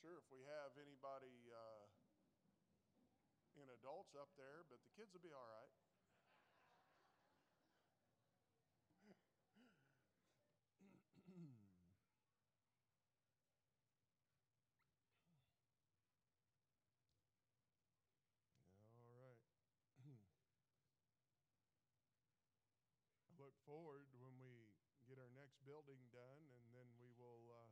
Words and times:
sure 0.00 0.18
if 0.20 0.28
we 0.28 0.44
have 0.44 0.76
anybody 0.76 1.48
uh, 1.48 1.86
in 3.56 3.64
adults 3.80 4.12
up 4.12 4.28
there, 4.36 4.66
but 4.68 4.76
the 4.84 4.92
kids 4.92 5.12
will 5.16 5.24
be 5.24 5.32
all 5.32 5.48
right. 5.48 5.72
all 18.82 19.08
right. 19.08 19.40
I 23.24 23.32
look 23.40 23.54
forward 23.64 24.04
when 24.18 24.34
we 24.42 24.68
get 25.06 25.22
our 25.22 25.30
next 25.38 25.62
building 25.62 26.02
done, 26.10 26.42
and 26.52 26.64
then 26.74 26.90
we 26.98 27.14
will 27.14 27.46
uh, 27.54 27.70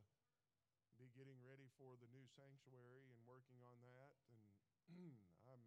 be 0.95 1.03
getting 1.15 1.39
ready 1.47 1.71
for 1.79 1.95
the 1.95 2.11
new 2.11 2.27
sanctuary 2.35 3.07
and 3.07 3.17
working 3.23 3.63
on 3.63 3.79
that. 3.81 4.11
And 4.27 4.43
I'm, 5.49 5.63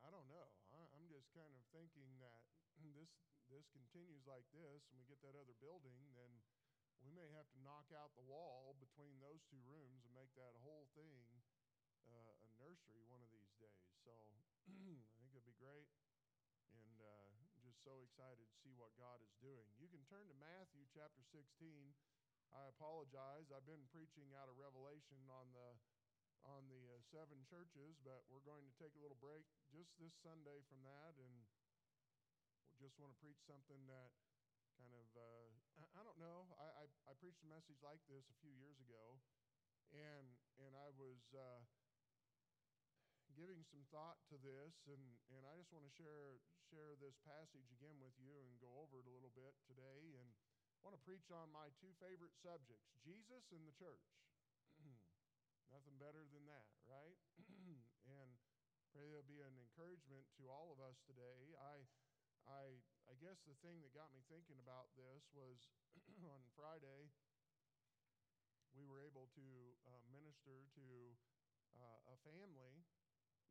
I 0.00 0.08
don't 0.08 0.26
know. 0.26 0.48
I'm 0.96 1.06
just 1.06 1.28
kind 1.36 1.52
of 1.52 1.62
thinking 1.70 2.16
that 2.24 2.40
this 2.98 3.12
this 3.48 3.68
continues 3.72 4.28
like 4.28 4.44
this, 4.52 4.84
and 4.92 5.00
we 5.00 5.08
get 5.08 5.24
that 5.24 5.32
other 5.32 5.56
building, 5.56 5.96
then 6.12 6.28
we 7.00 7.08
may 7.08 7.32
have 7.32 7.48
to 7.56 7.58
knock 7.64 7.88
out 7.96 8.12
the 8.12 8.26
wall 8.28 8.76
between 8.76 9.16
those 9.24 9.40
two 9.48 9.60
rooms 9.64 10.04
and 10.04 10.12
make 10.12 10.28
that 10.36 10.52
whole 10.60 10.84
thing 10.92 11.24
uh, 12.12 12.44
a 12.44 12.48
nursery 12.60 13.08
one 13.08 13.24
of 13.24 13.32
these 13.32 13.52
days. 13.56 13.88
So 14.04 14.12
I 14.68 15.16
think 15.24 15.32
it'd 15.32 15.48
be 15.48 15.56
great 15.56 15.88
and 16.68 16.96
uh, 17.00 17.28
just 17.64 17.80
so 17.84 18.04
excited 18.04 18.44
to 18.44 18.56
see 18.60 18.76
what 18.76 18.92
God 19.00 19.20
is 19.24 19.32
doing. 19.40 19.68
You 19.80 19.88
can 19.88 20.04
turn 20.08 20.28
to 20.28 20.36
Matthew 20.36 20.84
chapter 20.92 21.24
16. 21.32 21.94
I 22.54 22.68
apologize. 22.72 23.52
I've 23.52 23.68
been 23.68 23.84
preaching 23.92 24.32
out 24.36 24.48
of 24.48 24.56
Revelation 24.56 25.20
on 25.28 25.52
the 25.52 25.76
on 26.46 26.70
the 26.70 26.94
uh, 26.94 27.02
seven 27.10 27.42
churches, 27.50 27.98
but 28.06 28.22
we're 28.30 28.44
going 28.46 28.62
to 28.62 28.74
take 28.78 28.94
a 28.94 29.02
little 29.02 29.18
break 29.18 29.44
just 29.74 29.90
this 29.98 30.14
Sunday 30.22 30.62
from 30.70 30.80
that, 30.86 31.18
and 31.18 31.34
we 32.78 32.86
just 32.86 32.96
want 33.02 33.10
to 33.10 33.18
preach 33.18 33.42
something 33.42 33.82
that 33.90 34.14
kind 34.78 34.94
of 34.94 35.06
uh, 35.18 35.50
I, 35.82 35.84
I, 35.98 36.02
don't 36.06 36.16
know. 36.22 36.46
I, 36.56 36.86
I, 36.86 37.10
I 37.10 37.12
preached 37.18 37.42
a 37.42 37.50
message 37.50 37.82
like 37.82 37.98
this 38.06 38.22
a 38.30 38.38
few 38.38 38.54
years 38.54 38.78
ago, 38.78 39.18
and 39.90 40.30
and 40.62 40.78
I 40.78 40.94
was 40.94 41.18
uh, 41.34 41.60
giving 43.38 43.62
some 43.70 43.86
thought 43.94 44.18
to 44.34 44.36
this, 44.42 44.74
and, 44.90 45.02
and 45.30 45.46
I 45.46 45.54
just 45.54 45.70
want 45.70 45.86
to 45.86 45.94
share, 45.94 46.42
share 46.66 46.98
this 46.98 47.14
passage 47.22 47.70
again 47.70 47.94
with 48.02 48.18
you 48.18 48.34
and 48.42 48.58
go 48.58 48.66
over 48.82 48.98
it 48.98 49.06
a 49.06 49.14
little 49.14 49.30
bit 49.30 49.54
today. 49.70 50.18
And 50.18 50.34
I 50.78 50.86
want 50.86 50.94
to 50.94 51.02
preach 51.02 51.26
on 51.34 51.50
my 51.50 51.74
two 51.82 51.90
favorite 51.98 52.38
subjects 52.38 52.94
Jesus 53.02 53.50
and 53.50 53.66
the 53.66 53.74
church. 53.74 54.14
Nothing 55.74 55.98
better 55.98 56.22
than 56.30 56.46
that, 56.46 56.70
right? 56.86 57.18
and 58.06 58.30
pray 58.94 59.10
there'll 59.10 59.26
be 59.26 59.42
an 59.42 59.58
encouragement 59.58 60.22
to 60.38 60.46
all 60.46 60.70
of 60.70 60.78
us 60.78 61.02
today. 61.02 61.50
I, 61.58 61.82
I, 62.46 62.78
I 63.10 63.18
guess 63.18 63.42
the 63.42 63.58
thing 63.58 63.82
that 63.82 63.90
got 63.90 64.14
me 64.14 64.22
thinking 64.30 64.62
about 64.62 64.94
this 64.94 65.26
was 65.34 65.66
on 66.30 66.46
Friday, 66.54 67.10
we 68.70 68.86
were 68.86 69.02
able 69.02 69.26
to 69.34 69.46
uh, 69.82 69.98
minister 70.14 70.62
to 70.78 70.86
uh, 71.74 72.14
a 72.14 72.16
family 72.22 72.86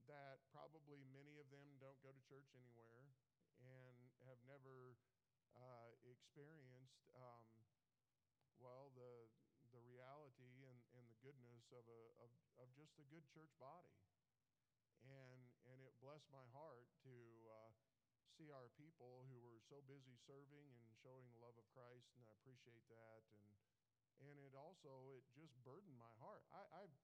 that 0.07 0.39
probably 0.55 1.03
many 1.11 1.35
of 1.43 1.51
them 1.51 1.75
don't 1.83 1.99
go 1.99 2.15
to 2.15 2.21
church 2.23 2.47
anywhere 2.55 3.11
and 3.59 3.99
have 4.23 4.39
never 4.47 4.95
uh, 5.57 5.89
experienced, 6.05 7.09
um, 7.17 7.45
well, 8.61 8.93
the, 8.93 9.29
the 9.73 9.81
reality 9.85 10.65
and, 10.65 10.79
and 10.97 11.05
the 11.09 11.19
goodness 11.21 11.69
of, 11.73 11.85
a, 11.85 12.01
of, 12.21 12.29
of 12.61 12.67
just 12.77 12.95
a 13.01 13.05
good 13.09 13.25
church 13.29 13.51
body. 13.57 13.93
And, 15.05 15.41
and 15.69 15.77
it 15.81 15.93
blessed 16.01 16.27
my 16.33 16.43
heart 16.51 16.89
to 17.05 17.15
uh, 17.47 17.71
see 18.35 18.49
our 18.49 18.69
people 18.75 19.25
who 19.29 19.39
were 19.39 19.61
so 19.69 19.81
busy 19.85 20.17
serving 20.25 20.67
and 20.73 20.89
showing 20.99 21.29
the 21.31 21.39
love 21.39 21.55
of 21.55 21.65
Christ, 21.71 22.09
and 22.17 22.25
I 22.25 22.33
appreciate 22.41 22.83
that. 22.89 23.21
And, 23.33 23.49
and 24.29 24.35
it 24.41 24.57
also, 24.57 25.13
it 25.13 25.23
just 25.37 25.53
burdened 25.63 25.95
my 25.95 26.11
heart. 26.19 26.43
I, 26.49 26.85
I've, 26.85 26.97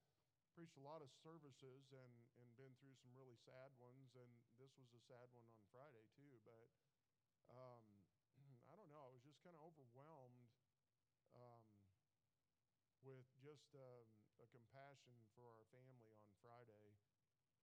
preached 0.53 0.77
a 0.77 0.85
lot 0.85 1.01
of 1.01 1.09
services 1.25 1.89
and, 1.89 2.13
and 2.37 2.45
been 2.53 2.69
through 2.77 2.93
some 3.01 3.09
really 3.17 3.37
sad 3.41 3.73
ones, 3.81 4.13
and 4.13 4.29
this 4.61 4.69
was 4.77 4.85
a 4.93 5.01
sad 5.09 5.25
one 5.33 5.45
on 5.49 5.57
Friday 5.73 6.05
too. 6.13 6.37
But 6.45 6.69
um, 7.49 7.81
I 8.69 8.77
don't 8.77 8.89
know, 8.93 9.01
I 9.01 9.09
was 9.09 9.25
just 9.25 9.32
kind 9.43 9.59
of 9.59 9.63
overwhelmed 9.67 10.47
um, 11.35 11.63
with 13.03 13.27
just 13.43 13.75
um, 13.75 14.07
a 14.39 14.47
compassion 14.47 15.19
for 15.35 15.51
our 15.51 15.67
family 15.75 16.07
on 16.15 16.23
Friday, 16.39 16.95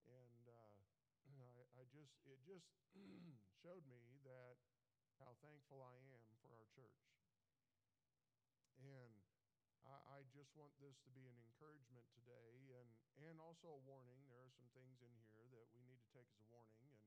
and 0.04 0.44
uh, 0.44 0.76
I, 1.56 1.80
I 1.80 1.82
just 1.88 2.12
it 2.28 2.36
just 2.44 2.68
showed 3.64 3.88
me 3.88 4.20
that 4.28 4.60
how 5.16 5.32
thankful 5.40 5.80
I 5.80 5.96
am 6.12 6.20
for 6.44 6.52
our 6.52 6.68
church, 6.76 7.00
and 8.84 9.16
I, 9.88 10.22
just 10.30 10.54
want 10.54 10.70
this 10.78 10.94
to 11.02 11.10
be 11.10 11.26
an 11.26 11.34
encouragement 11.42 12.06
today 12.14 12.70
and, 12.70 12.86
and 13.26 13.40
also 13.42 13.72
a 13.74 13.82
warning. 13.82 14.22
There 14.30 14.38
are 14.38 14.52
some 14.54 14.68
things 14.76 15.02
in 15.02 15.10
here 15.26 15.42
that 15.50 15.66
we 15.74 15.82
need 15.82 15.98
to 15.98 16.10
take 16.14 16.28
as 16.30 16.38
a 16.38 16.46
warning 16.54 16.86
and 16.86 17.02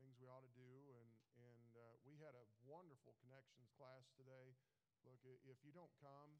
things 0.00 0.18
we 0.18 0.26
ought 0.26 0.42
to 0.42 0.54
do. 0.58 0.90
And, 0.98 1.17
and 1.38 1.72
uh, 1.78 1.96
we 2.02 2.18
had 2.18 2.34
a 2.34 2.46
wonderful 2.66 3.14
connections 3.22 3.70
class 3.78 4.10
today. 4.18 4.58
Look, 5.06 5.22
if 5.24 5.58
you 5.62 5.70
don't 5.70 5.92
come, 6.02 6.38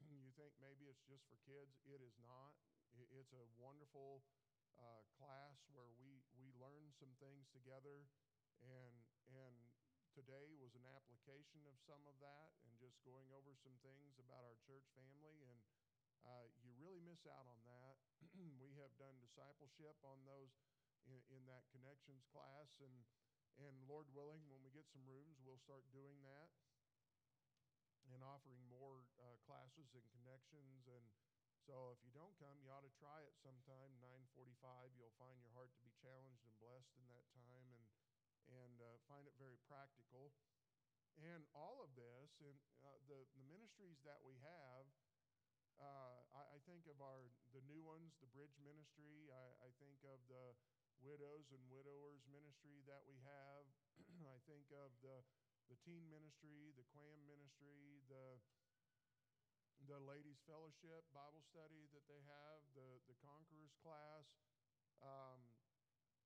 you 0.24 0.30
think 0.38 0.54
maybe 0.62 0.86
it's 0.86 1.02
just 1.04 1.26
for 1.26 1.38
kids. 1.42 1.78
It 1.84 2.00
is 2.00 2.16
not. 2.22 2.54
It's 2.96 3.36
a 3.36 3.44
wonderful 3.60 4.24
uh, 4.80 5.04
class 5.20 5.60
where 5.68 5.92
we, 6.00 6.24
we 6.40 6.48
learn 6.56 6.88
some 6.96 7.12
things 7.20 7.44
together 7.52 8.08
and, 8.64 8.96
and 9.28 9.56
today 10.16 10.56
was 10.56 10.72
an 10.80 10.88
application 10.88 11.60
of 11.68 11.76
some 11.84 12.00
of 12.08 12.16
that 12.24 12.56
and 12.64 12.72
just 12.80 12.96
going 13.04 13.28
over 13.36 13.52
some 13.52 13.76
things 13.84 14.16
about 14.16 14.48
our 14.48 14.56
church 14.64 14.88
family. 14.96 15.44
And 15.44 15.60
uh, 16.24 16.48
you 16.64 16.72
really 16.80 17.04
miss 17.04 17.28
out 17.28 17.44
on 17.44 17.60
that. 17.68 18.00
we 18.64 18.72
have 18.80 18.92
done 18.96 19.20
discipleship 19.20 20.00
on 20.00 20.24
those 20.24 20.56
in, 21.04 21.20
in, 21.28 21.44
that 21.52 21.68
connections 21.68 22.24
class. 22.32 22.80
And, 22.80 23.04
and 23.60 23.74
Lord 23.88 24.06
willing, 24.12 24.44
when 24.48 24.60
we 24.60 24.70
get 24.72 24.86
some 24.92 25.04
rooms, 25.08 25.40
we'll 25.40 25.60
start 25.60 25.84
doing 25.92 26.20
that 26.24 26.48
and 28.12 28.22
offering 28.22 28.60
more 28.70 29.02
uh, 29.18 29.36
classes 29.44 29.90
and 29.96 30.04
connections. 30.14 30.86
And 30.86 31.04
so 31.66 31.90
if 31.96 32.00
you 32.06 32.14
don't 32.14 32.36
come, 32.38 32.60
you 32.62 32.70
ought 32.70 32.86
to 32.86 32.94
try 33.00 33.24
it 33.26 33.34
sometime, 33.42 33.96
945. 33.98 34.94
You'll 34.94 35.16
find 35.18 35.34
your 35.42 35.50
heart 35.56 35.74
to 35.74 35.80
be 35.82 35.90
challenged 35.98 36.44
and 36.46 36.54
blessed 36.62 36.94
in 37.00 37.06
that 37.10 37.26
time. 37.34 37.66
And 37.72 37.84
and 38.46 38.78
uh, 38.78 38.98
find 39.10 39.26
it 39.26 39.34
very 39.38 39.58
practical. 39.66 40.30
And 41.16 41.48
all 41.56 41.80
of 41.80 41.90
this, 41.96 42.28
and 42.44 42.54
uh, 42.84 43.00
the, 43.08 43.24
the 43.34 43.44
ministries 43.48 43.96
that 44.04 44.20
we 44.20 44.36
have, 44.44 44.84
uh, 45.80 46.20
I, 46.36 46.56
I, 46.56 46.58
think 46.68 46.84
of 46.88 47.00
our 47.00 47.32
the 47.56 47.64
new 47.64 47.80
ones, 47.80 48.16
the 48.20 48.28
Bridge 48.32 48.52
Ministry. 48.60 49.28
I, 49.32 49.68
I 49.68 49.70
think 49.80 50.00
of 50.08 50.20
the 50.28 50.56
widows 51.02 51.52
and 51.52 51.60
widowers 51.68 52.24
ministry 52.28 52.84
that 52.86 53.04
we 53.04 53.18
have. 53.24 53.64
I 54.36 54.38
think 54.48 54.68
of 54.72 54.92
the 55.00 55.24
the 55.66 55.78
teen 55.82 56.06
ministry, 56.06 56.70
the 56.78 56.86
Quam 56.94 57.26
ministry, 57.26 58.00
the 58.06 58.38
the 59.86 59.98
ladies 59.98 60.38
fellowship 60.46 61.04
Bible 61.10 61.42
study 61.42 61.90
that 61.90 62.06
they 62.06 62.22
have, 62.24 62.62
the 62.78 63.02
the 63.10 63.16
Conquerors 63.18 63.74
class. 63.82 64.26
Um, 65.02 65.42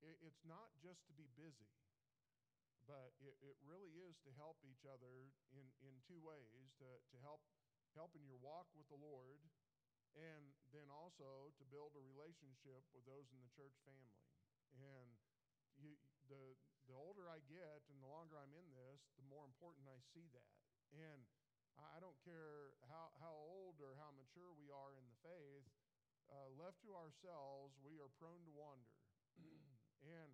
it, 0.00 0.16
it's 0.22 0.44
not 0.46 0.70
just 0.80 1.04
to 1.10 1.12
be 1.12 1.28
busy 1.36 1.68
but 2.90 3.14
it, 3.22 3.38
it 3.38 3.54
really 3.62 3.94
is 4.02 4.18
to 4.26 4.34
help 4.34 4.58
each 4.66 4.82
other 4.82 5.30
in, 5.54 5.62
in 5.78 5.94
two 6.02 6.18
ways 6.18 6.74
to, 6.82 6.88
to 7.14 7.16
help, 7.22 7.38
help 7.94 8.18
in 8.18 8.26
your 8.26 8.40
walk 8.42 8.66
with 8.74 8.90
the 8.90 8.98
Lord, 8.98 9.38
and 10.18 10.50
then 10.74 10.90
also 10.90 11.54
to 11.54 11.64
build 11.70 11.94
a 11.94 12.02
relationship 12.02 12.82
with 12.90 13.06
those 13.06 13.30
in 13.30 13.38
the 13.46 13.52
church 13.54 13.78
family. 13.86 14.29
And 14.76 15.08
you, 15.78 15.96
the, 16.30 16.54
the 16.86 16.96
older 16.96 17.26
I 17.26 17.42
get 17.46 17.86
and 17.90 17.98
the 17.98 18.10
longer 18.10 18.38
I'm 18.38 18.54
in 18.54 18.68
this, 18.74 19.10
the 19.18 19.26
more 19.26 19.46
important 19.46 19.90
I 19.90 19.98
see 20.14 20.30
that. 20.34 20.50
And 20.94 21.26
I 21.78 22.02
don't 22.02 22.18
care 22.26 22.76
how, 22.90 23.14
how 23.22 23.32
old 23.32 23.80
or 23.80 23.96
how 23.96 24.12
mature 24.12 24.52
we 24.52 24.68
are 24.68 24.92
in 24.98 25.06
the 25.06 25.18
faith, 25.24 25.66
uh, 26.28 26.50
left 26.58 26.82
to 26.86 26.94
ourselves, 26.94 27.78
we 27.80 27.98
are 27.98 28.10
prone 28.20 28.42
to 28.46 28.52
wander. 28.52 28.90
and 30.04 30.30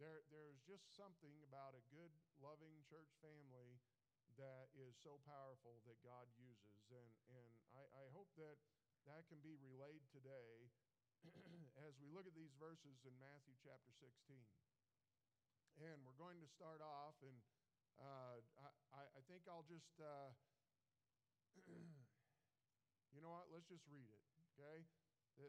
there, 0.00 0.24
there's 0.32 0.60
just 0.64 0.88
something 0.96 1.36
about 1.44 1.76
a 1.76 1.84
good, 1.92 2.12
loving 2.40 2.80
church 2.88 3.12
family 3.20 3.78
that 4.40 4.72
is 4.72 4.96
so 4.96 5.20
powerful 5.28 5.84
that 5.84 6.00
God 6.00 6.28
uses. 6.40 6.88
And, 6.88 7.12
and 7.28 7.50
I, 7.76 7.84
I 7.92 8.06
hope 8.16 8.32
that 8.40 8.56
that 9.08 9.28
can 9.28 9.40
be 9.44 9.56
relayed 9.60 10.04
today 10.12 10.68
as 11.86 11.96
we 12.00 12.08
look 12.12 12.24
at 12.24 12.36
these 12.36 12.52
verses 12.56 13.04
in 13.04 13.14
Matthew 13.20 13.56
chapter 13.60 13.92
16. 13.98 14.40
And 15.80 16.04
we're 16.04 16.18
going 16.20 16.40
to 16.44 16.48
start 16.52 16.84
off, 16.84 17.16
and 17.24 17.36
uh, 17.96 18.44
I, 18.92 19.04
I 19.16 19.20
think 19.28 19.48
I'll 19.48 19.64
just, 19.64 19.96
uh, 19.96 20.32
you 23.16 23.20
know 23.24 23.32
what, 23.32 23.48
let's 23.48 23.68
just 23.68 23.88
read 23.88 24.08
it, 24.08 24.24
okay? 24.56 24.84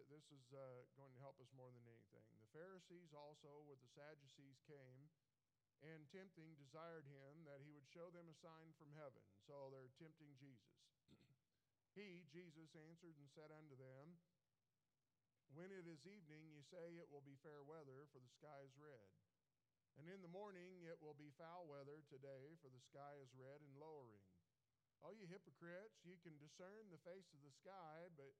this 0.07 0.23
is 0.31 0.47
uh, 0.56 0.88
going 0.95 1.12
to 1.12 1.19
help 1.19 1.35
us 1.44 1.51
more 1.51 1.68
than 1.68 1.83
anything. 1.83 2.23
The 2.39 2.56
Pharisees 2.56 3.12
also, 3.12 3.68
with 3.68 3.75
the 3.83 3.91
Sadducees, 3.91 4.63
came 4.63 5.12
and 5.83 6.06
tempting 6.13 6.56
desired 6.56 7.09
him 7.09 7.44
that 7.44 7.59
he 7.65 7.73
would 7.73 7.83
show 7.89 8.07
them 8.13 8.29
a 8.29 8.38
sign 8.38 8.71
from 8.77 8.94
heaven. 8.95 9.19
So 9.50 9.68
they're 9.73 9.91
tempting 10.00 10.31
Jesus. 10.38 10.77
he, 11.97 12.23
Jesus, 12.31 12.71
answered 12.77 13.18
and 13.19 13.27
said 13.33 13.50
unto 13.51 13.75
them, 13.75 14.15
When 15.51 15.68
it 15.68 15.83
is 15.83 16.07
evening, 16.07 16.48
you 16.48 16.63
say 16.63 16.95
it 16.95 17.12
will 17.12 17.24
be 17.27 17.36
fair 17.44 17.59
weather, 17.59 18.07
for 18.15 18.24
the 18.24 18.31
sky 18.39 18.63
is 18.63 18.71
red. 18.80 19.12
And 20.00 20.07
in 20.07 20.24
the 20.24 20.31
morning 20.31 20.88
it 20.88 20.95
will 21.03 21.15
be 21.19 21.36
foul 21.36 21.68
weather 21.68 22.07
today, 22.07 22.56
for 22.63 22.71
the 22.71 22.80
sky 22.80 23.19
is 23.19 23.36
red 23.36 23.59
and 23.59 23.75
lowering. 23.75 24.24
Oh, 25.03 25.12
you 25.12 25.27
hypocrites, 25.27 26.00
you 26.07 26.15
can 26.24 26.39
discern 26.39 26.88
the 26.88 27.03
face 27.03 27.27
of 27.36 27.44
the 27.44 27.51
sky, 27.51 28.07
but 28.15 28.31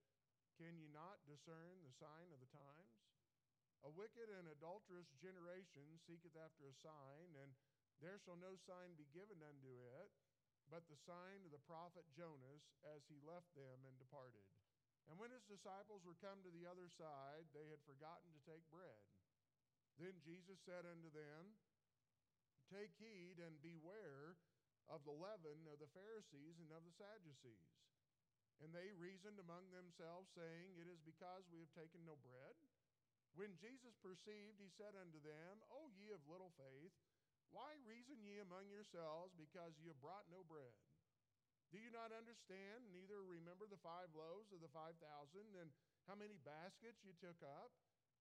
can 0.56 0.80
you 0.80 0.88
not 0.88 1.20
discern 1.28 1.84
the 1.84 1.92
sign 2.00 2.32
of 2.32 2.40
the 2.40 2.48
times? 2.48 2.96
A 3.84 3.92
wicked 3.92 4.32
and 4.32 4.48
adulterous 4.48 5.12
generation 5.20 6.00
seeketh 6.08 6.38
after 6.38 6.64
a 6.70 6.80
sign, 6.80 7.36
and 7.44 7.52
there 8.00 8.16
shall 8.24 8.40
no 8.40 8.56
sign 8.56 8.96
be 8.96 9.10
given 9.12 9.42
unto 9.44 9.84
it, 10.00 10.08
but 10.70 10.88
the 10.88 10.96
sign 10.96 11.44
of 11.44 11.52
the 11.52 11.66
prophet 11.68 12.08
Jonas, 12.16 12.72
as 12.88 13.04
he 13.10 13.20
left 13.20 13.52
them 13.52 13.84
and 13.84 13.98
departed. 14.00 14.48
And 15.10 15.18
when 15.18 15.34
his 15.34 15.44
disciples 15.46 16.06
were 16.06 16.18
come 16.22 16.40
to 16.42 16.54
the 16.54 16.68
other 16.68 16.86
side, 16.86 17.46
they 17.50 17.66
had 17.68 17.82
forgotten 17.82 18.30
to 18.32 18.46
take 18.46 18.62
bread. 18.70 19.02
Then 20.00 20.16
Jesus 20.22 20.58
said 20.62 20.86
unto 20.88 21.10
them, 21.12 21.58
Take 22.72 22.96
heed 22.96 23.36
and 23.42 23.60
beware 23.60 24.40
of 24.88 25.04
the 25.04 25.14
leaven 25.14 25.68
of 25.68 25.78
the 25.78 25.92
Pharisees 25.92 26.56
and 26.62 26.72
of 26.72 26.86
the 26.86 26.96
Sadducees. 26.96 27.72
And 28.64 28.70
they 28.70 28.94
reasoned 28.94 29.42
among 29.42 29.68
themselves, 29.74 30.30
saying, 30.32 30.78
It 30.78 30.86
is 30.86 31.02
because 31.02 31.44
we 31.50 31.60
have 31.60 31.74
taken 31.74 32.06
no 32.06 32.16
bread. 32.22 32.54
When 33.34 33.58
Jesus 33.58 33.96
perceived, 34.04 34.60
he 34.60 34.70
said 34.76 34.94
unto 34.94 35.18
them, 35.18 35.60
O 35.72 35.88
ye 35.96 36.12
of 36.12 36.22
little 36.28 36.52
faith, 36.54 36.94
why 37.52 37.76
reason 37.84 38.20
ye 38.24 38.40
among 38.40 38.68
yourselves 38.72 39.36
because 39.36 39.76
ye 39.80 39.92
have 39.92 40.00
brought 40.00 40.28
no 40.32 40.44
bread? 40.48 40.72
Do 41.72 41.80
you 41.80 41.88
not 41.88 42.12
understand, 42.12 42.92
neither 42.92 43.24
remember 43.24 43.64
the 43.64 43.80
five 43.80 44.12
loaves 44.12 44.52
of 44.52 44.60
the 44.60 44.68
five 44.76 44.92
thousand, 45.00 45.56
and 45.56 45.72
how 46.04 46.12
many 46.12 46.36
baskets 46.44 47.00
you 47.00 47.16
took 47.16 47.40
up? 47.40 47.72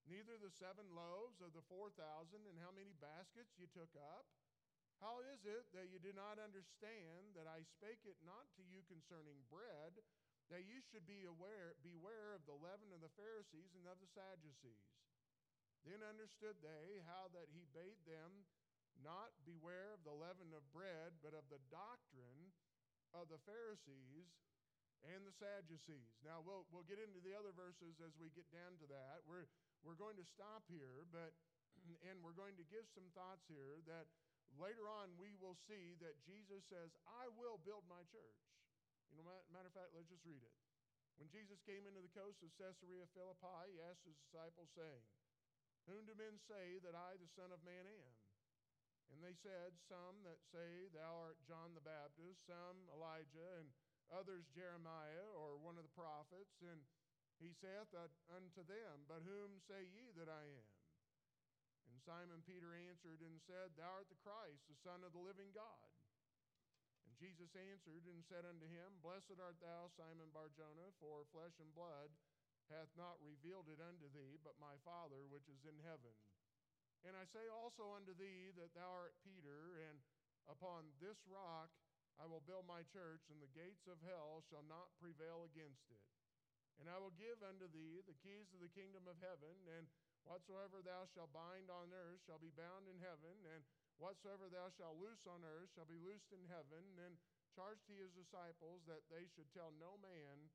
Neither 0.08 0.40
the 0.40 0.56
seven 0.56 0.88
loaves 0.96 1.44
of 1.44 1.52
the 1.52 1.68
four 1.68 1.92
thousand, 2.00 2.48
and 2.48 2.56
how 2.64 2.72
many 2.72 2.96
baskets 3.04 3.60
you 3.60 3.68
took 3.68 3.92
up? 4.00 4.24
How 5.04 5.20
is 5.36 5.44
it 5.44 5.68
that 5.76 5.92
you 5.92 6.00
do 6.00 6.16
not 6.16 6.40
understand 6.40 7.36
that 7.36 7.44
I 7.44 7.68
spake 7.68 8.08
it 8.08 8.24
not 8.24 8.48
to 8.56 8.64
you 8.64 8.88
concerning 8.88 9.44
bread, 9.52 10.00
that 10.48 10.64
you 10.64 10.80
should 10.80 11.04
be 11.04 11.28
aware, 11.28 11.76
beware 11.84 12.32
of 12.32 12.48
the 12.48 12.56
leaven 12.56 12.96
of 12.96 13.04
the 13.04 13.12
Pharisees 13.20 13.76
and 13.76 13.84
of 13.84 14.00
the 14.00 14.08
Sadducees? 14.16 14.88
Then 15.84 16.06
understood 16.08 16.56
they 16.64 17.04
how 17.04 17.28
that 17.36 17.52
he 17.52 17.68
bade 17.76 18.00
them 18.08 18.48
not 19.02 19.36
beware 19.44 19.92
of 19.92 20.08
the 20.08 20.16
leaven 20.16 20.56
of 20.56 20.64
bread, 20.72 21.20
but 21.20 21.36
of 21.36 21.50
the 21.52 21.60
doctrine 21.68 22.56
of 23.16 23.28
the 23.32 23.42
Pharisees 23.44 24.32
and 25.02 25.26
the 25.26 25.34
Sadducees. 25.34 26.14
Now 26.22 26.42
we'll 26.42 26.66
we'll 26.70 26.88
get 26.88 27.02
into 27.02 27.20
the 27.22 27.34
other 27.34 27.54
verses 27.56 27.98
as 28.02 28.14
we 28.18 28.30
get 28.34 28.48
down 28.54 28.78
to 28.82 28.88
that. 28.92 29.26
We're 29.26 29.50
we're 29.82 29.98
going 29.98 30.18
to 30.18 30.26
stop 30.26 30.66
here, 30.70 31.08
but 31.10 31.34
and 32.08 32.22
we're 32.22 32.38
going 32.38 32.56
to 32.62 32.66
give 32.68 32.86
some 32.94 33.10
thoughts 33.18 33.46
here 33.50 33.82
that 33.90 34.08
later 34.56 34.86
on 34.86 35.14
we 35.18 35.34
will 35.40 35.58
see 35.66 35.98
that 36.00 36.22
Jesus 36.24 36.62
says, 36.70 36.94
"I 37.08 37.32
will 37.34 37.58
build 37.62 37.88
my 37.90 38.04
church." 38.10 38.42
You 39.12 39.20
know, 39.20 39.28
matter 39.52 39.68
of 39.68 39.76
fact, 39.76 39.92
let's 39.92 40.08
just 40.08 40.24
read 40.24 40.40
it. 40.40 40.56
When 41.20 41.28
Jesus 41.28 41.60
came 41.68 41.84
into 41.84 42.00
the 42.00 42.16
coast 42.16 42.40
of 42.42 42.50
Caesarea 42.56 43.04
Philippi, 43.12 43.76
he 43.76 43.84
asked 43.84 44.08
his 44.08 44.16
disciples, 44.24 44.72
saying, 44.72 45.04
whom 45.90 46.06
do 46.06 46.14
men 46.14 46.38
say 46.46 46.78
that 46.86 46.94
I, 46.94 47.18
the 47.18 47.32
Son 47.34 47.50
of 47.50 47.64
Man, 47.66 47.90
am? 47.90 48.14
And 49.12 49.20
they 49.20 49.36
said, 49.36 49.76
Some 49.92 50.24
that 50.24 50.40
say 50.48 50.88
thou 50.96 51.20
art 51.20 51.38
John 51.44 51.76
the 51.76 51.84
Baptist, 51.84 52.48
some 52.48 52.88
Elijah, 52.96 53.60
and 53.60 53.68
others 54.08 54.48
Jeremiah, 54.56 55.28
or 55.36 55.60
one 55.60 55.76
of 55.76 55.84
the 55.84 55.98
prophets. 55.98 56.64
And 56.64 56.80
he 57.44 57.52
saith 57.52 57.92
unto 58.32 58.62
them, 58.64 59.04
But 59.12 59.28
whom 59.28 59.60
say 59.68 59.84
ye 59.92 60.16
that 60.16 60.32
I 60.32 60.46
am? 60.48 60.72
And 61.92 62.00
Simon 62.00 62.40
Peter 62.48 62.72
answered 62.72 63.20
and 63.20 63.44
said, 63.44 63.76
Thou 63.76 64.00
art 64.00 64.08
the 64.08 64.24
Christ, 64.24 64.64
the 64.72 64.80
Son 64.80 65.04
of 65.04 65.12
the 65.12 65.22
living 65.22 65.52
God. 65.52 65.92
And 67.04 67.12
Jesus 67.20 67.52
answered 67.52 68.08
and 68.08 68.24
said 68.24 68.48
unto 68.48 68.64
him, 68.64 69.04
Blessed 69.04 69.36
art 69.44 69.60
thou, 69.60 69.92
Simon 69.92 70.32
Barjona, 70.32 70.96
for 71.04 71.28
flesh 71.36 71.60
and 71.60 71.70
blood 71.76 72.16
hath 72.72 72.88
not 72.96 73.20
revealed 73.20 73.68
it 73.68 73.84
unto 73.84 74.08
thee, 74.16 74.40
but 74.40 74.56
my 74.64 74.80
Father 74.88 75.28
which 75.28 75.52
is 75.52 75.68
in 75.68 75.76
heaven. 75.84 76.16
And 77.02 77.18
I 77.18 77.26
say 77.26 77.50
also 77.50 77.98
unto 77.98 78.14
thee 78.14 78.54
that 78.56 78.74
thou 78.78 78.90
art 78.94 79.18
Peter, 79.26 79.82
and 79.90 79.98
upon 80.46 80.94
this 81.02 81.18
rock 81.26 81.74
I 82.22 82.30
will 82.30 82.46
build 82.46 82.70
my 82.70 82.86
church, 82.94 83.26
and 83.34 83.42
the 83.42 83.56
gates 83.58 83.90
of 83.90 83.98
hell 84.06 84.46
shall 84.46 84.66
not 84.70 84.94
prevail 85.02 85.48
against 85.50 85.90
it. 85.90 86.06
And 86.78 86.86
I 86.90 87.02
will 87.02 87.14
give 87.18 87.42
unto 87.42 87.66
thee 87.70 88.06
the 88.06 88.18
keys 88.22 88.54
of 88.54 88.62
the 88.62 88.74
kingdom 88.74 89.10
of 89.10 89.18
heaven, 89.22 89.54
and 89.78 89.90
whatsoever 90.26 90.86
thou 90.86 91.10
shalt 91.10 91.34
bind 91.34 91.74
on 91.74 91.90
earth 91.90 92.22
shall 92.26 92.42
be 92.42 92.54
bound 92.54 92.86
in 92.86 93.02
heaven, 93.02 93.34
and 93.50 93.66
whatsoever 93.98 94.50
thou 94.50 94.70
shalt 94.78 95.02
loose 95.02 95.26
on 95.26 95.42
earth 95.42 95.74
shall 95.74 95.90
be 95.90 96.02
loosed 96.02 96.30
in 96.30 96.46
heaven. 96.50 96.86
And 97.02 97.18
charged 97.52 97.84
he 97.88 98.00
his 98.00 98.16
disciples 98.16 98.80
that 98.88 99.04
they 99.12 99.28
should 99.36 99.52
tell 99.52 99.76
no 99.76 100.00
man 100.00 100.48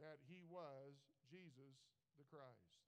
that 0.00 0.24
he 0.24 0.40
was 0.48 0.96
Jesus 1.28 1.76
the 2.16 2.24
Christ. 2.32 2.80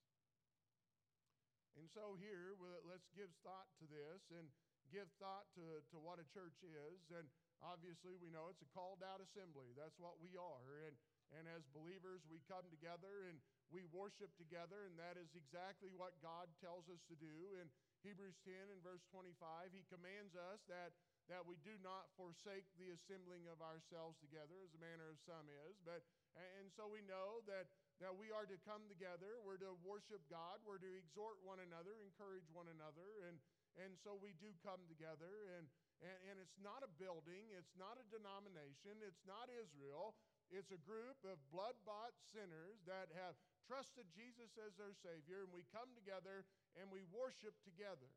And 1.77 1.89
so 1.89 2.17
here, 2.21 2.53
let's 2.85 3.09
give 3.17 3.33
thought 3.41 3.69
to 3.81 3.87
this 3.89 4.23
and 4.33 4.49
give 4.93 5.09
thought 5.17 5.49
to, 5.57 5.81
to 5.89 5.97
what 5.97 6.21
a 6.21 6.27
church 6.29 6.61
is. 6.61 7.01
And 7.09 7.25
obviously, 7.65 8.19
we 8.21 8.29
know 8.29 8.53
it's 8.53 8.61
a 8.61 8.71
called 8.77 9.01
out 9.01 9.25
assembly. 9.25 9.73
That's 9.73 9.97
what 9.97 10.21
we 10.21 10.37
are. 10.37 10.85
And, 10.85 10.95
and 11.33 11.49
as 11.49 11.65
believers, 11.73 12.21
we 12.29 12.45
come 12.45 12.69
together 12.69 13.25
and 13.25 13.41
we 13.73 13.89
worship 13.89 14.29
together, 14.37 14.85
and 14.85 15.01
that 15.01 15.17
is 15.17 15.33
exactly 15.33 15.97
what 15.97 16.13
God 16.21 16.53
tells 16.61 16.93
us 16.93 17.01
to 17.09 17.17
do. 17.17 17.57
In 17.57 17.73
Hebrews 18.05 18.37
10 18.45 18.53
and 18.69 18.85
verse 18.85 19.01
25, 19.09 19.73
He 19.73 19.89
commands 19.89 20.37
us 20.37 20.61
that, 20.69 20.93
that 21.33 21.49
we 21.49 21.57
do 21.65 21.73
not 21.81 22.13
forsake 22.21 22.69
the 22.77 22.93
assembling 22.93 23.49
of 23.49 23.65
ourselves 23.65 24.21
together, 24.21 24.61
as 24.61 24.77
the 24.77 24.85
manner 24.85 25.09
of 25.09 25.17
some 25.25 25.49
is. 25.49 25.81
But, 25.89 26.05
and 26.37 26.69
so 26.77 26.85
we 26.85 27.01
know 27.09 27.41
that 27.49 27.73
that 28.03 28.19
we 28.19 28.35
are 28.35 28.45
to 28.51 28.59
come 28.67 28.83
together, 28.91 29.39
we're 29.47 29.63
to 29.63 29.79
worship 29.87 30.21
God, 30.27 30.59
we're 30.67 30.83
to 30.83 30.93
exhort 30.99 31.39
one 31.47 31.63
another, 31.63 31.95
encourage 32.03 32.47
one 32.51 32.67
another, 32.67 33.07
and, 33.31 33.39
and 33.79 33.95
so 34.03 34.19
we 34.19 34.35
do 34.43 34.51
come 34.67 34.83
together. 34.91 35.47
And, 35.55 35.71
and, 36.03 36.19
and 36.29 36.37
it's 36.43 36.59
not 36.59 36.83
a 36.83 36.91
building, 36.99 37.55
it's 37.55 37.79
not 37.79 37.97
a 37.97 38.05
denomination, 38.11 38.99
it's 39.07 39.23
not 39.23 39.47
Israel. 39.49 40.19
It's 40.53 40.69
a 40.69 40.83
group 40.85 41.17
of 41.25 41.41
blood 41.49 41.79
bought 41.89 42.13
sinners 42.29 42.77
that 42.85 43.09
have 43.17 43.41
trusted 43.65 44.05
Jesus 44.13 44.53
as 44.61 44.77
their 44.77 44.93
Savior, 45.01 45.49
and 45.49 45.55
we 45.55 45.65
come 45.73 45.89
together 45.97 46.45
and 46.77 46.93
we 46.93 47.09
worship 47.09 47.57
together. 47.65 48.13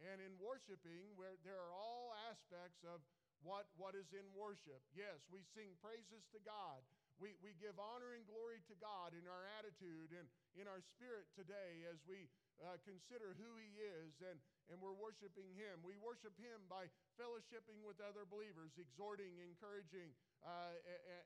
And 0.00 0.22
in 0.24 0.38
worshiping, 0.40 1.18
where 1.18 1.36
there 1.44 1.58
are 1.58 1.74
all 1.74 2.16
aspects 2.30 2.80
of 2.86 3.02
what, 3.42 3.66
what 3.76 3.98
is 3.98 4.08
in 4.14 4.24
worship. 4.32 4.80
Yes, 4.94 5.20
we 5.28 5.42
sing 5.52 5.74
praises 5.82 6.24
to 6.32 6.40
God. 6.46 6.80
We, 7.18 7.34
we 7.42 7.50
give 7.58 7.74
honor 7.82 8.14
and 8.14 8.22
glory 8.30 8.62
to 8.70 8.74
God 8.78 9.10
in 9.10 9.26
our 9.26 9.42
attitude 9.58 10.14
and 10.14 10.30
in 10.54 10.70
our 10.70 10.78
spirit 10.94 11.26
today 11.34 11.82
as 11.90 11.98
we 12.06 12.30
uh, 12.62 12.78
consider 12.86 13.34
who 13.34 13.58
He 13.58 13.74
is 13.82 14.14
and, 14.22 14.38
and 14.70 14.78
we're 14.78 14.94
worshiping 14.94 15.50
Him. 15.58 15.82
We 15.82 15.98
worship 15.98 16.34
Him 16.38 16.62
by 16.70 16.86
fellowshipping 17.18 17.82
with 17.82 17.98
other 17.98 18.22
believers, 18.22 18.70
exhorting, 18.78 19.34
encouraging, 19.42 20.14
uh, 20.46 20.78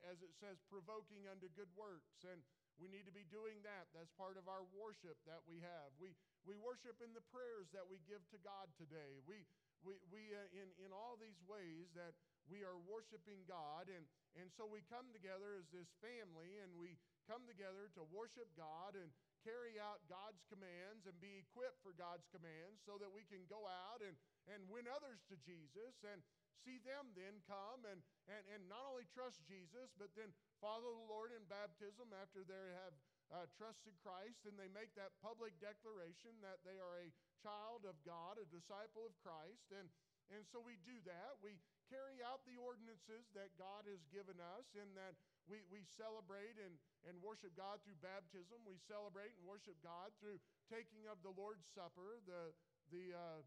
as 0.09 0.17
it 0.25 0.33
says, 0.41 0.57
provoking 0.65 1.29
unto 1.29 1.45
good 1.53 1.69
works. 1.77 2.25
And 2.25 2.41
we 2.81 2.89
need 2.89 3.05
to 3.05 3.13
be 3.13 3.29
doing 3.29 3.61
that. 3.61 3.93
That's 3.93 4.09
part 4.17 4.41
of 4.41 4.49
our 4.49 4.65
worship 4.73 5.21
that 5.29 5.45
we 5.45 5.61
have. 5.61 5.93
We, 6.01 6.17
we 6.41 6.57
worship 6.57 6.97
in 7.05 7.13
the 7.13 7.25
prayers 7.29 7.69
that 7.77 7.85
we 7.85 8.01
give 8.09 8.25
to 8.33 8.41
God 8.41 8.73
today. 8.81 9.21
We, 9.29 9.45
we, 9.85 10.01
we 10.09 10.33
uh, 10.33 10.49
in, 10.57 10.73
in 10.81 10.89
all 10.89 11.21
these 11.21 11.37
ways 11.45 11.93
that 11.93 12.17
we 12.51 12.63
are 12.63 12.79
worshiping 12.87 13.43
God. 13.47 13.87
And, 13.87 14.03
and 14.35 14.51
so 14.53 14.67
we 14.67 14.83
come 14.91 15.11
together 15.15 15.55
as 15.55 15.67
this 15.71 15.89
family 16.03 16.59
and 16.59 16.73
we 16.75 16.99
come 17.29 17.47
together 17.47 17.87
to 17.95 18.03
worship 18.11 18.51
God 18.59 18.99
and 18.99 19.11
carry 19.43 19.75
out 19.79 20.03
God's 20.07 20.43
commands 20.47 21.03
and 21.07 21.15
be 21.19 21.43
equipped 21.43 21.83
for 21.83 21.95
God's 21.95 22.27
commands 22.31 22.79
so 22.83 22.95
that 22.99 23.11
we 23.11 23.27
can 23.27 23.43
go 23.51 23.67
out 23.67 23.99
and, 23.99 24.15
and 24.47 24.63
win 24.71 24.87
others 24.87 25.19
to 25.27 25.35
Jesus 25.43 25.99
and 26.07 26.23
see 26.63 26.79
them 26.87 27.11
then 27.11 27.43
come 27.43 27.83
and, 27.83 27.99
and, 28.31 28.43
and 28.55 28.61
not 28.71 28.87
only 28.87 29.03
trust 29.11 29.43
Jesus, 29.43 29.91
but 29.99 30.11
then 30.15 30.31
follow 30.63 30.95
the 30.95 31.09
Lord 31.11 31.35
in 31.35 31.43
baptism 31.51 32.07
after 32.15 32.47
they 32.47 32.67
have 32.79 32.95
uh, 33.31 33.47
trusted 33.59 33.95
Christ 33.99 34.47
and 34.47 34.55
they 34.55 34.71
make 34.71 34.95
that 34.95 35.11
public 35.19 35.55
declaration 35.59 36.39
that 36.39 36.63
they 36.63 36.79
are 36.79 37.03
a 37.03 37.11
child 37.43 37.83
of 37.83 37.99
God, 38.07 38.39
a 38.39 38.47
disciple 38.47 39.03
of 39.03 39.15
Christ. 39.19 39.75
And 39.75 39.91
and 40.31 40.47
so 40.47 40.63
we 40.63 40.79
do 40.87 40.95
that. 41.03 41.35
We 41.43 41.59
carry 41.91 42.23
out 42.23 42.43
the 42.47 42.59
ordinances 42.59 43.27
that 43.35 43.53
God 43.59 43.87
has 43.87 44.03
given 44.09 44.39
us 44.39 44.67
in 44.75 44.87
that 44.95 45.15
we, 45.47 45.59
we 45.67 45.83
celebrate 45.83 46.55
and, 46.55 46.79
and 47.03 47.19
worship 47.19 47.51
God 47.59 47.83
through 47.83 47.99
baptism. 47.99 48.63
We 48.63 48.79
celebrate 48.79 49.35
and 49.35 49.43
worship 49.43 49.75
God 49.83 50.15
through 50.19 50.39
taking 50.71 51.07
of 51.11 51.19
the 51.25 51.35
Lord's 51.35 51.67
Supper, 51.67 52.23
the, 52.23 52.55
the 52.91 53.11
uh, 53.11 53.41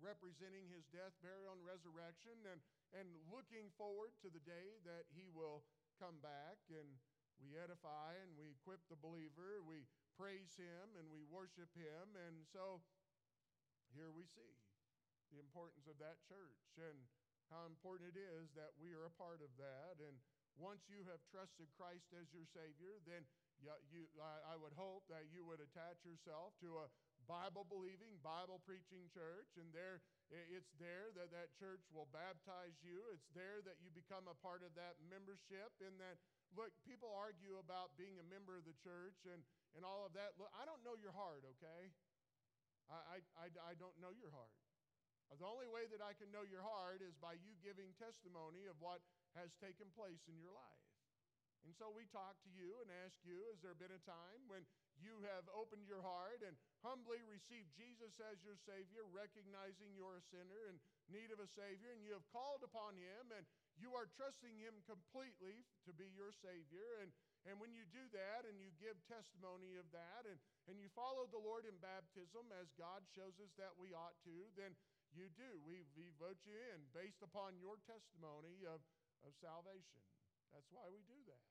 representing 0.00 0.66
his 0.72 0.88
death, 0.90 1.12
burial, 1.20 1.54
and 1.54 1.64
resurrection, 1.64 2.34
and, 2.48 2.60
and 2.96 3.06
looking 3.28 3.68
forward 3.76 4.16
to 4.24 4.32
the 4.32 4.42
day 4.42 4.80
that 4.88 5.06
he 5.12 5.28
will 5.28 5.62
come 6.00 6.18
back. 6.24 6.58
And 6.72 6.88
we 7.42 7.58
edify 7.58 8.14
and 8.22 8.30
we 8.38 8.54
equip 8.54 8.80
the 8.88 8.98
believer, 8.98 9.60
we 9.60 9.84
praise 10.14 10.54
him, 10.54 10.94
and 10.96 11.10
we 11.10 11.26
worship 11.26 11.68
him. 11.74 12.14
And 12.14 12.46
so 12.48 12.80
here 13.92 14.10
we 14.14 14.24
see 14.30 14.54
the 15.34 15.42
importance 15.42 15.90
of 15.90 15.98
that 15.98 16.22
church 16.24 16.78
and 16.78 16.94
how 17.52 17.68
important 17.68 18.12
it 18.14 18.20
is 18.20 18.52
that 18.54 18.76
we 18.78 18.92
are 18.92 19.08
a 19.08 19.14
part 19.18 19.44
of 19.44 19.50
that. 19.60 20.00
And 20.00 20.16
once 20.54 20.86
you 20.86 21.02
have 21.10 21.18
trusted 21.28 21.66
Christ 21.74 22.14
as 22.14 22.30
your 22.30 22.46
Savior, 22.54 23.02
then 23.04 23.26
you, 23.90 24.06
I 24.20 24.58
would 24.58 24.74
hope 24.74 25.06
that 25.08 25.30
you 25.30 25.46
would 25.46 25.62
attach 25.62 26.02
yourself 26.04 26.54
to 26.60 26.84
a 26.84 26.86
Bible 27.24 27.64
believing, 27.64 28.20
Bible 28.20 28.60
preaching 28.62 29.08
church, 29.08 29.56
and 29.56 29.72
there 29.72 30.04
it's 30.32 30.72
there 30.80 31.12
that 31.14 31.30
that 31.36 31.52
church 31.60 31.84
will 31.92 32.08
baptize 32.08 32.74
you. 32.80 33.04
It's 33.12 33.28
there 33.36 33.60
that 33.64 33.76
you 33.84 33.92
become 33.92 34.24
a 34.24 34.36
part 34.40 34.64
of 34.64 34.72
that 34.74 34.96
membership. 35.04 35.70
And 35.84 36.00
that, 36.00 36.16
look, 36.56 36.72
people 36.88 37.12
argue 37.12 37.60
about 37.60 37.94
being 38.00 38.16
a 38.16 38.26
member 38.26 38.56
of 38.56 38.64
the 38.64 38.76
church 38.80 39.20
and, 39.28 39.44
and 39.76 39.84
all 39.84 40.02
of 40.08 40.16
that. 40.16 40.34
Look, 40.40 40.50
I 40.56 40.64
don't 40.64 40.80
know 40.80 40.96
your 40.96 41.12
heart, 41.12 41.44
okay? 41.56 41.92
I, 42.88 43.20
I, 43.36 43.46
I 43.52 43.72
don't 43.76 43.96
know 44.00 44.12
your 44.12 44.32
heart. 44.32 44.52
The 45.32 45.48
only 45.48 45.68
way 45.68 45.84
that 45.90 46.00
I 46.00 46.14
can 46.16 46.30
know 46.30 46.46
your 46.46 46.64
heart 46.64 47.04
is 47.04 47.16
by 47.18 47.36
you 47.36 47.52
giving 47.60 47.92
testimony 48.00 48.64
of 48.70 48.78
what 48.80 49.02
has 49.34 49.52
taken 49.60 49.90
place 49.92 50.24
in 50.30 50.38
your 50.38 50.54
life. 50.54 50.84
And 51.64 51.72
so 51.72 51.88
we 51.88 52.04
talk 52.12 52.36
to 52.44 52.52
you 52.52 52.76
and 52.84 52.92
ask 53.08 53.16
you, 53.24 53.40
has 53.48 53.56
there 53.64 53.76
been 53.76 53.92
a 53.92 54.04
time 54.04 54.44
when 54.52 54.68
you 55.00 55.16
have 55.32 55.48
opened 55.48 55.88
your 55.88 56.04
heart 56.04 56.44
and 56.44 56.52
humbly 56.84 57.24
received 57.24 57.72
Jesus 57.72 58.20
as 58.20 58.44
your 58.44 58.60
Savior, 58.68 59.00
recognizing 59.08 59.96
you're 59.96 60.20
a 60.20 60.28
sinner 60.28 60.68
in 60.68 60.76
need 61.08 61.32
of 61.32 61.40
a 61.40 61.48
Savior, 61.48 61.88
and 61.96 62.04
you 62.04 62.12
have 62.12 62.28
called 62.28 62.60
upon 62.60 63.00
Him 63.00 63.32
and 63.32 63.48
you 63.80 63.96
are 63.96 64.12
trusting 64.12 64.54
Him 64.60 64.76
completely 64.84 65.64
to 65.88 65.96
be 65.96 66.06
your 66.12 66.36
Savior. 66.36 67.00
And, 67.00 67.10
and 67.48 67.56
when 67.56 67.72
you 67.72 67.88
do 67.88 68.04
that 68.12 68.44
and 68.44 68.60
you 68.60 68.68
give 68.76 69.00
testimony 69.08 69.80
of 69.80 69.88
that 69.96 70.28
and, 70.28 70.36
and 70.68 70.76
you 70.76 70.92
follow 70.92 71.26
the 71.32 71.40
Lord 71.40 71.64
in 71.64 71.74
baptism 71.80 72.44
as 72.60 72.68
God 72.76 73.02
shows 73.16 73.40
us 73.40 73.50
that 73.56 73.72
we 73.80 73.96
ought 73.96 74.20
to, 74.28 74.36
then 74.60 74.76
you 75.14 75.30
do. 75.38 75.50
We, 75.64 75.86
we 75.94 76.10
vote 76.18 76.38
you 76.44 76.54
in 76.74 76.86
based 76.92 77.22
upon 77.22 77.56
your 77.58 77.78
testimony 77.86 78.66
of, 78.66 78.82
of 79.22 79.32
salvation. 79.40 80.02
That's 80.52 80.70
why 80.70 80.86
we 80.90 81.02
do 81.06 81.18
that 81.30 81.44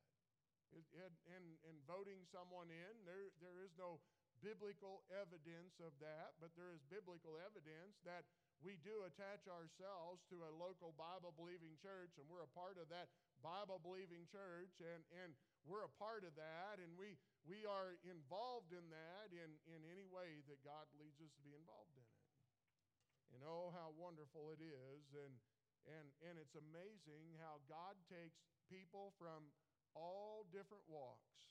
and, 1.30 1.46
and 1.70 1.78
voting 1.86 2.26
someone 2.34 2.70
in. 2.74 2.94
There, 3.06 3.30
there 3.38 3.62
is 3.62 3.74
no 3.78 4.02
biblical 4.42 5.06
evidence 5.08 5.80
of 5.80 5.96
that, 6.04 6.36
but 6.42 6.52
there 6.58 6.74
is 6.74 6.82
biblical 6.92 7.40
evidence 7.40 7.96
that 8.04 8.28
we 8.60 8.80
do 8.84 9.04
attach 9.08 9.48
ourselves 9.48 10.24
to 10.32 10.44
a 10.44 10.52
local 10.56 10.96
Bible 10.96 11.36
believing 11.36 11.76
church, 11.80 12.16
and 12.20 12.28
we're 12.28 12.44
a 12.44 12.56
part 12.56 12.80
of 12.80 12.88
that 12.92 13.12
Bible 13.44 13.80
believing 13.80 14.24
church, 14.32 14.72
and, 14.80 15.04
and 15.24 15.36
we're 15.68 15.84
a 15.84 15.96
part 16.00 16.24
of 16.28 16.36
that, 16.36 16.80
and 16.80 16.92
we, 16.96 17.16
we 17.48 17.68
are 17.68 17.96
involved 18.04 18.72
in 18.72 18.84
that 18.92 19.32
in, 19.32 19.52
in 19.68 19.84
any 19.88 20.08
way 20.08 20.44
that 20.48 20.60
God 20.64 20.88
leads 20.96 21.20
us 21.24 21.32
to 21.40 21.44
be 21.44 21.56
involved 21.56 21.92
in 21.96 22.04
it. 22.04 22.23
And 23.34 23.42
oh, 23.42 23.74
how 23.74 23.90
wonderful 23.98 24.54
it 24.54 24.62
is, 24.62 25.04
and, 25.18 25.34
and, 25.90 26.08
and 26.22 26.38
it's 26.38 26.54
amazing 26.54 27.34
how 27.42 27.66
God 27.66 27.98
takes 28.06 28.46
people 28.70 29.18
from 29.18 29.50
all 29.98 30.46
different 30.54 30.86
walks, 30.86 31.50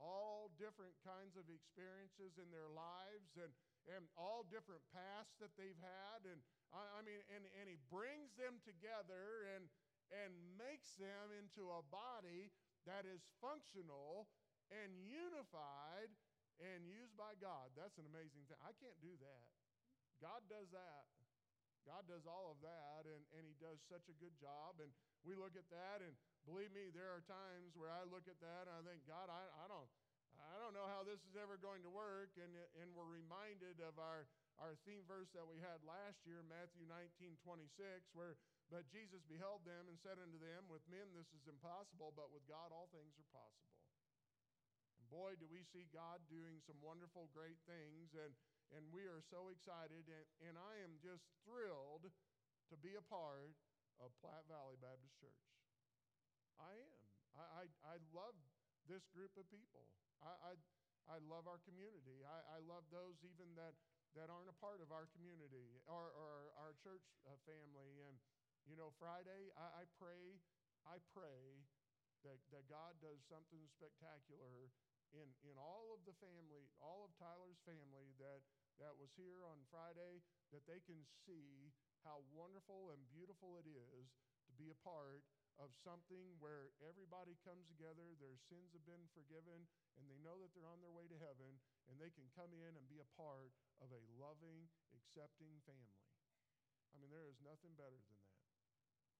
all 0.00 0.48
different 0.56 0.96
kinds 1.04 1.36
of 1.36 1.44
experiences 1.52 2.40
in 2.40 2.48
their 2.48 2.72
lives, 2.72 3.36
and, 3.36 3.52
and 3.84 4.08
all 4.16 4.48
different 4.48 4.80
pasts 4.96 5.36
that 5.44 5.52
they've 5.60 5.78
had. 5.84 6.24
And 6.24 6.40
I, 6.72 6.80
I 6.96 7.00
mean, 7.04 7.20
and, 7.28 7.44
and 7.60 7.68
he 7.68 7.76
brings 7.92 8.32
them 8.40 8.64
together 8.64 9.44
and, 9.52 9.68
and 10.08 10.32
makes 10.56 10.96
them 10.96 11.36
into 11.36 11.68
a 11.68 11.84
body 11.92 12.48
that 12.88 13.04
is 13.04 13.20
functional 13.44 14.32
and 14.72 14.96
unified 15.04 16.08
and 16.64 16.88
used 16.88 17.12
by 17.16 17.36
God. 17.36 17.76
That's 17.76 18.00
an 18.00 18.08
amazing 18.08 18.48
thing. 18.48 18.60
I 18.64 18.72
can't 18.80 18.96
do 19.04 19.12
that. 19.20 19.44
God 20.22 20.42
does 20.50 20.70
that. 20.70 21.04
God 21.84 22.08
does 22.08 22.24
all 22.24 22.48
of 22.48 22.58
that, 22.64 23.04
and, 23.04 23.22
and 23.36 23.44
He 23.44 23.54
does 23.60 23.76
such 23.92 24.08
a 24.08 24.16
good 24.16 24.32
job. 24.40 24.80
And 24.80 24.88
we 25.22 25.36
look 25.36 25.52
at 25.52 25.68
that, 25.68 26.00
and 26.00 26.16
believe 26.48 26.72
me, 26.72 26.88
there 26.92 27.12
are 27.12 27.20
times 27.28 27.76
where 27.76 27.92
I 27.92 28.08
look 28.08 28.24
at 28.24 28.40
that 28.40 28.64
and 28.68 28.74
I 28.74 28.82
think, 28.88 29.04
God, 29.04 29.28
I, 29.28 29.44
I 29.64 29.68
don't. 29.68 29.88
I 30.34 30.58
don't 30.58 30.74
know 30.74 30.90
how 30.90 31.06
this 31.06 31.22
is 31.30 31.38
ever 31.38 31.54
going 31.56 31.86
to 31.86 31.92
work. 31.94 32.34
And, 32.36 32.50
and 32.82 32.90
we're 32.90 33.06
reminded 33.06 33.78
of 33.78 33.96
our, 34.02 34.26
our 34.58 34.74
theme 34.82 35.06
verse 35.06 35.30
that 35.30 35.46
we 35.46 35.62
had 35.62 35.78
last 35.86 36.26
year, 36.26 36.42
Matthew 36.42 36.84
19 36.90 37.38
26, 37.38 37.70
where, 38.18 38.34
but 38.66 38.82
Jesus 38.90 39.22
beheld 39.30 39.62
them 39.62 39.86
and 39.86 39.94
said 40.02 40.18
unto 40.18 40.36
them, 40.36 40.66
With 40.66 40.82
men 40.90 41.06
this 41.14 41.30
is 41.38 41.46
impossible, 41.46 42.10
but 42.18 42.34
with 42.34 42.42
God 42.50 42.74
all 42.74 42.90
things 42.90 43.14
are 43.14 43.30
possible. 43.30 43.78
And 44.98 45.06
boy, 45.06 45.38
do 45.38 45.46
we 45.46 45.62
see 45.70 45.86
God 45.94 46.18
doing 46.26 46.58
some 46.66 46.82
wonderful, 46.82 47.30
great 47.30 47.62
things. 47.70 48.10
And, 48.18 48.34
and 48.74 48.90
we 48.90 49.06
are 49.06 49.22
so 49.30 49.54
excited. 49.54 50.04
And, 50.10 50.26
and 50.50 50.54
I 50.58 50.82
am 50.82 50.98
just 50.98 51.22
thrilled 51.46 52.10
to 52.70 52.76
be 52.82 52.98
a 52.98 53.04
part 53.06 53.54
of 54.02 54.10
Platte 54.18 54.50
Valley 54.50 54.74
Baptist 54.82 55.14
Church. 55.22 55.46
I 56.58 56.74
am. 56.74 57.00
I, 57.34 57.44
I, 57.62 57.94
I 57.94 57.96
love 58.10 58.34
this 58.90 59.06
group 59.14 59.34
of 59.38 59.46
people. 59.50 59.86
I, 60.22 60.34
I, 60.50 60.52
I 61.06 61.18
love 61.30 61.46
our 61.46 61.62
community. 61.62 62.26
I, 62.26 62.58
I 62.58 62.60
love 62.66 62.86
those 62.90 63.18
even 63.22 63.54
that, 63.54 63.78
that 64.18 64.30
aren't 64.30 64.50
a 64.50 64.58
part 64.58 64.82
of 64.82 64.90
our 64.90 65.06
community 65.14 65.78
or, 65.86 66.10
or 66.14 66.54
our 66.58 66.74
church 66.82 67.02
uh, 67.26 67.38
family. 67.46 68.02
And, 68.02 68.18
you 68.66 68.74
know, 68.74 68.90
Friday, 68.98 69.54
I, 69.54 69.82
I 69.82 69.84
pray, 69.98 70.38
I 70.86 70.98
pray 71.14 71.62
that, 72.26 72.38
that 72.50 72.66
God 72.66 72.98
does 72.98 73.22
something 73.26 73.62
spectacular 73.70 74.70
in, 75.14 75.30
in 75.46 75.54
all 75.60 75.94
of 75.94 76.02
the 76.06 76.16
family, 76.18 76.66
all 76.82 77.06
of 77.06 77.14
Tyler's 77.14 77.60
family 77.62 78.10
that, 78.18 78.42
that 78.82 78.94
was 78.98 79.12
here 79.14 79.44
on 79.46 79.62
Friday, 79.70 80.22
that 80.50 80.66
they 80.66 80.82
can 80.82 81.02
see 81.26 81.72
how 82.02 82.20
wonderful 82.34 82.92
and 82.92 83.00
beautiful 83.08 83.56
it 83.56 83.68
is 83.68 84.12
to 84.46 84.52
be 84.54 84.68
a 84.68 84.82
part 84.84 85.24
of 85.56 85.70
something 85.86 86.34
where 86.42 86.74
everybody 86.82 87.38
comes 87.46 87.62
together, 87.70 88.18
their 88.18 88.34
sins 88.50 88.74
have 88.74 88.82
been 88.82 89.06
forgiven, 89.14 89.70
and 89.94 90.10
they 90.10 90.18
know 90.18 90.42
that 90.42 90.50
they're 90.50 90.68
on 90.68 90.82
their 90.82 90.92
way 90.92 91.06
to 91.06 91.18
heaven, 91.22 91.62
and 91.86 91.94
they 91.96 92.10
can 92.10 92.26
come 92.34 92.50
in 92.50 92.74
and 92.74 92.90
be 92.90 92.98
a 92.98 93.12
part 93.14 93.54
of 93.78 93.94
a 93.94 94.02
loving, 94.18 94.66
accepting 94.90 95.62
family. 95.62 96.10
I 96.90 96.98
mean, 96.98 97.10
there 97.10 97.30
is 97.30 97.38
nothing 97.38 97.74
better 97.78 97.94
than 97.94 98.18
that. 98.18 98.34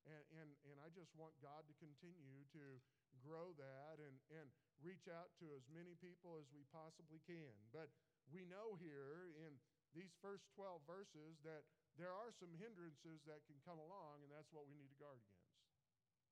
And, 0.04 0.25
and, 0.37 0.50
and 0.68 0.76
I 0.82 0.90
just 0.92 1.14
want 1.16 1.32
God 1.40 1.64
to 1.70 1.75
continue 1.80 2.44
to 2.52 2.82
grow 3.23 3.56
that 3.56 4.02
and, 4.02 4.18
and 4.28 4.50
reach 4.82 5.08
out 5.08 5.32
to 5.40 5.49
as 5.54 5.64
many 5.70 5.96
people 6.02 6.37
as 6.37 6.50
we 6.52 6.66
possibly 6.68 7.23
can. 7.25 7.54
But 7.73 7.88
we 8.33 8.47
know 8.49 8.76
here 8.81 9.33
in 9.37 9.57
these 9.95 10.12
first 10.19 10.49
12 10.59 10.83
verses 10.88 11.38
that 11.47 11.62
there 11.95 12.11
are 12.11 12.35
some 12.35 12.50
hindrances 12.59 13.23
that 13.31 13.47
can 13.47 13.59
come 13.62 13.78
along, 13.78 14.26
and 14.26 14.31
that's 14.31 14.50
what 14.50 14.66
we 14.66 14.75
need 14.75 14.90
to 14.90 14.99
guard 14.99 15.23
against. 15.23 15.54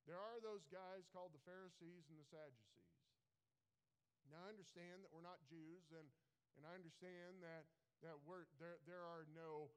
There 0.02 0.18
are 0.18 0.42
those 0.42 0.66
guys 0.66 1.06
called 1.14 1.30
the 1.30 1.46
Pharisees 1.46 2.10
and 2.10 2.18
the 2.18 2.26
Sadducees. 2.26 2.90
Now, 4.26 4.42
I 4.42 4.50
understand 4.50 5.06
that 5.06 5.14
we're 5.14 5.22
not 5.22 5.38
Jews, 5.46 5.86
and, 5.94 6.08
and 6.58 6.66
I 6.66 6.74
understand 6.74 7.38
that, 7.46 7.70
that 8.02 8.18
we're, 8.26 8.50
there, 8.58 8.82
there 8.82 9.06
are 9.06 9.30
no 9.30 9.70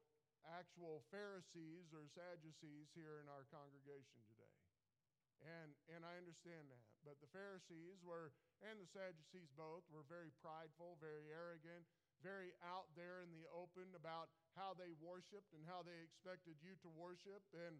actual 0.50 1.06
Pharisees 1.14 1.94
or 1.94 2.10
Sadducees 2.10 2.90
here 2.94 3.22
in 3.22 3.30
our 3.30 3.46
congregation 3.54 4.18
today. 4.26 4.56
And, 5.44 5.70
and 5.92 6.02
I 6.02 6.18
understand 6.18 6.72
that. 6.72 6.86
But 7.06 7.20
the 7.22 7.30
Pharisees 7.30 8.02
were, 8.02 8.34
and 8.64 8.82
the 8.82 8.88
Sadducees 8.90 9.52
both, 9.54 9.86
were 9.92 10.06
very 10.08 10.34
prideful, 10.42 10.98
very 10.98 11.30
arrogant, 11.30 11.86
very 12.26 12.50
out 12.66 12.90
there 12.98 13.22
in 13.22 13.30
the 13.30 13.46
open 13.54 13.86
about 13.94 14.34
how 14.58 14.74
they 14.74 14.90
worshiped 14.98 15.54
and 15.54 15.62
how 15.62 15.86
they 15.86 15.94
expected 16.02 16.58
you 16.58 16.74
to 16.82 16.90
worship. 16.90 17.46
And 17.54 17.78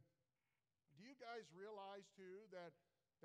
do 0.94 1.02
you 1.02 1.18
guys 1.18 1.50
realize 1.50 2.06
too 2.14 2.46
that, 2.54 2.70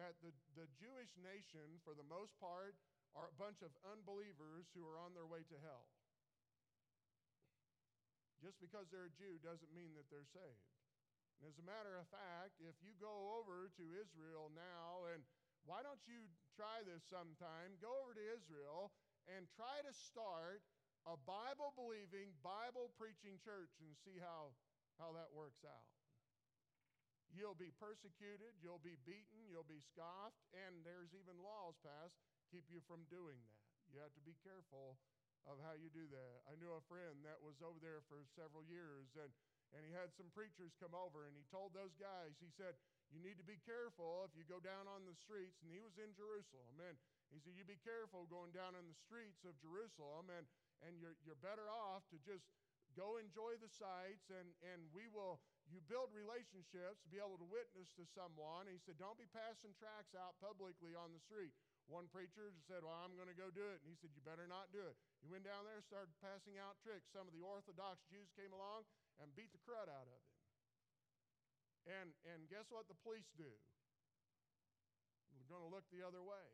that 0.02 0.18
the, 0.26 0.34
the 0.58 0.66
Jewish 0.82 1.14
nation, 1.22 1.78
for 1.86 1.94
the 1.94 2.08
most 2.10 2.34
part, 2.42 2.74
are 3.14 3.30
a 3.30 3.38
bunch 3.38 3.62
of 3.62 3.70
unbelievers 3.86 4.66
who 4.74 4.82
are 4.82 4.98
on 4.98 5.14
their 5.14 5.30
way 5.30 5.46
to 5.46 5.58
hell? 5.62 5.86
Just 8.42 8.58
because 8.58 8.90
they're 8.90 9.14
a 9.14 9.14
Jew 9.14 9.38
doesn't 9.46 9.70
mean 9.70 9.94
that 9.94 10.10
they're 10.10 10.26
saved. 10.26 10.66
And 11.38 11.46
as 11.46 11.62
a 11.62 11.66
matter 11.66 12.02
of 12.02 12.10
fact, 12.10 12.58
if 12.66 12.74
you 12.82 12.98
go 12.98 13.38
over 13.38 13.70
to 13.78 13.86
Israel 14.02 14.50
now, 14.58 15.06
and 15.14 15.22
why 15.70 15.86
don't 15.86 16.02
you 16.10 16.26
try 16.58 16.82
this 16.82 17.06
sometime? 17.06 17.78
Go 17.78 17.94
over 18.02 18.18
to 18.18 18.26
Israel 18.34 18.90
and 19.30 19.46
try 19.54 19.86
to 19.86 19.94
start 19.94 20.66
a 21.10 21.18
Bible 21.26 21.74
believing, 21.74 22.34
Bible 22.46 22.94
preaching 22.98 23.42
church 23.42 23.74
and 23.82 23.94
see 24.06 24.22
how 24.22 24.54
how 25.00 25.16
that 25.18 25.34
works 25.34 25.66
out. 25.66 25.90
You'll 27.32 27.58
be 27.58 27.72
persecuted, 27.80 28.54
you'll 28.60 28.84
be 28.84 29.00
beaten, 29.08 29.48
you'll 29.50 29.66
be 29.66 29.82
scoffed, 29.82 30.44
and 30.52 30.84
there's 30.84 31.16
even 31.16 31.40
laws 31.42 31.80
passed 31.80 32.20
keep 32.52 32.68
you 32.68 32.84
from 32.84 33.08
doing 33.08 33.40
that. 33.40 33.64
You 33.88 34.04
have 34.04 34.12
to 34.20 34.24
be 34.28 34.36
careful 34.44 35.00
of 35.48 35.58
how 35.64 35.74
you 35.74 35.88
do 35.90 36.06
that. 36.12 36.44
I 36.46 36.60
knew 36.60 36.70
a 36.76 36.84
friend 36.92 37.24
that 37.24 37.40
was 37.40 37.64
over 37.64 37.80
there 37.80 38.04
for 38.12 38.28
several 38.36 38.62
years, 38.68 39.10
and, 39.16 39.32
and 39.72 39.82
he 39.88 39.96
had 39.96 40.12
some 40.14 40.30
preachers 40.36 40.76
come 40.78 40.92
over, 40.92 41.26
and 41.26 41.34
he 41.34 41.48
told 41.48 41.72
those 41.72 41.96
guys, 41.96 42.36
he 42.44 42.52
said, 42.54 42.76
You 43.10 43.24
need 43.24 43.40
to 43.40 43.48
be 43.48 43.58
careful 43.64 44.28
if 44.28 44.36
you 44.36 44.44
go 44.46 44.60
down 44.60 44.86
on 44.86 45.08
the 45.08 45.18
streets. 45.18 45.64
And 45.64 45.72
he 45.72 45.82
was 45.82 45.96
in 45.98 46.12
Jerusalem, 46.14 46.78
and 46.84 47.00
he 47.32 47.40
said, 47.42 47.56
You 47.56 47.66
be 47.66 47.80
careful 47.82 48.28
going 48.30 48.52
down 48.54 48.78
in 48.78 48.86
the 48.86 49.00
streets 49.08 49.42
of 49.48 49.58
Jerusalem, 49.64 50.30
and, 50.30 50.46
and 50.86 50.98
you're, 50.98 51.18
you're 51.26 51.40
better 51.40 51.70
off 51.70 52.06
to 52.10 52.18
just 52.22 52.46
go 52.98 53.16
enjoy 53.16 53.56
the 53.62 53.72
sights, 53.72 54.28
and, 54.34 54.52
and 54.68 54.84
we 54.92 55.08
will 55.08 55.40
you 55.72 55.80
build 55.88 56.12
relationships 56.12 57.00
to 57.06 57.08
be 57.08 57.22
able 57.22 57.40
to 57.40 57.48
witness 57.48 57.96
to 57.96 58.04
someone. 58.12 58.68
and 58.68 58.76
he 58.76 58.82
said, 58.84 59.00
Don't 59.00 59.16
be 59.16 59.30
passing 59.32 59.72
tracts 59.80 60.12
out 60.18 60.36
publicly 60.44 60.92
on 60.98 61.16
the 61.16 61.22
street. 61.24 61.56
One 61.88 62.12
preacher 62.12 62.52
said, 62.68 62.84
Well, 62.84 62.98
I'm 62.98 63.16
going 63.16 63.32
to 63.32 63.38
go 63.38 63.48
do 63.48 63.64
it. 63.72 63.80
And 63.80 63.88
he 63.88 63.96
said, 63.96 64.12
You 64.12 64.20
better 64.26 64.50
not 64.52 64.74
do 64.76 64.84
it. 64.84 65.00
He 65.24 65.32
went 65.32 65.48
down 65.48 65.64
there, 65.64 65.80
started 65.80 66.12
passing 66.20 66.60
out 66.60 66.76
tricks. 66.84 67.08
Some 67.16 67.24
of 67.24 67.32
the 67.32 67.46
Orthodox 67.46 68.04
Jews 68.12 68.28
came 68.36 68.52
along 68.52 68.84
and 69.24 69.32
beat 69.32 69.56
the 69.56 69.64
crud 69.64 69.88
out 69.88 70.08
of 70.08 70.12
him. 70.12 70.26
And, 71.88 72.10
and 72.28 72.52
guess 72.52 72.68
what 72.70 72.92
the 72.92 73.00
police 73.00 73.32
do? 73.40 73.50
We're 75.34 75.50
going 75.50 75.66
to 75.66 75.72
look 75.72 75.88
the 75.90 76.04
other 76.04 76.22
way. 76.22 76.48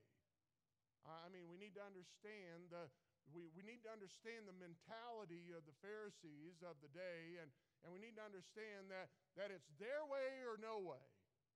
I 1.07 1.31
mean, 1.31 1.47
we 1.47 1.55
need 1.55 1.73
to 1.79 1.83
understand 1.83 2.67
the, 2.67 2.91
we, 3.33 3.47
we 3.55 3.63
need 3.63 3.83
to 3.83 3.91
understand 3.91 4.47
the 4.47 4.55
mentality 4.55 5.51
of 5.55 5.65
the 5.67 5.75
Pharisees 5.83 6.63
of 6.63 6.79
the 6.79 6.91
day 6.95 7.39
and, 7.41 7.49
and 7.83 7.91
we 7.91 7.99
need 7.99 8.15
to 8.17 8.25
understand 8.25 8.89
that, 8.91 9.11
that 9.35 9.51
it's 9.51 9.69
their 9.77 10.03
way 10.07 10.43
or 10.47 10.59
no 10.59 10.79
way. 10.79 11.03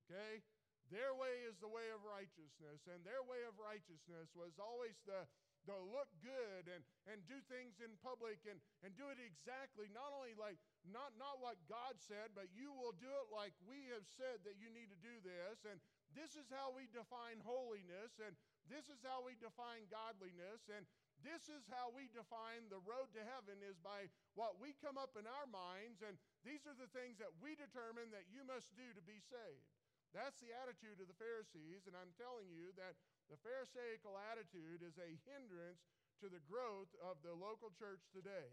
Okay? 0.08 0.44
Their 0.92 1.16
way 1.16 1.48
is 1.48 1.56
the 1.64 1.72
way 1.72 1.88
of 1.96 2.04
righteousness, 2.04 2.84
and 2.92 3.00
their 3.08 3.24
way 3.24 3.48
of 3.48 3.56
righteousness 3.56 4.28
was 4.36 4.60
always 4.60 5.00
the, 5.08 5.24
the 5.64 5.80
look 5.88 6.12
good 6.20 6.68
and, 6.68 6.84
and 7.08 7.24
do 7.32 7.40
things 7.48 7.80
in 7.80 7.96
public 8.04 8.44
and, 8.44 8.60
and 8.84 8.92
do 9.00 9.08
it 9.08 9.16
exactly, 9.22 9.88
not 9.96 10.12
only 10.12 10.36
like, 10.36 10.60
not, 10.84 11.16
not 11.16 11.40
what 11.40 11.56
God 11.72 11.96
said, 11.96 12.36
but 12.36 12.52
you 12.52 12.76
will 12.76 12.92
do 13.00 13.08
it 13.08 13.32
like 13.32 13.56
we 13.64 13.88
have 13.96 14.04
said 14.04 14.44
that 14.44 14.60
you 14.60 14.68
need 14.68 14.92
to 14.92 15.00
do 15.00 15.16
this. 15.24 15.64
And 15.64 15.80
this 16.12 16.36
is 16.36 16.52
how 16.52 16.76
we 16.76 16.92
define 16.92 17.40
holiness, 17.40 18.20
and 18.20 18.36
this 18.68 18.92
is 18.92 19.00
how 19.00 19.24
we 19.24 19.40
define 19.40 19.88
godliness, 19.88 20.68
and 20.68 20.84
this 21.22 21.50
is 21.50 21.64
how 21.70 21.94
we 21.94 22.10
define 22.12 22.68
the 22.70 22.82
road 22.84 23.10
to 23.14 23.22
heaven 23.24 23.62
is 23.62 23.78
by 23.82 24.10
what 24.34 24.58
we 24.58 24.74
come 24.82 24.98
up 24.98 25.18
in 25.18 25.26
our 25.26 25.48
minds, 25.50 26.02
and 26.02 26.18
these 26.46 26.66
are 26.66 26.78
the 26.78 26.90
things 26.92 27.22
that 27.22 27.32
we 27.42 27.54
determine 27.58 28.10
that 28.14 28.30
you 28.30 28.42
must 28.46 28.74
do 28.74 28.86
to 28.94 29.04
be 29.06 29.22
saved. 29.22 29.70
That's 30.12 30.44
the 30.44 30.52
attitude 30.52 31.00
of 31.00 31.08
the 31.08 31.16
Pharisees, 31.16 31.88
and 31.88 31.96
I'm 31.96 32.12
telling 32.20 32.52
you 32.52 32.76
that 32.76 33.00
the 33.32 33.40
Pharisaical 33.40 34.20
attitude 34.34 34.84
is 34.84 35.00
a 35.00 35.16
hindrance 35.24 35.88
to 36.20 36.28
the 36.28 36.44
growth 36.44 36.92
of 37.00 37.16
the 37.24 37.32
local 37.32 37.72
church 37.80 38.04
today. 38.12 38.52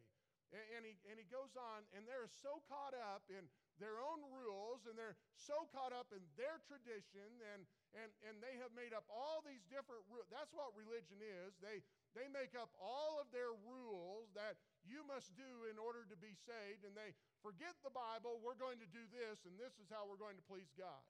And, 0.49 0.81
he, 0.81 0.97
and 1.05 1.21
he 1.21 1.29
goes 1.29 1.53
on, 1.61 1.85
and 1.93 2.09
they're 2.09 2.25
so 2.41 2.65
caught 2.73 2.97
up 2.97 3.21
in 3.29 3.45
their 3.77 4.01
own 4.01 4.25
rules, 4.33 4.89
and 4.89 4.97
they're 4.97 5.21
so 5.37 5.69
caught 5.69 5.93
up 5.93 6.09
in 6.09 6.25
their 6.41 6.57
tradition, 6.65 7.29
and, 7.53 7.69
and, 7.93 8.09
and 8.25 8.41
they 8.41 8.57
have 8.57 8.73
made 8.73 8.97
up 8.97 9.05
all 9.13 9.45
these 9.45 9.61
different 9.69 10.09
rules. 10.09 10.25
That's 10.33 10.57
what 10.57 10.73
religion 10.73 11.21
is. 11.21 11.53
They, 11.61 11.85
they 12.17 12.33
make 12.33 12.57
up 12.57 12.73
all 12.81 13.21
of 13.21 13.29
their 13.29 13.53
rules 13.53 14.33
that 14.33 14.57
you 14.89 15.05
must 15.05 15.37
do 15.37 15.69
in 15.69 15.77
order 15.77 16.09
to 16.09 16.17
be 16.17 16.33
saved, 16.33 16.89
and 16.89 16.97
they 16.97 17.13
forget 17.45 17.77
the 17.85 17.93
Bible, 17.93 18.41
we're 18.41 18.57
going 18.57 18.81
to 18.81 18.89
do 18.89 19.05
this, 19.13 19.45
and 19.45 19.53
this 19.61 19.77
is 19.77 19.93
how 19.93 20.09
we're 20.09 20.21
going 20.21 20.41
to 20.41 20.47
please 20.49 20.73
God. 20.81 21.05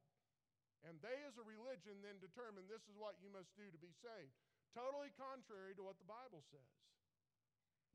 And 0.82 0.98
they, 0.98 1.14
as 1.26 1.38
a 1.38 1.46
religion, 1.46 2.02
then 2.02 2.18
determine 2.18 2.66
this 2.66 2.82
is 2.90 2.98
what 2.98 3.18
you 3.22 3.30
must 3.30 3.54
do 3.54 3.70
to 3.70 3.78
be 3.78 3.94
saved. 4.02 4.34
Totally 4.74 5.14
contrary 5.14 5.78
to 5.78 5.82
what 5.86 5.98
the 6.02 6.06
Bible 6.10 6.42
says. 6.50 6.70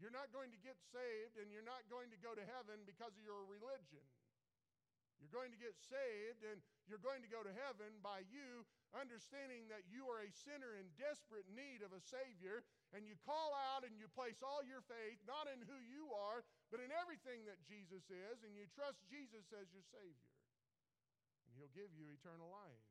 You're 0.04 0.12
not 0.12 0.36
going 0.36 0.52
to 0.52 0.60
get 0.60 0.76
saved 0.92 1.40
and 1.40 1.48
you're 1.48 1.64
not 1.64 1.88
going 1.88 2.12
to 2.12 2.20
go 2.20 2.36
to 2.36 2.44
heaven 2.44 2.84
because 2.84 3.16
of 3.16 3.24
your 3.24 3.48
religion. 3.48 4.04
You're 5.24 5.32
going 5.32 5.56
to 5.56 5.62
get 5.64 5.80
saved 5.80 6.44
and 6.44 6.60
you're 6.92 7.00
going 7.00 7.24
to 7.24 7.32
go 7.32 7.40
to 7.40 7.54
heaven 7.56 8.04
by 8.04 8.28
you 8.28 8.68
understanding 8.92 9.72
that 9.72 9.88
you 9.88 10.12
are 10.12 10.20
a 10.20 10.36
sinner 10.44 10.76
in 10.76 10.92
desperate 11.00 11.48
need 11.56 11.82
of 11.82 11.96
a 11.96 12.04
Savior, 12.04 12.62
and 12.94 13.08
you 13.08 13.18
call 13.26 13.56
out 13.74 13.82
and 13.88 13.98
you 13.98 14.06
place 14.12 14.44
all 14.46 14.62
your 14.62 14.86
faith 14.86 15.18
not 15.26 15.50
in 15.50 15.64
who 15.66 15.80
you 15.82 16.14
are, 16.14 16.46
but 16.70 16.84
in 16.84 16.94
everything 16.94 17.48
that 17.50 17.64
Jesus 17.66 18.06
is, 18.12 18.44
and 18.46 18.54
you 18.54 18.70
trust 18.76 19.02
Jesus 19.10 19.50
as 19.56 19.72
your 19.74 19.86
Savior. 19.90 20.34
And 21.48 21.58
He'll 21.58 21.74
give 21.74 21.90
you 21.98 22.12
eternal 22.14 22.52
life. 22.54 22.86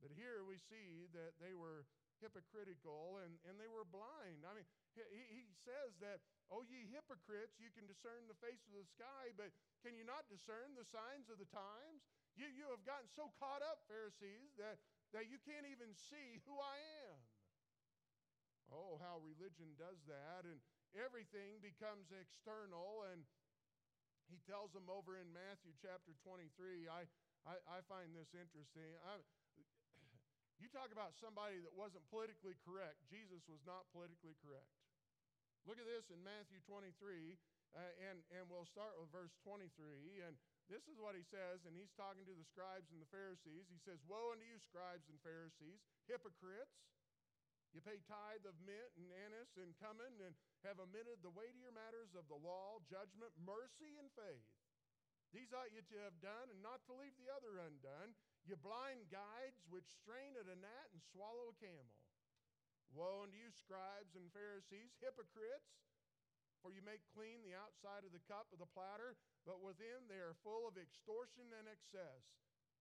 But 0.00 0.16
here 0.16 0.40
we 0.48 0.56
see 0.56 1.10
that 1.12 1.36
they 1.36 1.52
were 1.52 1.84
hypocritical 2.20 3.20
and, 3.24 3.36
and 3.48 3.56
they 3.56 3.68
were 3.68 3.88
blind. 3.88 4.44
I 4.44 4.52
mean, 4.56 4.68
he, 4.94 5.42
he 5.42 5.44
says 5.64 5.96
that, 6.04 6.20
Oh, 6.52 6.62
ye 6.66 6.86
hypocrites, 6.90 7.58
you 7.62 7.70
can 7.72 7.86
discern 7.86 8.26
the 8.26 8.38
face 8.38 8.62
of 8.68 8.74
the 8.74 8.86
sky, 8.86 9.32
but 9.34 9.54
can 9.80 9.94
you 9.94 10.02
not 10.04 10.26
discern 10.28 10.74
the 10.74 10.86
signs 10.86 11.30
of 11.32 11.40
the 11.40 11.48
times? 11.48 12.04
You, 12.34 12.46
you 12.50 12.70
have 12.70 12.82
gotten 12.82 13.06
so 13.10 13.30
caught 13.38 13.62
up, 13.62 13.86
Pharisees, 13.86 14.54
that 14.58 14.78
that 15.10 15.26
you 15.26 15.42
can't 15.42 15.66
even 15.66 15.90
see 15.94 16.38
who 16.46 16.54
I 16.58 16.78
am. 17.10 17.18
Oh, 18.70 19.02
how 19.02 19.18
religion 19.18 19.74
does 19.74 19.98
that, 20.06 20.46
and 20.46 20.62
everything 20.94 21.58
becomes 21.58 22.14
external. 22.14 23.02
And 23.10 23.26
he 24.30 24.38
tells 24.46 24.70
them 24.70 24.86
over 24.86 25.18
in 25.18 25.26
Matthew 25.34 25.74
chapter 25.82 26.14
23. 26.22 26.86
I, 26.86 27.10
I, 27.42 27.58
I 27.66 27.78
find 27.90 28.14
this 28.14 28.30
interesting. 28.30 28.94
I, 29.02 29.18
you 30.60 30.68
talk 30.68 30.92
about 30.92 31.16
somebody 31.16 31.58
that 31.64 31.72
wasn't 31.72 32.04
politically 32.12 32.56
correct. 32.64 33.00
Jesus 33.08 33.44
was 33.48 33.60
not 33.64 33.88
politically 33.90 34.36
correct. 34.44 34.68
Look 35.68 35.76
at 35.76 35.88
this 35.88 36.08
in 36.08 36.20
Matthew 36.24 36.60
23, 36.64 37.36
uh, 37.76 37.80
and, 38.08 38.24
and 38.32 38.48
we'll 38.48 38.68
start 38.68 38.96
with 38.96 39.12
verse 39.12 39.32
23. 39.44 39.68
And 40.24 40.36
this 40.72 40.86
is 40.88 40.96
what 40.96 41.12
he 41.12 41.24
says, 41.26 41.64
and 41.68 41.76
he's 41.76 41.92
talking 41.96 42.24
to 42.24 42.36
the 42.36 42.46
scribes 42.48 42.88
and 42.92 43.00
the 43.00 43.10
Pharisees. 43.12 43.68
He 43.68 43.80
says, 43.82 44.00
Woe 44.08 44.32
unto 44.32 44.46
you, 44.46 44.56
scribes 44.56 45.08
and 45.12 45.20
Pharisees, 45.20 45.84
hypocrites! 46.08 46.80
You 47.70 47.78
pay 47.78 48.02
tithe 48.02 48.42
of 48.50 48.58
mint 48.66 48.90
and 48.98 49.14
anise 49.14 49.54
and 49.54 49.70
cumin 49.78 50.18
and 50.18 50.34
have 50.66 50.82
omitted 50.82 51.22
the 51.22 51.30
weightier 51.30 51.70
matters 51.70 52.10
of 52.18 52.26
the 52.26 52.40
law, 52.40 52.82
judgment, 52.90 53.30
mercy, 53.46 53.94
and 53.94 54.10
faith. 54.18 54.50
These 55.30 55.54
ought 55.54 55.70
you 55.70 55.86
to 55.94 55.98
have 56.02 56.18
done, 56.18 56.50
and 56.50 56.58
not 56.58 56.82
to 56.90 56.98
leave 56.98 57.14
the 57.14 57.30
other 57.30 57.62
undone. 57.62 58.18
You 58.48 58.56
blind 58.56 59.08
guides 59.12 59.60
which 59.68 59.86
strain 59.86 60.34
at 60.34 60.48
a 60.48 60.56
gnat 60.56 60.88
and 60.92 61.00
swallow 61.12 61.52
a 61.52 61.56
camel. 61.60 61.92
Woe 62.90 63.22
unto 63.22 63.38
you, 63.38 63.52
scribes 63.54 64.18
and 64.18 64.26
Pharisees, 64.34 64.98
hypocrites! 64.98 65.78
For 66.60 66.74
you 66.74 66.84
make 66.84 67.00
clean 67.16 67.40
the 67.40 67.56
outside 67.56 68.04
of 68.04 68.12
the 68.12 68.20
cup 68.28 68.52
of 68.52 68.60
the 68.60 68.68
platter, 68.68 69.16
but 69.48 69.64
within 69.64 70.04
they 70.12 70.20
are 70.20 70.36
full 70.44 70.68
of 70.68 70.76
extortion 70.76 71.48
and 71.56 71.64
excess. 71.64 72.20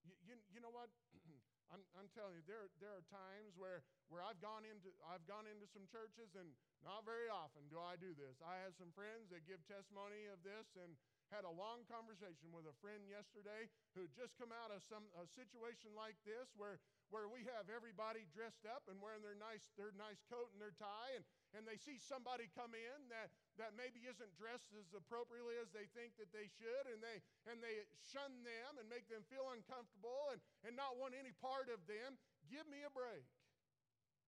You, 0.03 0.15
you, 0.19 0.35
you 0.51 0.59
know 0.59 0.73
what? 0.73 0.91
I'm, 1.71 1.85
I'm 1.93 2.09
telling 2.11 2.33
you, 2.33 2.43
there, 2.49 2.65
there 2.81 2.97
are 2.97 3.05
times 3.13 3.53
where, 3.53 3.85
where 4.09 4.25
I've, 4.25 4.41
gone 4.41 4.65
into, 4.65 4.89
I've 5.05 5.23
gone 5.29 5.45
into 5.45 5.69
some 5.69 5.85
churches, 5.85 6.33
and 6.33 6.49
not 6.81 7.05
very 7.05 7.29
often 7.29 7.69
do 7.69 7.77
I 7.77 7.93
do 7.93 8.17
this. 8.17 8.41
I 8.41 8.57
have 8.65 8.73
some 8.73 8.89
friends 8.97 9.29
that 9.29 9.45
give 9.45 9.61
testimony 9.69 10.27
of 10.33 10.41
this, 10.41 10.65
and 10.75 10.97
had 11.29 11.45
a 11.45 11.53
long 11.53 11.85
conversation 11.85 12.49
with 12.49 12.65
a 12.65 12.75
friend 12.81 13.05
yesterday 13.05 13.69
who 13.93 14.09
just 14.17 14.33
come 14.41 14.49
out 14.49 14.73
of 14.73 14.81
some 14.81 15.05
a 15.17 15.25
situation 15.37 15.93
like 15.93 16.17
this 16.25 16.49
where, 16.57 16.81
where 17.13 17.29
we 17.29 17.45
have 17.53 17.69
everybody 17.69 18.25
dressed 18.33 18.65
up 18.65 18.85
and 18.89 18.97
wearing 18.97 19.21
their 19.21 19.37
nice, 19.37 19.69
their 19.77 19.93
nice 19.93 20.21
coat 20.25 20.49
and 20.53 20.61
their 20.61 20.73
tie, 20.75 21.13
and, 21.13 21.25
and 21.53 21.63
they 21.69 21.77
see 21.77 22.01
somebody 22.01 22.49
come 22.57 22.73
in 22.73 22.99
that, 23.13 23.29
that 23.61 23.77
maybe 23.77 24.05
isn't 24.09 24.33
dressed 24.37 24.73
as 24.73 24.89
appropriately 24.93 25.57
as 25.61 25.69
they 25.69 25.85
think 25.93 26.17
that 26.17 26.33
they 26.33 26.49
should, 26.49 26.85
and 26.89 26.99
they, 27.01 27.21
and 27.45 27.61
they 27.61 27.85
shun 28.09 28.41
them 28.41 28.81
and 28.81 28.89
make 28.89 29.05
them 29.05 29.21
feel 29.29 29.45
uncomfortable 29.53 30.33
and, 30.33 30.41
and 30.65 30.73
not 30.73 30.97
want 30.97 31.13
any 31.13 31.33
part 31.37 31.69
of 31.69 31.81
them, 31.85 32.17
give 32.49 32.65
me 32.65 32.81
a 32.81 32.91
break. 32.91 33.25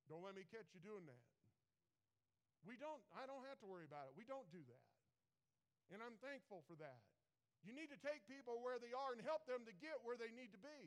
Don't 0.06 0.22
let 0.22 0.38
me 0.38 0.46
catch 0.50 0.70
you 0.78 0.82
doing 0.86 1.10
that. 1.10 1.26
We 2.62 2.78
don't, 2.78 3.02
I 3.18 3.26
don't 3.26 3.42
have 3.50 3.58
to 3.66 3.68
worry 3.68 3.90
about 3.90 4.06
it. 4.06 4.14
We 4.14 4.28
don't 4.28 4.46
do 4.54 4.62
that. 4.62 4.91
And 5.92 6.00
I'm 6.00 6.16
thankful 6.24 6.64
for 6.66 6.80
that. 6.80 7.04
You 7.62 7.78
need 7.78 7.94
to 7.94 8.00
take 8.02 8.26
people 8.26 8.64
where 8.64 8.82
they 8.82 8.96
are 8.96 9.14
and 9.14 9.22
help 9.22 9.46
them 9.46 9.68
to 9.70 9.74
get 9.78 10.02
where 10.02 10.18
they 10.18 10.34
need 10.34 10.50
to 10.56 10.62
be. 10.62 10.82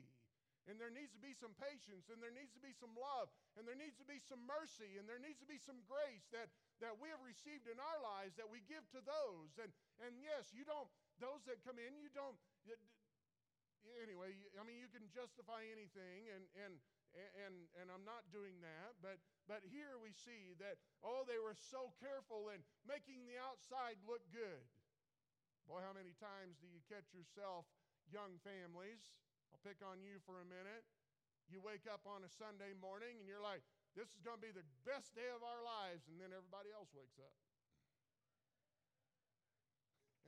And 0.65 0.81
there 0.81 0.89
needs 0.89 1.13
to 1.13 1.21
be 1.21 1.37
some 1.37 1.53
patience, 1.61 2.09
and 2.09 2.17
there 2.17 2.33
needs 2.33 2.49
to 2.57 2.63
be 2.63 2.73
some 2.73 2.89
love, 2.97 3.29
and 3.53 3.69
there 3.69 3.77
needs 3.77 4.01
to 4.01 4.07
be 4.09 4.17
some 4.17 4.41
mercy, 4.49 4.97
and 4.97 5.05
there 5.05 5.21
needs 5.21 5.37
to 5.37 5.45
be 5.45 5.61
some 5.61 5.77
grace 5.85 6.25
that, 6.33 6.49
that 6.81 6.97
we 6.97 7.13
have 7.13 7.21
received 7.21 7.69
in 7.69 7.77
our 7.77 7.99
lives 8.01 8.33
that 8.41 8.49
we 8.49 8.65
give 8.65 8.81
to 8.97 9.01
those. 9.05 9.61
And, 9.61 9.69
and 10.01 10.17
yes, 10.17 10.57
you 10.57 10.65
don't, 10.65 10.89
those 11.21 11.45
that 11.45 11.61
come 11.61 11.77
in, 11.77 12.01
you 12.01 12.09
don't, 12.17 12.33
anyway, 14.01 14.33
I 14.57 14.65
mean, 14.65 14.81
you 14.81 14.89
can 14.89 15.05
justify 15.13 15.61
anything, 15.69 16.33
and, 16.33 16.49
and, 16.57 16.73
and, 17.45 17.55
and 17.77 17.87
I'm 17.93 18.01
not 18.01 18.25
doing 18.33 18.57
that, 18.65 18.97
but, 19.05 19.21
but 19.45 19.61
here 19.69 20.01
we 20.01 20.17
see 20.17 20.57
that, 20.57 20.81
oh, 21.05 21.29
they 21.29 21.37
were 21.37 21.53
so 21.53 21.93
careful 22.01 22.49
in 22.49 22.65
making 22.89 23.29
the 23.29 23.37
outside 23.37 24.01
look 24.09 24.25
good. 24.33 24.65
Boy, 25.65 25.81
how 25.81 25.97
many 25.97 26.13
times 26.21 26.61
do 26.61 26.69
you 26.69 26.77
catch 26.85 27.09
yourself, 27.09 27.65
young 28.05 28.37
families? 28.45 29.01
I'll 29.49 29.61
pick 29.65 29.81
on 29.81 29.97
you 29.97 30.21
for 30.21 30.37
a 30.37 30.45
minute. 30.45 30.85
You 31.49 31.57
wake 31.61 31.89
up 31.89 32.05
on 32.05 32.21
a 32.21 32.29
Sunday 32.29 32.73
morning 32.77 33.17
and 33.17 33.25
you're 33.25 33.41
like, 33.41 33.65
this 33.97 34.09
is 34.13 34.21
going 34.21 34.37
to 34.37 34.45
be 34.45 34.53
the 34.53 34.65
best 34.85 35.15
day 35.15 35.31
of 35.31 35.39
our 35.39 35.63
lives, 35.63 36.11
and 36.11 36.19
then 36.19 36.35
everybody 36.35 36.67
else 36.75 36.91
wakes 36.91 37.15
up. 37.15 37.31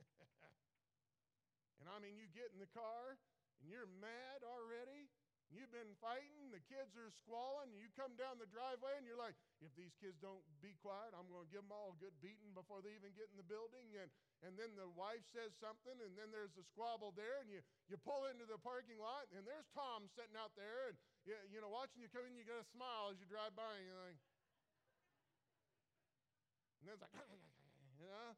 and 1.78 1.86
I 1.86 2.00
mean, 2.00 2.16
you 2.16 2.26
get 2.32 2.48
in 2.50 2.58
the 2.58 2.70
car 2.72 3.20
and 3.60 3.68
you're 3.68 3.90
mad 4.00 4.40
already. 4.40 5.12
You've 5.48 5.72
been 5.72 5.96
fighting, 5.96 6.52
the 6.52 6.60
kids 6.68 6.92
are 7.00 7.08
squalling, 7.24 7.72
you 7.72 7.88
come 7.96 8.12
down 8.20 8.36
the 8.36 8.48
driveway 8.52 9.00
and 9.00 9.08
you're 9.08 9.16
like, 9.16 9.32
if 9.64 9.72
these 9.80 9.96
kids 9.96 10.20
don't 10.20 10.44
be 10.60 10.76
quiet, 10.84 11.16
I'm 11.16 11.24
going 11.32 11.48
to 11.48 11.52
give 11.52 11.64
them 11.64 11.72
all 11.72 11.96
a 11.96 11.98
good 11.98 12.12
beating 12.20 12.52
before 12.52 12.84
they 12.84 12.92
even 12.92 13.16
get 13.16 13.32
in 13.32 13.40
the 13.40 13.48
building. 13.48 13.88
And, 13.96 14.12
and 14.44 14.60
then 14.60 14.76
the 14.76 14.92
wife 14.92 15.24
says 15.32 15.56
something, 15.56 15.96
and 16.04 16.12
then 16.20 16.28
there's 16.28 16.52
a 16.60 16.64
squabble 16.68 17.16
there, 17.16 17.40
and 17.40 17.48
you, 17.48 17.64
you 17.88 17.96
pull 17.96 18.28
into 18.28 18.44
the 18.44 18.60
parking 18.60 19.00
lot, 19.00 19.24
and 19.32 19.48
there's 19.48 19.64
Tom 19.72 20.04
sitting 20.12 20.36
out 20.36 20.52
there, 20.52 20.92
and 20.92 20.96
you, 21.24 21.34
you 21.48 21.58
know, 21.64 21.72
watching 21.72 22.04
you 22.04 22.12
come 22.12 22.28
in, 22.28 22.36
you 22.36 22.44
got 22.44 22.60
to 22.60 22.68
smile 22.68 23.08
as 23.08 23.16
you 23.16 23.24
drive 23.24 23.56
by, 23.56 23.72
and 23.72 23.88
you're 23.88 24.04
like, 24.04 24.20
and 26.78 26.84
then 26.86 26.94
it's 27.00 27.04
like, 27.08 27.16
you 28.04 28.06
know, 28.12 28.36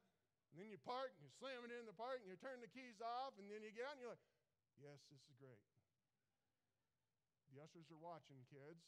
and 0.54 0.56
then 0.62 0.70
you 0.70 0.78
park, 0.86 1.10
and 1.18 1.26
you 1.26 1.30
slam 1.42 1.66
it 1.66 1.74
in 1.74 1.90
the 1.90 1.98
park, 1.98 2.22
and 2.22 2.30
you 2.30 2.38
turn 2.38 2.62
the 2.62 2.70
keys 2.70 3.02
off, 3.02 3.34
and 3.34 3.50
then 3.50 3.66
you 3.66 3.74
get 3.74 3.90
out, 3.90 3.98
and 3.98 4.02
you're 4.06 4.14
like, 4.14 4.26
yes, 4.78 5.02
this 5.10 5.20
is 5.26 5.34
great. 5.42 5.58
The 7.50 7.58
ushers 7.58 7.90
are 7.90 7.98
watching, 7.98 8.46
kids. 8.46 8.86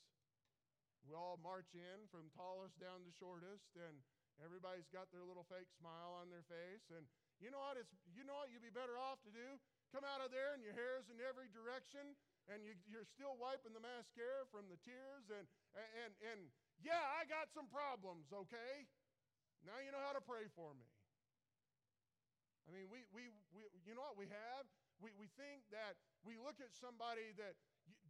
We 1.03 1.19
all 1.19 1.35
march 1.43 1.75
in 1.75 2.07
from 2.15 2.31
tallest 2.31 2.79
down 2.79 3.03
to 3.03 3.11
shortest, 3.19 3.75
and 3.75 3.99
everybody's 4.39 4.87
got 4.95 5.11
their 5.11 5.27
little 5.27 5.43
fake 5.51 5.67
smile 5.75 6.15
on 6.15 6.31
their 6.31 6.47
face. 6.47 6.87
And 6.95 7.03
you 7.43 7.51
know 7.51 7.59
what? 7.59 7.75
It's, 7.75 7.91
you 8.15 8.23
know 8.23 8.39
what 8.39 8.55
you'd 8.55 8.63
be 8.63 8.71
better 8.71 8.95
off 8.95 9.19
to 9.27 9.35
do? 9.35 9.59
Come 9.91 10.07
out 10.07 10.23
of 10.23 10.31
there, 10.31 10.55
and 10.55 10.63
your 10.63 10.79
hair's 10.79 11.11
in 11.11 11.19
every 11.19 11.51
direction, 11.51 12.15
and 12.47 12.63
you, 12.63 12.79
you're 12.87 13.09
still 13.11 13.35
wiping 13.35 13.75
the 13.75 13.83
mascara 13.83 14.47
from 14.55 14.71
the 14.71 14.79
tears. 14.87 15.27
And, 15.27 15.45
and, 16.07 16.15
and 16.23 16.41
yeah, 16.79 17.03
I 17.19 17.27
got 17.27 17.51
some 17.51 17.67
problems, 17.67 18.31
okay? 18.31 18.87
Now 19.67 19.83
you 19.83 19.91
know 19.91 20.01
how 20.07 20.15
to 20.15 20.23
pray 20.23 20.47
for 20.55 20.71
me. 20.79 20.87
I 22.67 22.71
mean, 22.71 22.87
we, 22.87 23.03
we, 23.11 23.27
we 23.51 23.67
you 23.83 23.99
know 23.99 24.07
what 24.07 24.15
we 24.15 24.31
have? 24.31 24.65
We, 25.03 25.11
we 25.19 25.27
think 25.35 25.67
that 25.75 25.99
we 26.23 26.39
look 26.39 26.63
at 26.63 26.71
somebody 26.79 27.35
that 27.43 27.59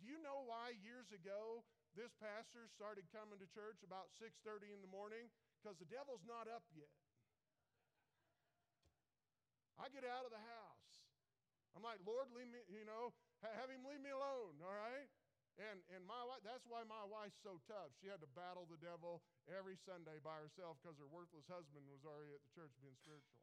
do 0.03 0.11
you 0.11 0.19
know 0.19 0.43
why 0.51 0.75
years 0.83 1.07
ago 1.15 1.63
this 1.95 2.11
pastor 2.19 2.67
started 2.75 3.07
coming 3.15 3.39
to 3.39 3.47
church 3.55 3.87
about 3.87 4.11
6:30 4.19 4.75
in 4.75 4.83
the 4.83 4.91
morning? 4.91 5.31
Because 5.63 5.79
the 5.79 5.87
devil's 5.87 6.27
not 6.27 6.51
up 6.51 6.67
yet. 6.75 6.91
I 9.79 9.87
get 9.95 10.03
out 10.03 10.27
of 10.27 10.35
the 10.35 10.43
house. 10.43 10.91
I'm 11.79 11.87
like, 11.87 12.03
Lord, 12.03 12.35
leave 12.35 12.51
me, 12.51 12.61
you 12.67 12.83
know, 12.83 13.15
have 13.47 13.71
him 13.71 13.87
leave 13.87 14.03
me 14.03 14.11
alone, 14.11 14.59
all 14.59 14.75
right? 14.75 15.07
And 15.63 15.79
and 15.95 16.03
my 16.03 16.19
wife, 16.27 16.43
that's 16.43 16.67
why 16.67 16.83
my 16.83 17.07
wife's 17.07 17.39
so 17.39 17.63
tough. 17.71 17.95
She 18.03 18.11
had 18.11 18.19
to 18.27 18.31
battle 18.35 18.67
the 18.67 18.83
devil 18.83 19.23
every 19.47 19.79
Sunday 19.87 20.19
by 20.19 20.43
herself 20.43 20.83
because 20.83 20.99
her 20.99 21.07
worthless 21.07 21.47
husband 21.47 21.87
was 21.87 22.03
already 22.03 22.35
at 22.35 22.43
the 22.43 22.53
church 22.57 22.75
being 22.83 22.99
spiritual. 22.99 23.39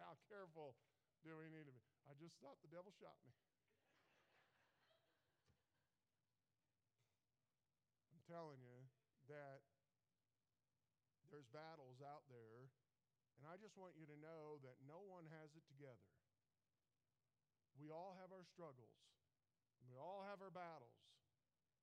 How 0.00 0.18
careful 0.26 0.74
do 1.22 1.38
we 1.38 1.46
need 1.52 1.70
to 1.70 1.74
be? 1.76 1.84
I 2.10 2.18
just 2.18 2.34
thought 2.42 2.58
the 2.64 2.72
devil 2.72 2.90
shot 2.98 3.14
me. 3.22 3.30
Telling 8.32 8.64
you 8.64 8.88
that 9.28 9.60
there's 11.28 11.48
battles 11.52 12.00
out 12.00 12.24
there, 12.32 12.72
and 13.36 13.44
I 13.44 13.60
just 13.60 13.76
want 13.76 13.92
you 13.92 14.08
to 14.08 14.16
know 14.16 14.56
that 14.64 14.80
no 14.88 15.04
one 15.04 15.28
has 15.36 15.52
it 15.52 15.64
together. 15.68 16.08
We 17.76 17.92
all 17.92 18.16
have 18.16 18.32
our 18.32 18.48
struggles. 18.48 18.96
We 19.84 20.00
all 20.00 20.24
have 20.24 20.40
our 20.40 20.52
battles. 20.52 20.96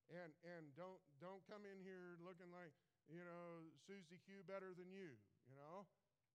And 0.09 0.33
and 0.41 0.73
don't 0.73 0.97
don't 1.21 1.45
come 1.45 1.69
in 1.69 1.85
here 1.85 2.17
looking 2.25 2.49
like, 2.49 2.73
you 3.05 3.21
know, 3.21 3.69
Susie 3.85 4.17
Q 4.25 4.41
better 4.41 4.73
than 4.73 4.89
you, 4.89 5.13
you 5.45 5.53
know? 5.53 5.85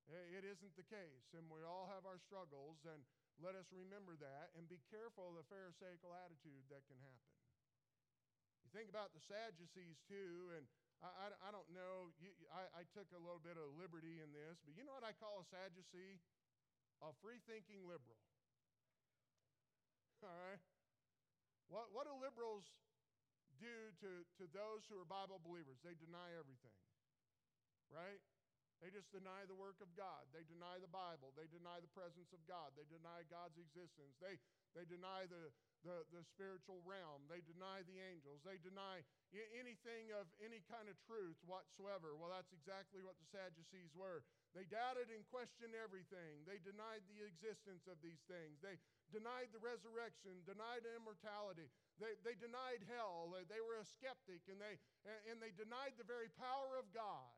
It 0.07 0.45
isn't 0.45 0.77
the 0.77 0.87
case. 0.87 1.33
And 1.35 1.49
we 1.49 1.65
all 1.65 1.91
have 1.91 2.05
our 2.07 2.21
struggles 2.23 2.79
and 2.87 3.03
let 3.43 3.59
us 3.59 3.67
remember 3.75 4.15
that 4.21 4.55
and 4.55 4.69
be 4.71 4.79
careful 4.93 5.33
of 5.33 5.43
the 5.43 5.47
pharisaical 5.51 6.15
attitude 6.15 6.63
that 6.71 6.87
can 6.87 7.01
happen 7.03 7.35
think 8.75 8.91
about 8.91 9.15
the 9.15 9.23
Sadducees 9.23 10.03
too, 10.11 10.51
and 10.59 10.67
I, 10.99 11.31
I, 11.31 11.49
I 11.49 11.51
don't 11.55 11.71
know, 11.71 12.11
you, 12.19 12.35
I, 12.51 12.67
I 12.75 12.83
took 12.91 13.07
a 13.15 13.21
little 13.23 13.39
bit 13.39 13.55
of 13.55 13.71
liberty 13.79 14.19
in 14.19 14.35
this, 14.35 14.59
but 14.67 14.75
you 14.75 14.83
know 14.83 14.99
what 14.99 15.07
I 15.07 15.15
call 15.15 15.39
a 15.39 15.47
Sadducee? 15.47 16.19
A 16.99 17.15
free 17.23 17.39
thinking 17.47 17.87
liberal. 17.87 18.19
All 20.27 20.35
right? 20.51 20.63
What, 21.71 21.95
what 21.95 22.11
do 22.11 22.19
liberals 22.19 22.67
do 23.63 23.95
to, 24.03 24.27
to 24.43 24.45
those 24.51 24.83
who 24.91 24.99
are 24.99 25.07
Bible 25.07 25.39
believers? 25.39 25.79
They 25.87 25.95
deny 25.95 26.35
everything, 26.35 26.75
right? 27.95 28.19
They 28.85 28.93
just 28.93 29.09
deny 29.17 29.49
the 29.49 29.57
work 29.57 29.81
of 29.81 29.89
God. 29.97 30.29
They 30.37 30.45
deny 30.45 30.77
the 30.77 30.93
Bible. 30.93 31.33
They 31.33 31.49
deny 31.49 31.81
the 31.81 31.89
presence 31.97 32.29
of 32.37 32.45
God. 32.45 32.77
They 32.77 32.85
deny 32.93 33.25
God's 33.33 33.57
existence. 33.57 34.13
They, 34.21 34.37
they 34.77 34.85
deny 34.85 35.25
the, 35.25 35.49
the, 35.89 36.05
the 36.13 36.21
spiritual 36.21 36.85
realm. 36.85 37.25
They 37.33 37.41
deny 37.49 37.81
the 37.89 37.97
angels. 37.97 38.45
They 38.45 38.61
deny 38.61 39.01
anything 39.57 40.13
of 40.13 40.29
any 40.37 40.61
kind 40.69 40.93
of 40.93 41.01
truth 41.09 41.41
whatsoever. 41.49 42.13
Well, 42.13 42.29
that's 42.29 42.53
exactly 42.53 43.01
what 43.01 43.17
the 43.17 43.25
Sadducees 43.33 43.97
were. 43.97 44.21
They 44.53 44.69
doubted 44.69 45.09
and 45.09 45.25
questioned 45.33 45.73
everything. 45.73 46.45
They 46.45 46.61
denied 46.61 47.09
the 47.09 47.25
existence 47.25 47.89
of 47.89 47.97
these 48.05 48.21
things. 48.29 48.61
They 48.61 48.77
denied 49.09 49.49
the 49.57 49.65
resurrection, 49.65 50.45
denied 50.45 50.85
immortality. 50.93 51.73
They, 51.97 52.21
they 52.21 52.37
denied 52.37 52.85
hell. 52.93 53.33
They 53.33 53.65
were 53.65 53.81
a 53.81 53.89
skeptic, 53.97 54.45
and 54.53 54.61
they, 54.61 54.77
and 55.33 55.41
they 55.41 55.57
denied 55.57 55.97
the 55.97 56.05
very 56.05 56.29
power 56.37 56.77
of 56.77 56.85
God. 56.93 57.33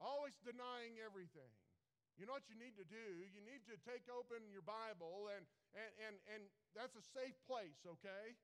Always 0.00 0.34
denying 0.40 0.96
everything. 1.04 1.52
You 2.16 2.28
know 2.28 2.36
what 2.36 2.48
you 2.48 2.56
need 2.56 2.76
to 2.76 2.84
do? 2.84 3.06
You 3.24 3.40
need 3.44 3.64
to 3.68 3.76
take 3.84 4.04
open 4.12 4.44
your 4.52 4.64
Bible 4.64 5.32
and, 5.32 5.44
and, 5.72 5.92
and, 6.04 6.16
and 6.28 6.42
that's 6.76 6.96
a 6.96 7.04
safe 7.04 7.36
place, 7.48 7.80
okay? 7.86 8.36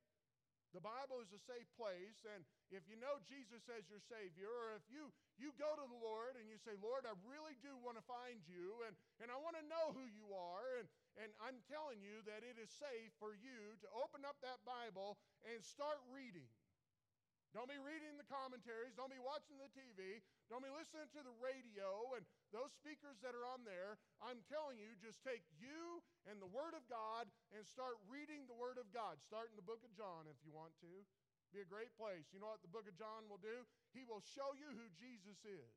The 0.76 0.84
Bible 0.84 1.24
is 1.24 1.32
a 1.32 1.40
safe 1.40 1.68
place, 1.78 2.20
and 2.28 2.44
if 2.68 2.84
you 2.84 3.00
know 3.00 3.16
Jesus 3.24 3.64
as 3.72 3.88
your 3.88 4.02
Savior, 4.02 4.50
or 4.50 4.76
if 4.76 4.84
you, 4.92 5.08
you 5.40 5.54
go 5.56 5.72
to 5.72 5.86
the 5.88 6.00
Lord 6.04 6.36
and 6.36 6.52
you 6.52 6.60
say, 6.60 6.76
Lord, 6.76 7.08
I 7.08 7.16
really 7.24 7.56
do 7.64 7.72
want 7.80 7.96
to 7.96 8.04
find 8.04 8.44
you, 8.44 8.84
and, 8.84 8.92
and 9.22 9.32
I 9.32 9.40
want 9.40 9.56
to 9.56 9.64
know 9.72 9.96
who 9.96 10.04
you 10.04 10.36
are, 10.36 10.82
and, 10.82 10.88
and 11.16 11.32
I'm 11.40 11.64
telling 11.70 12.04
you 12.04 12.20
that 12.28 12.44
it 12.44 12.60
is 12.60 12.68
safe 12.68 13.14
for 13.16 13.32
you 13.32 13.78
to 13.80 13.88
open 13.96 14.26
up 14.28 14.36
that 14.44 14.60
Bible 14.68 15.16
and 15.48 15.64
start 15.64 16.02
reading. 16.12 16.50
Don't 17.56 17.72
be 17.72 17.80
reading 17.80 18.20
the 18.20 18.28
commentaries. 18.28 18.92
Don't 18.92 19.08
be 19.08 19.16
watching 19.16 19.56
the 19.56 19.72
TV. 19.72 20.20
Don't 20.52 20.60
be 20.60 20.68
listening 20.68 21.08
to 21.16 21.24
the 21.24 21.32
radio 21.40 22.12
and 22.12 22.28
those 22.52 22.68
speakers 22.76 23.16
that 23.24 23.32
are 23.32 23.48
on 23.48 23.64
there. 23.64 23.96
I'm 24.20 24.44
telling 24.44 24.76
you, 24.76 24.92
just 25.00 25.24
take 25.24 25.40
you 25.56 26.04
and 26.28 26.36
the 26.36 26.52
Word 26.52 26.76
of 26.76 26.84
God 26.84 27.24
and 27.56 27.64
start 27.64 27.96
reading 28.12 28.44
the 28.44 28.52
Word 28.52 28.76
of 28.76 28.92
God. 28.92 29.24
Start 29.24 29.48
in 29.48 29.56
the 29.56 29.64
book 29.64 29.80
of 29.80 29.96
John 29.96 30.28
if 30.28 30.36
you 30.44 30.52
want 30.52 30.76
to. 30.84 30.92
Be 31.48 31.64
a 31.64 31.72
great 31.72 31.96
place. 31.96 32.28
You 32.28 32.44
know 32.44 32.52
what 32.52 32.60
the 32.60 32.68
book 32.68 32.84
of 32.84 32.92
John 32.92 33.24
will 33.24 33.40
do? 33.40 33.64
He 33.96 34.04
will 34.04 34.20
show 34.20 34.52
you 34.52 34.68
who 34.76 34.92
Jesus 34.92 35.40
is 35.48 35.72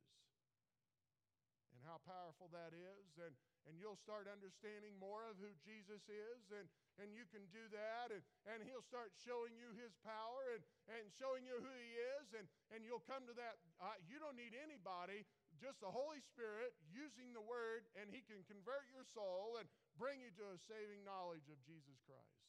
and 1.71 1.79
how 1.87 2.03
powerful 2.03 2.51
that 2.51 2.75
is. 2.75 3.07
And, 3.23 3.39
and 3.69 3.77
you'll 3.77 4.01
start 4.01 4.25
understanding 4.25 4.97
more 4.97 5.29
of 5.29 5.37
who 5.37 5.53
Jesus 5.61 6.01
is. 6.09 6.41
And, 6.49 6.65
and 6.97 7.13
you 7.13 7.29
can 7.29 7.45
do 7.53 7.61
that, 7.69 8.09
and, 8.09 8.25
and 8.49 8.65
He'll 8.65 8.83
start 8.83 9.13
showing 9.13 9.53
you 9.53 9.69
His 9.77 9.93
power 10.01 10.57
and, 10.57 10.65
and 10.89 11.05
showing 11.13 11.45
you 11.45 11.61
who 11.61 11.69
He 11.77 11.93
is, 12.19 12.33
and, 12.33 12.49
and 12.73 12.81
you'll 12.81 13.05
come 13.05 13.29
to 13.29 13.35
that. 13.37 13.61
Uh, 13.77 13.93
you 14.09 14.17
don't 14.17 14.35
need 14.35 14.57
anybody, 14.57 15.23
just 15.61 15.77
the 15.79 15.93
Holy 15.93 16.19
Spirit 16.25 16.73
using 16.89 17.31
the 17.31 17.45
Word, 17.45 17.85
and 17.93 18.09
He 18.09 18.25
can 18.25 18.41
convert 18.49 18.89
your 18.89 19.05
soul 19.05 19.61
and 19.61 19.69
bring 19.95 20.17
you 20.19 20.33
to 20.41 20.49
a 20.49 20.57
saving 20.57 21.05
knowledge 21.05 21.45
of 21.47 21.61
Jesus 21.63 22.01
Christ. 22.09 22.41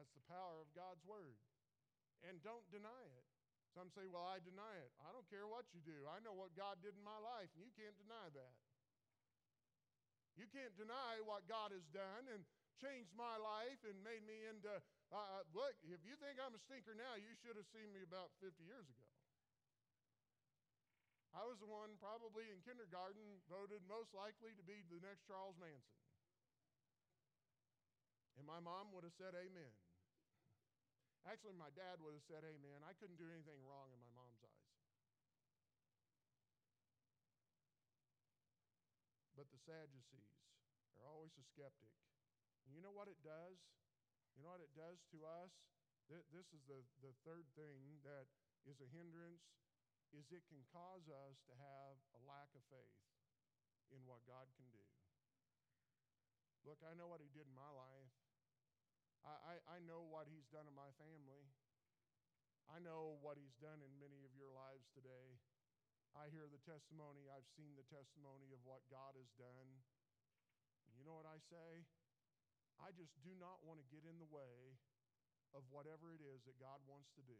That's 0.00 0.10
the 0.16 0.24
power 0.26 0.58
of 0.58 0.72
God's 0.74 1.04
Word. 1.04 1.36
And 2.24 2.40
don't 2.40 2.64
deny 2.72 3.04
it. 3.14 3.28
Some 3.76 3.90
say, 3.90 4.06
Well, 4.06 4.24
I 4.24 4.38
deny 4.40 4.74
it. 4.80 4.90
I 5.02 5.10
don't 5.10 5.26
care 5.28 5.50
what 5.50 5.66
you 5.74 5.82
do. 5.82 6.06
I 6.06 6.22
know 6.22 6.32
what 6.32 6.54
God 6.54 6.78
did 6.80 6.94
in 6.96 7.04
my 7.04 7.18
life, 7.18 7.50
and 7.54 7.62
you 7.62 7.74
can't 7.74 7.94
deny 7.98 8.30
that. 8.32 8.54
You 10.34 10.50
can't 10.50 10.74
deny 10.74 11.22
what 11.22 11.46
God 11.46 11.70
has 11.70 11.86
done, 11.94 12.26
and 12.30 12.42
changed 12.82 13.14
my 13.14 13.38
life 13.38 13.80
and 13.86 13.94
made 14.02 14.22
me 14.26 14.44
into. 14.50 14.70
Uh, 15.12 15.16
uh, 15.16 15.42
look, 15.54 15.74
if 15.86 16.02
you 16.02 16.18
think 16.18 16.42
I'm 16.42 16.54
a 16.54 16.62
stinker 16.66 16.96
now, 16.96 17.14
you 17.14 17.30
should 17.38 17.54
have 17.54 17.68
seen 17.70 17.94
me 17.94 18.02
about 18.02 18.34
50 18.42 18.58
years 18.66 18.86
ago. 18.90 19.06
I 21.34 21.42
was 21.42 21.58
the 21.58 21.66
one, 21.66 21.98
probably 21.98 22.46
in 22.46 22.62
kindergarten, 22.62 23.42
voted 23.50 23.82
most 23.90 24.14
likely 24.14 24.54
to 24.54 24.62
be 24.62 24.86
the 24.86 25.02
next 25.02 25.26
Charles 25.26 25.58
Manson. 25.58 25.98
And 28.38 28.46
my 28.46 28.62
mom 28.62 28.94
would 28.94 29.02
have 29.02 29.14
said 29.18 29.34
amen. 29.34 29.74
Actually, 31.26 31.58
my 31.58 31.70
dad 31.74 31.98
would 32.02 32.14
have 32.14 32.26
said 32.30 32.46
amen. 32.46 32.86
I 32.86 32.94
couldn't 32.98 33.18
do 33.18 33.26
anything 33.30 33.58
wrong 33.66 33.90
in 33.90 33.98
my 33.98 34.12
mom's 34.14 34.33
But 39.44 39.60
the 39.60 39.60
Sadducees. 39.68 40.40
They're 40.96 41.04
always 41.04 41.36
a 41.36 41.44
skeptic. 41.44 41.92
And 42.64 42.72
you 42.72 42.80
know 42.80 42.96
what 42.96 43.12
it 43.12 43.20
does? 43.20 43.60
You 44.32 44.40
know 44.40 44.56
what 44.56 44.64
it 44.64 44.72
does 44.72 45.04
to 45.12 45.20
us? 45.28 45.52
This 46.08 46.48
is 46.56 46.64
the, 46.64 46.80
the 47.04 47.12
third 47.28 47.44
thing 47.52 48.00
that 48.08 48.24
is 48.64 48.80
a 48.80 48.88
hindrance 48.88 49.44
is 50.16 50.32
it 50.32 50.48
can 50.48 50.64
cause 50.72 51.04
us 51.12 51.44
to 51.44 51.52
have 51.60 52.00
a 52.16 52.20
lack 52.24 52.48
of 52.56 52.64
faith 52.72 53.04
in 53.92 54.00
what 54.08 54.24
God 54.24 54.48
can 54.56 54.64
do. 54.72 54.84
Look, 56.64 56.80
I 56.80 56.96
know 56.96 57.12
what 57.12 57.20
He 57.20 57.28
did 57.36 57.44
in 57.44 57.52
my 57.52 57.68
life. 57.68 58.12
I, 59.28 59.60
I, 59.60 59.76
I 59.76 59.78
know 59.84 60.08
what 60.08 60.24
He's 60.24 60.48
done 60.48 60.64
in 60.64 60.72
my 60.72 60.88
family. 60.96 61.44
I 62.64 62.80
know 62.80 63.20
what 63.20 63.36
He's 63.36 63.60
done 63.60 63.84
in 63.84 63.92
many 64.00 64.24
of 64.24 64.32
your 64.32 64.48
lives 64.48 64.88
today. 64.96 65.36
I 66.14 66.30
hear 66.30 66.46
the 66.46 66.62
testimony, 66.62 67.26
I've 67.26 67.48
seen 67.58 67.74
the 67.74 67.90
testimony 67.90 68.54
of 68.54 68.62
what 68.62 68.86
God 68.86 69.18
has 69.18 69.26
done. 69.34 69.82
You 70.94 71.02
know 71.02 71.18
what 71.18 71.26
I 71.26 71.42
say? 71.50 71.82
I 72.78 72.94
just 72.94 73.14
do 73.26 73.34
not 73.34 73.62
want 73.66 73.82
to 73.82 73.86
get 73.90 74.06
in 74.06 74.22
the 74.22 74.30
way 74.30 74.78
of 75.54 75.66
whatever 75.74 76.14
it 76.14 76.22
is 76.22 76.46
that 76.46 76.62
God 76.62 76.78
wants 76.86 77.10
to 77.18 77.22
do. 77.26 77.38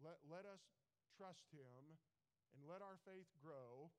Let, 0.00 0.16
let 0.24 0.48
us 0.48 0.64
trust 1.12 1.44
Him 1.52 2.00
and 2.56 2.64
let 2.64 2.80
our 2.80 2.96
faith 3.04 3.28
grow, 3.36 3.92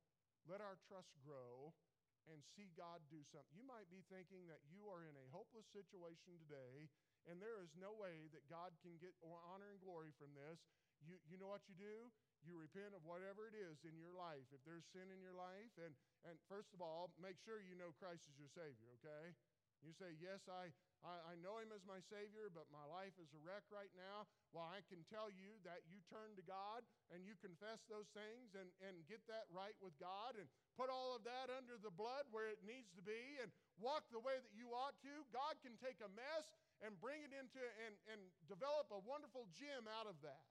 let 0.50 0.58
our 0.58 0.82
trust 0.90 1.14
grow, 1.22 1.78
and 2.26 2.42
see 2.58 2.74
God 2.74 3.06
do 3.10 3.22
something. 3.30 3.54
You 3.54 3.66
might 3.66 3.90
be 3.90 4.02
thinking 4.10 4.50
that 4.50 4.66
you 4.70 4.90
are 4.90 5.06
in 5.06 5.14
a 5.14 5.32
hopeless 5.34 5.70
situation 5.70 6.38
today, 6.42 6.90
and 7.30 7.38
there 7.38 7.62
is 7.62 7.74
no 7.78 7.94
way 7.94 8.30
that 8.34 8.50
God 8.50 8.74
can 8.82 8.98
get 8.98 9.14
honor 9.22 9.74
and 9.74 9.82
glory 9.82 10.14
from 10.18 10.34
this. 10.34 10.58
You, 11.02 11.18
you 11.26 11.38
know 11.38 11.50
what 11.50 11.66
you 11.70 11.78
do? 11.78 12.10
You 12.42 12.58
repent 12.58 12.98
of 12.98 13.06
whatever 13.06 13.46
it 13.46 13.54
is 13.54 13.82
in 13.86 13.94
your 13.98 14.14
life. 14.14 14.46
If 14.50 14.62
there's 14.66 14.86
sin 14.90 15.10
in 15.14 15.22
your 15.22 15.38
life, 15.38 15.74
and, 15.78 15.94
and 16.26 16.36
first 16.50 16.74
of 16.74 16.82
all, 16.82 17.14
make 17.22 17.38
sure 17.42 17.62
you 17.62 17.78
know 17.78 17.94
Christ 18.02 18.26
is 18.26 18.36
your 18.38 18.50
Savior, 18.50 18.90
okay? 19.02 19.38
You 19.82 19.94
say, 19.98 20.14
Yes, 20.22 20.46
I, 20.46 20.70
I, 21.02 21.34
I 21.34 21.36
know 21.42 21.58
Him 21.58 21.74
as 21.74 21.82
my 21.86 21.98
Savior, 22.06 22.54
but 22.54 22.70
my 22.70 22.86
life 22.86 23.18
is 23.18 23.34
a 23.34 23.42
wreck 23.42 23.66
right 23.74 23.90
now. 23.98 24.30
Well, 24.54 24.70
I 24.70 24.86
can 24.86 25.02
tell 25.10 25.34
you 25.34 25.58
that 25.66 25.82
you 25.90 25.98
turn 26.06 26.38
to 26.38 26.46
God 26.46 26.86
and 27.10 27.26
you 27.26 27.34
confess 27.42 27.82
those 27.90 28.10
things 28.14 28.54
and, 28.54 28.70
and 28.86 29.02
get 29.10 29.26
that 29.26 29.50
right 29.50 29.76
with 29.82 29.98
God 29.98 30.38
and 30.38 30.46
put 30.78 30.94
all 30.94 31.18
of 31.18 31.26
that 31.26 31.50
under 31.50 31.82
the 31.82 31.94
blood 31.94 32.30
where 32.30 32.46
it 32.46 32.62
needs 32.62 32.94
to 32.94 33.02
be 33.02 33.42
and 33.42 33.50
walk 33.82 34.06
the 34.14 34.22
way 34.22 34.38
that 34.38 34.54
you 34.54 34.70
ought 34.70 34.98
to. 35.02 35.26
God 35.34 35.58
can 35.66 35.74
take 35.82 35.98
a 36.06 36.12
mess 36.14 36.46
and 36.86 36.94
bring 37.02 37.26
it 37.26 37.34
into 37.34 37.62
and, 37.86 37.98
and 38.14 38.22
develop 38.46 38.90
a 38.94 39.02
wonderful 39.02 39.50
gem 39.58 39.90
out 39.90 40.06
of 40.06 40.18
that. 40.22 40.46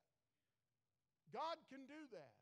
God 1.32 1.56
can 1.70 1.86
do 1.86 2.02
that. 2.14 2.34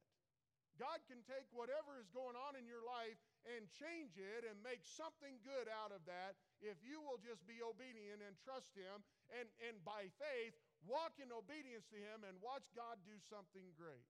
God 0.78 1.02
can 1.10 1.18
take 1.26 1.50
whatever 1.50 1.98
is 1.98 2.06
going 2.14 2.38
on 2.38 2.54
in 2.54 2.62
your 2.70 2.86
life 2.86 3.18
and 3.50 3.66
change 3.66 4.14
it 4.14 4.46
and 4.46 4.54
make 4.62 4.86
something 4.86 5.42
good 5.42 5.66
out 5.66 5.90
of 5.90 6.06
that 6.06 6.38
if 6.62 6.78
you 6.86 7.02
will 7.02 7.18
just 7.18 7.42
be 7.50 7.58
obedient 7.58 8.22
and 8.22 8.38
trust 8.38 8.78
Him 8.78 9.02
and, 9.34 9.50
and 9.58 9.82
by 9.82 10.06
faith 10.22 10.54
walk 10.86 11.18
in 11.18 11.34
obedience 11.34 11.90
to 11.90 11.98
Him 11.98 12.22
and 12.22 12.38
watch 12.38 12.70
God 12.78 13.02
do 13.02 13.18
something 13.26 13.66
great. 13.74 14.06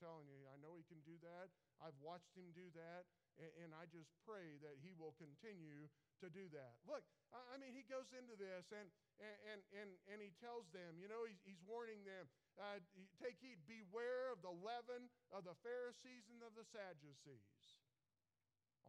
Telling 0.00 0.32
you, 0.32 0.48
I 0.48 0.56
know 0.64 0.80
He 0.80 0.88
can 0.88 1.04
do 1.04 1.20
that. 1.20 1.52
I've 1.84 1.96
watched 2.00 2.32
Him 2.32 2.48
do 2.56 2.72
that, 2.72 3.04
and, 3.36 3.52
and 3.60 3.70
I 3.76 3.84
just 3.92 4.08
pray 4.24 4.56
that 4.64 4.80
He 4.80 4.96
will 4.96 5.12
continue 5.20 5.92
to 6.24 6.32
do 6.32 6.48
that. 6.56 6.80
Look, 6.88 7.04
I, 7.36 7.40
I 7.52 7.54
mean, 7.60 7.76
He 7.76 7.84
goes 7.84 8.08
into 8.16 8.32
this 8.32 8.72
and, 8.72 8.88
and, 9.20 9.60
and, 9.76 9.88
and 10.08 10.18
He 10.24 10.32
tells 10.40 10.72
them, 10.72 10.96
you 10.96 11.06
know, 11.06 11.28
He's, 11.28 11.44
he's 11.44 11.60
warning 11.68 12.00
them 12.08 12.32
uh, 12.56 12.80
take 13.20 13.36
heed, 13.40 13.60
beware 13.68 14.32
of 14.32 14.40
the 14.40 14.52
leaven 14.52 15.08
of 15.32 15.44
the 15.44 15.56
Pharisees 15.60 16.28
and 16.32 16.40
of 16.44 16.56
the 16.56 16.64
Sadducees. 16.68 17.60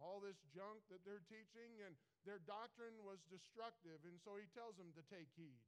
All 0.00 0.18
this 0.18 0.40
junk 0.50 0.82
that 0.88 1.04
they're 1.04 1.22
teaching, 1.28 1.78
and 1.84 1.94
their 2.26 2.42
doctrine 2.42 3.04
was 3.06 3.22
destructive, 3.28 4.02
and 4.02 4.18
so 4.18 4.34
he 4.40 4.48
tells 4.50 4.74
them 4.80 4.90
to 4.98 5.04
take 5.06 5.30
heed. 5.36 5.62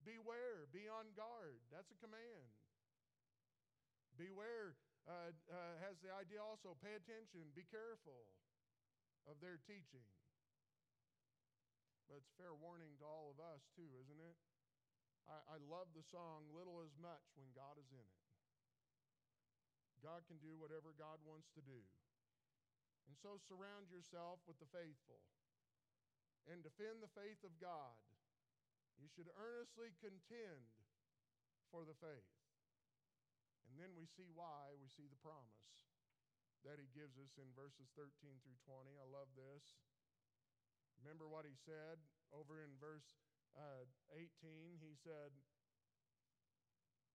Beware, 0.00 0.64
be 0.72 0.88
on 0.88 1.12
guard. 1.12 1.60
That's 1.68 1.92
a 1.92 1.98
command. 2.00 2.48
Beware 4.20 4.76
uh, 5.08 5.32
uh, 5.48 5.74
has 5.80 5.96
the 6.04 6.12
idea 6.12 6.44
also 6.44 6.76
pay 6.84 6.92
attention, 6.92 7.48
be 7.56 7.64
careful 7.72 8.28
of 9.24 9.40
their 9.40 9.56
teaching. 9.64 10.04
But 12.04 12.20
it's 12.20 12.36
fair 12.36 12.52
warning 12.52 13.00
to 13.00 13.06
all 13.08 13.32
of 13.32 13.40
us, 13.40 13.64
too, 13.72 13.88
isn't 14.04 14.20
it? 14.20 14.36
I, 15.24 15.56
I 15.56 15.58
love 15.72 15.88
the 15.96 16.04
song, 16.04 16.52
Little 16.52 16.84
Is 16.84 16.92
Much, 17.00 17.24
when 17.40 17.48
God 17.56 17.80
is 17.80 17.88
in 17.96 18.04
it. 18.04 18.20
God 20.04 20.24
can 20.28 20.36
do 20.40 20.52
whatever 20.60 20.92
God 20.96 21.20
wants 21.24 21.48
to 21.56 21.62
do. 21.64 21.80
And 23.08 23.16
so 23.16 23.40
surround 23.48 23.88
yourself 23.88 24.44
with 24.44 24.60
the 24.60 24.68
faithful 24.68 25.24
and 26.48 26.60
defend 26.60 27.00
the 27.00 27.12
faith 27.16 27.40
of 27.40 27.56
God. 27.56 27.96
You 29.00 29.08
should 29.12 29.32
earnestly 29.32 29.96
contend 30.00 30.68
for 31.72 31.88
the 31.88 31.96
faith. 32.00 32.39
And 33.70 33.78
then 33.78 33.94
we 33.94 34.10
see 34.10 34.26
why. 34.34 34.74
We 34.82 34.90
see 34.90 35.06
the 35.06 35.22
promise 35.22 35.62
that 36.66 36.76
he 36.76 36.90
gives 36.92 37.16
us 37.16 37.38
in 37.40 37.48
verses 37.56 37.88
13 37.96 38.10
through 38.42 38.58
20. 38.66 38.98
I 38.98 39.06
love 39.08 39.30
this. 39.38 39.64
Remember 41.00 41.24
what 41.24 41.48
he 41.48 41.56
said 41.56 41.96
over 42.34 42.60
in 42.60 42.76
verse 42.76 43.06
uh, 43.56 43.88
18, 44.12 44.82
he 44.82 44.92
said, 45.00 45.32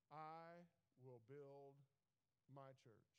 I 0.10 0.66
will 1.04 1.22
build 1.30 1.78
my 2.50 2.74
church. 2.82 3.12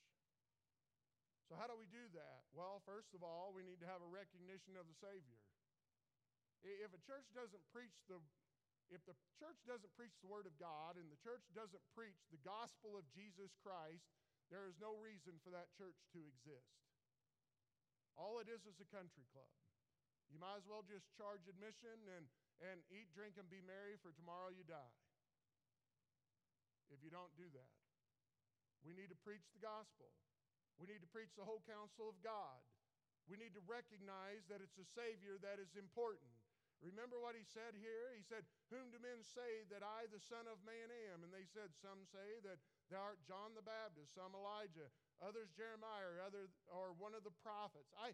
So, 1.46 1.54
how 1.54 1.70
do 1.70 1.78
we 1.78 1.86
do 1.86 2.02
that? 2.18 2.42
Well, 2.50 2.82
first 2.82 3.14
of 3.14 3.22
all, 3.22 3.54
we 3.54 3.62
need 3.62 3.78
to 3.78 3.86
have 3.86 4.02
a 4.02 4.10
recognition 4.10 4.74
of 4.74 4.90
the 4.90 4.98
Savior. 4.98 5.38
If 6.66 6.90
a 6.90 6.98
church 7.06 7.30
doesn't 7.30 7.62
preach 7.70 7.94
the 8.10 8.18
if 8.90 9.02
the 9.04 9.18
church 9.38 9.58
doesn't 9.66 9.92
preach 9.98 10.14
the 10.22 10.30
word 10.30 10.46
of 10.46 10.54
God 10.62 10.94
and 10.96 11.10
the 11.10 11.20
church 11.22 11.42
doesn't 11.52 11.82
preach 11.92 12.18
the 12.30 12.40
gospel 12.46 12.94
of 12.94 13.04
Jesus 13.10 13.50
Christ, 13.60 14.06
there 14.50 14.70
is 14.70 14.78
no 14.78 14.94
reason 14.94 15.38
for 15.42 15.50
that 15.50 15.74
church 15.74 15.98
to 16.14 16.22
exist. 16.22 16.70
All 18.14 18.38
it 18.38 18.46
is 18.46 18.62
is 18.64 18.78
a 18.78 18.88
country 18.88 19.26
club. 19.34 19.50
You 20.30 20.38
might 20.38 20.58
as 20.58 20.66
well 20.66 20.86
just 20.86 21.06
charge 21.18 21.44
admission 21.46 21.98
and 22.14 22.26
and 22.64 22.80
eat, 22.88 23.12
drink, 23.12 23.36
and 23.36 23.48
be 23.52 23.60
merry, 23.60 24.00
for 24.00 24.16
tomorrow 24.16 24.48
you 24.48 24.64
die. 24.64 24.96
If 26.88 27.02
you 27.04 27.10
don't 27.12 27.32
do 27.36 27.44
that, 27.52 27.72
we 28.80 28.94
need 28.94 29.10
to 29.12 29.18
preach 29.26 29.44
the 29.52 29.60
gospel. 29.60 30.08
We 30.78 30.86
need 30.88 31.02
to 31.04 31.10
preach 31.10 31.32
the 31.34 31.44
whole 31.44 31.64
counsel 31.66 32.08
of 32.08 32.16
God. 32.22 32.60
We 33.26 33.36
need 33.36 33.56
to 33.58 33.64
recognize 33.66 34.46
that 34.46 34.62
it's 34.62 34.78
a 34.78 34.86
Savior 34.94 35.40
that 35.42 35.58
is 35.58 35.72
important. 35.74 36.35
Remember 36.84 37.16
what 37.16 37.32
he 37.32 37.44
said 37.44 37.72
here? 37.76 38.12
He 38.12 38.20
said, 38.20 38.44
Whom 38.68 38.92
do 38.92 39.00
men 39.00 39.24
say 39.24 39.64
that 39.72 39.80
I, 39.80 40.08
the 40.12 40.20
Son 40.20 40.44
of 40.44 40.60
Man, 40.62 40.92
am? 41.12 41.24
And 41.24 41.32
they 41.32 41.48
said, 41.48 41.72
Some 41.72 42.04
say 42.04 42.40
that 42.44 42.60
thou 42.92 43.14
art 43.14 43.20
John 43.24 43.56
the 43.56 43.64
Baptist, 43.64 44.12
some 44.12 44.36
Elijah, 44.36 44.92
others 45.24 45.48
Jeremiah, 45.56 46.04
or, 46.04 46.20
other, 46.20 46.52
or 46.68 46.92
one 46.96 47.16
of 47.16 47.24
the 47.24 47.32
prophets. 47.40 47.88
I, 47.96 48.12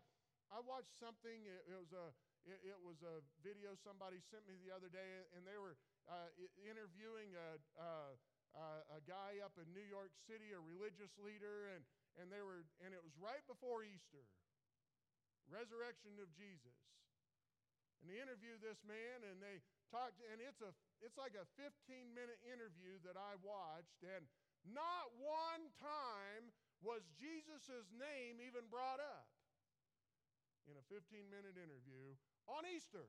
I 0.54 0.62
watched 0.62 0.94
something, 0.94 1.42
it, 1.42 1.62
it 1.66 1.78
was 1.78 1.90
a 1.90 2.14
it, 2.42 2.74
it, 2.74 2.78
was 2.82 2.98
a 3.06 3.22
video 3.46 3.78
somebody 3.78 4.18
sent 4.18 4.42
me 4.50 4.58
the 4.58 4.74
other 4.74 4.90
day, 4.90 5.22
and 5.38 5.46
they 5.46 5.54
were 5.54 5.78
uh, 6.10 6.26
interviewing 6.66 7.30
a, 7.38 7.62
a, 7.78 8.98
a, 8.98 9.00
guy 9.06 9.38
up 9.46 9.54
in 9.62 9.66
New 9.70 9.86
York 9.86 10.10
City, 10.26 10.50
a 10.50 10.58
religious 10.58 11.14
leader, 11.22 11.70
and, 11.70 11.86
and, 12.18 12.34
they 12.34 12.42
were, 12.42 12.66
and 12.82 12.90
it 12.90 12.98
was 12.98 13.14
right 13.14 13.46
before 13.46 13.86
Easter, 13.86 14.26
resurrection 15.46 16.18
of 16.18 16.26
Jesus. 16.34 16.74
And 18.02 18.10
they 18.10 18.18
interviewed 18.18 18.58
this 18.58 18.82
man, 18.82 19.22
and 19.22 19.38
they 19.38 19.62
talked, 19.94 20.18
and 20.26 20.42
it's, 20.42 20.58
a, 20.58 20.74
it's 20.98 21.14
like 21.14 21.38
a 21.38 21.46
15 21.54 21.70
minute 22.10 22.42
interview 22.42 22.98
that 23.06 23.14
I 23.14 23.38
watched, 23.38 24.02
and 24.02 24.26
not 24.66 25.14
one 25.22 25.70
time 25.78 26.50
was 26.82 27.06
Jesus' 27.14 27.94
name 27.94 28.42
even 28.42 28.66
brought 28.66 28.98
up 28.98 29.30
in 30.66 30.74
a 30.74 30.84
15 30.90 31.30
minute 31.30 31.54
interview 31.54 32.18
on 32.50 32.66
Easter. 32.66 33.06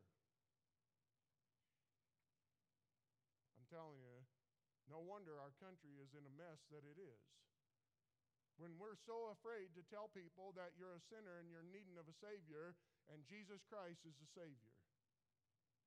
I'm 3.58 3.66
telling 3.70 3.98
you, 3.98 4.18
no 4.90 5.02
wonder 5.02 5.42
our 5.42 5.54
country 5.58 5.98
is 5.98 6.14
in 6.14 6.22
a 6.22 6.34
mess 6.38 6.62
that 6.70 6.86
it 6.86 7.02
is. 7.02 7.26
When 8.62 8.78
we're 8.78 9.00
so 9.10 9.34
afraid 9.34 9.74
to 9.74 9.82
tell 9.90 10.14
people 10.14 10.54
that 10.54 10.78
you're 10.78 10.94
a 10.94 11.08
sinner 11.10 11.42
and 11.42 11.50
you're 11.50 11.66
needing 11.66 11.98
of 11.98 12.06
a 12.06 12.14
Savior, 12.14 12.78
and 13.10 13.26
Jesus 13.26 13.66
Christ 13.66 14.06
is 14.06 14.14
the 14.22 14.30
Savior. 14.30 14.73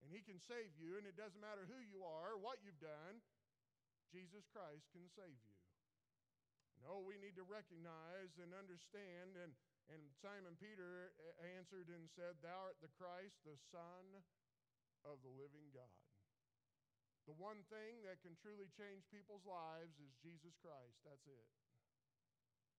And 0.06 0.14
He 0.14 0.22
can 0.22 0.38
save 0.38 0.70
you, 0.78 0.94
and 0.94 1.02
it 1.02 1.18
doesn't 1.18 1.42
matter 1.42 1.66
who 1.66 1.82
you 1.82 2.06
are, 2.06 2.38
what 2.38 2.62
you've 2.62 2.78
done, 2.78 3.18
Jesus 4.14 4.46
Christ 4.54 4.86
can 4.94 5.10
save 5.18 5.34
you. 5.34 5.56
No, 6.86 7.02
oh, 7.02 7.02
we 7.02 7.18
need 7.18 7.34
to 7.34 7.42
recognize 7.42 8.38
and 8.38 8.54
understand 8.54 9.34
and 9.34 9.50
and 9.86 10.02
Simon 10.18 10.58
Peter 10.58 11.14
answered 11.54 11.86
and 11.86 12.10
said, 12.10 12.34
Thou 12.42 12.70
art 12.70 12.78
the 12.82 12.90
Christ, 12.98 13.38
the 13.46 13.54
Son 13.70 14.02
of 15.06 15.22
the 15.22 15.30
living 15.30 15.70
God. 15.70 15.94
The 17.30 17.38
one 17.38 17.62
thing 17.70 18.02
that 18.02 18.22
can 18.22 18.34
truly 18.38 18.66
change 18.74 19.06
people's 19.14 19.46
lives 19.46 19.98
is 20.02 20.10
Jesus 20.22 20.58
Christ. 20.58 20.98
That's 21.06 21.26
it. 21.30 21.46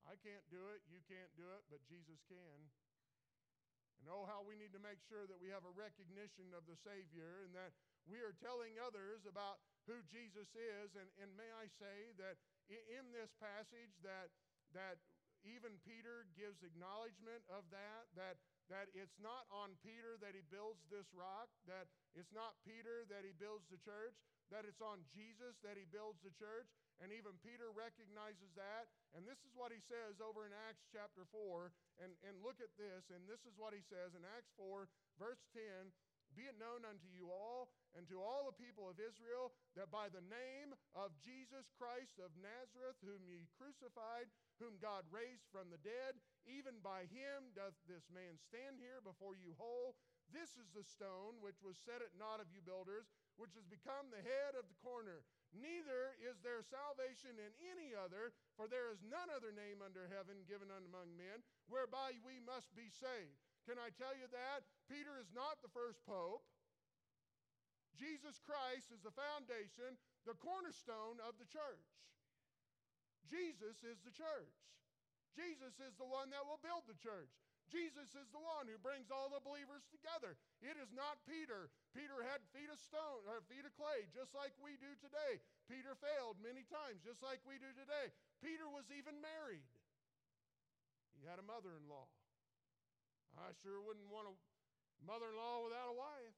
I 0.07 0.19
can't 0.19 0.43
do 0.51 0.71
it, 0.71 0.83
you 0.87 1.03
can't 1.07 1.31
do 1.35 1.47
it, 1.55 1.63
but 1.67 1.83
Jesus 1.87 2.19
can. 2.27 2.71
And 4.01 4.07
oh, 4.13 4.29
how 4.29 4.45
we 4.45 4.53
need 4.53 4.71
to 4.77 4.83
make 4.83 5.01
sure 5.09 5.25
that 5.25 5.39
we 5.41 5.49
have 5.49 5.65
a 5.65 5.73
recognition 5.73 6.53
of 6.53 6.63
the 6.69 6.77
Savior 6.85 7.45
and 7.45 7.51
that 7.57 7.73
we 8.05 8.21
are 8.21 8.35
telling 8.39 8.77
others 8.79 9.25
about 9.25 9.59
who 9.89 9.99
Jesus 10.07 10.47
is. 10.53 10.93
And, 10.93 11.09
and 11.17 11.29
may 11.33 11.49
I 11.49 11.67
say 11.81 12.13
that 12.21 12.37
in 12.69 13.09
this 13.11 13.33
passage 13.41 13.95
that, 14.05 14.29
that 14.77 15.01
even 15.45 15.79
Peter 15.85 16.27
gives 16.35 16.63
acknowledgement 16.65 17.43
of 17.47 17.63
that, 17.71 18.09
that, 18.17 18.35
that 18.67 18.91
it's 18.91 19.17
not 19.21 19.47
on 19.53 19.77
Peter 19.79 20.19
that 20.19 20.35
he 20.35 20.43
builds 20.49 20.83
this 20.91 21.07
rock, 21.13 21.47
that 21.69 21.87
it's 22.17 22.33
not 22.33 22.57
Peter 22.65 23.05
that 23.07 23.23
he 23.23 23.31
builds 23.37 23.67
the 23.69 23.79
church, 23.79 24.17
that 24.51 24.63
it's 24.63 24.81
on 24.83 25.03
Jesus 25.11 25.59
that 25.63 25.75
he 25.75 25.87
builds 25.87 26.19
the 26.23 26.33
church. 26.35 26.67
And 26.97 27.13
even 27.13 27.37
Peter 27.45 27.69
recognizes 27.69 28.49
that. 28.57 28.89
And 29.13 29.25
this 29.29 29.37
is 29.45 29.53
what 29.53 29.69
he 29.69 29.81
says 29.85 30.17
over 30.17 30.49
in 30.49 30.53
Acts 30.65 30.89
chapter 30.89 31.29
4. 31.29 31.69
And, 32.01 32.13
and 32.25 32.41
look 32.41 32.57
at 32.57 32.73
this. 32.77 33.05
And 33.13 33.29
this 33.29 33.45
is 33.45 33.53
what 33.53 33.77
he 33.77 33.85
says 33.85 34.17
in 34.17 34.25
Acts 34.25 34.49
4, 34.57 34.89
verse 35.21 35.41
10 35.53 35.93
Be 36.33 36.49
it 36.49 36.57
known 36.57 36.81
unto 36.89 37.05
you 37.13 37.29
all 37.29 37.69
and 37.93 38.09
to 38.09 38.17
all 38.17 38.49
the 38.49 38.57
people 38.57 38.89
of 38.89 38.97
Israel 38.97 39.53
that 39.77 39.93
by 39.93 40.09
the 40.09 40.25
name 40.25 40.73
of 40.97 41.13
Jesus 41.21 41.69
Christ 41.77 42.17
of 42.17 42.33
Nazareth, 42.37 42.97
whom 43.05 43.21
ye 43.29 43.45
crucified, 43.57 44.29
whom 44.57 44.81
God 44.81 45.05
raised 45.13 45.45
from 45.53 45.69
the 45.69 45.81
dead, 45.85 46.17
even 46.49 46.81
by 46.81 47.05
him 47.13 47.53
doth 47.53 47.77
this 47.85 48.05
man 48.09 48.41
stand 48.49 48.81
here 48.81 49.05
before 49.05 49.37
you 49.37 49.53
whole. 49.61 49.93
This 50.35 50.59
is 50.59 50.67
the 50.75 50.83
stone 50.83 51.39
which 51.39 51.63
was 51.63 51.79
set 51.79 52.03
at 52.03 52.15
naught 52.19 52.43
of 52.43 52.51
you 52.51 52.59
builders, 52.59 53.07
which 53.39 53.55
has 53.55 53.63
become 53.63 54.11
the 54.11 54.23
head 54.23 54.59
of 54.59 54.67
the 54.67 54.79
corner. 54.83 55.23
Neither 55.55 56.19
is 56.19 56.43
there 56.43 56.59
salvation 56.67 57.39
in 57.39 57.51
any 57.63 57.95
other, 57.95 58.35
for 58.59 58.67
there 58.67 58.91
is 58.91 58.99
none 59.07 59.31
other 59.31 59.55
name 59.55 59.79
under 59.79 60.11
heaven 60.11 60.43
given 60.43 60.67
among 60.67 61.15
men 61.15 61.39
whereby 61.71 62.19
we 62.27 62.43
must 62.43 62.75
be 62.75 62.91
saved. 62.91 63.39
Can 63.63 63.79
I 63.79 63.91
tell 63.95 64.15
you 64.15 64.27
that? 64.31 64.67
Peter 64.91 65.15
is 65.19 65.31
not 65.31 65.63
the 65.63 65.71
first 65.71 66.03
pope. 66.03 66.43
Jesus 67.95 68.37
Christ 68.43 68.91
is 68.93 69.01
the 69.01 69.15
foundation, 69.15 69.97
the 70.27 70.37
cornerstone 70.37 71.17
of 71.23 71.39
the 71.39 71.49
church. 71.49 71.87
Jesus 73.27 73.83
is 73.83 73.99
the 74.03 74.13
church. 74.13 74.55
Jesus 75.35 75.75
is 75.83 75.95
the 75.99 76.07
one 76.07 76.31
that 76.31 76.45
will 76.47 76.61
build 76.61 76.87
the 76.87 76.97
church. 76.97 77.33
Jesus 77.67 78.15
is 78.15 78.31
the 78.31 78.39
one 78.39 78.65
who 78.71 78.79
brings 78.79 79.11
all 79.11 79.27
the 79.27 79.43
believers 79.43 79.83
together. 79.91 80.39
It 80.63 80.79
is 80.79 80.89
not 80.95 81.19
Peter. 81.27 81.67
Peter 81.91 82.23
had 82.23 82.39
feet 82.55 82.71
of 82.71 82.79
stone 82.79 83.27
or 83.27 83.43
feet 83.51 83.67
of 83.67 83.75
clay, 83.75 84.07
just 84.15 84.31
like 84.31 84.55
we 84.63 84.79
do 84.79 84.91
today. 85.03 85.43
Peter 85.67 85.93
failed 85.99 86.39
many 86.39 86.63
times, 86.71 87.03
just 87.03 87.19
like 87.19 87.43
we 87.43 87.59
do 87.59 87.67
today. 87.75 88.15
Peter 88.39 88.71
was 88.71 88.87
even 88.95 89.19
married. 89.19 89.67
He 91.19 91.27
had 91.27 91.43
a 91.43 91.45
mother-in-law. 91.45 92.07
I 93.37 93.51
sure 93.61 93.83
wouldn't 93.83 94.07
want 94.09 94.31
a 94.31 94.35
mother-in-law 95.03 95.67
without 95.67 95.91
a 95.91 95.97
wife. 95.97 96.37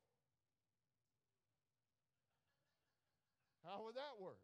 How 3.64 3.86
would 3.86 3.96
that 3.96 4.18
work? 4.18 4.42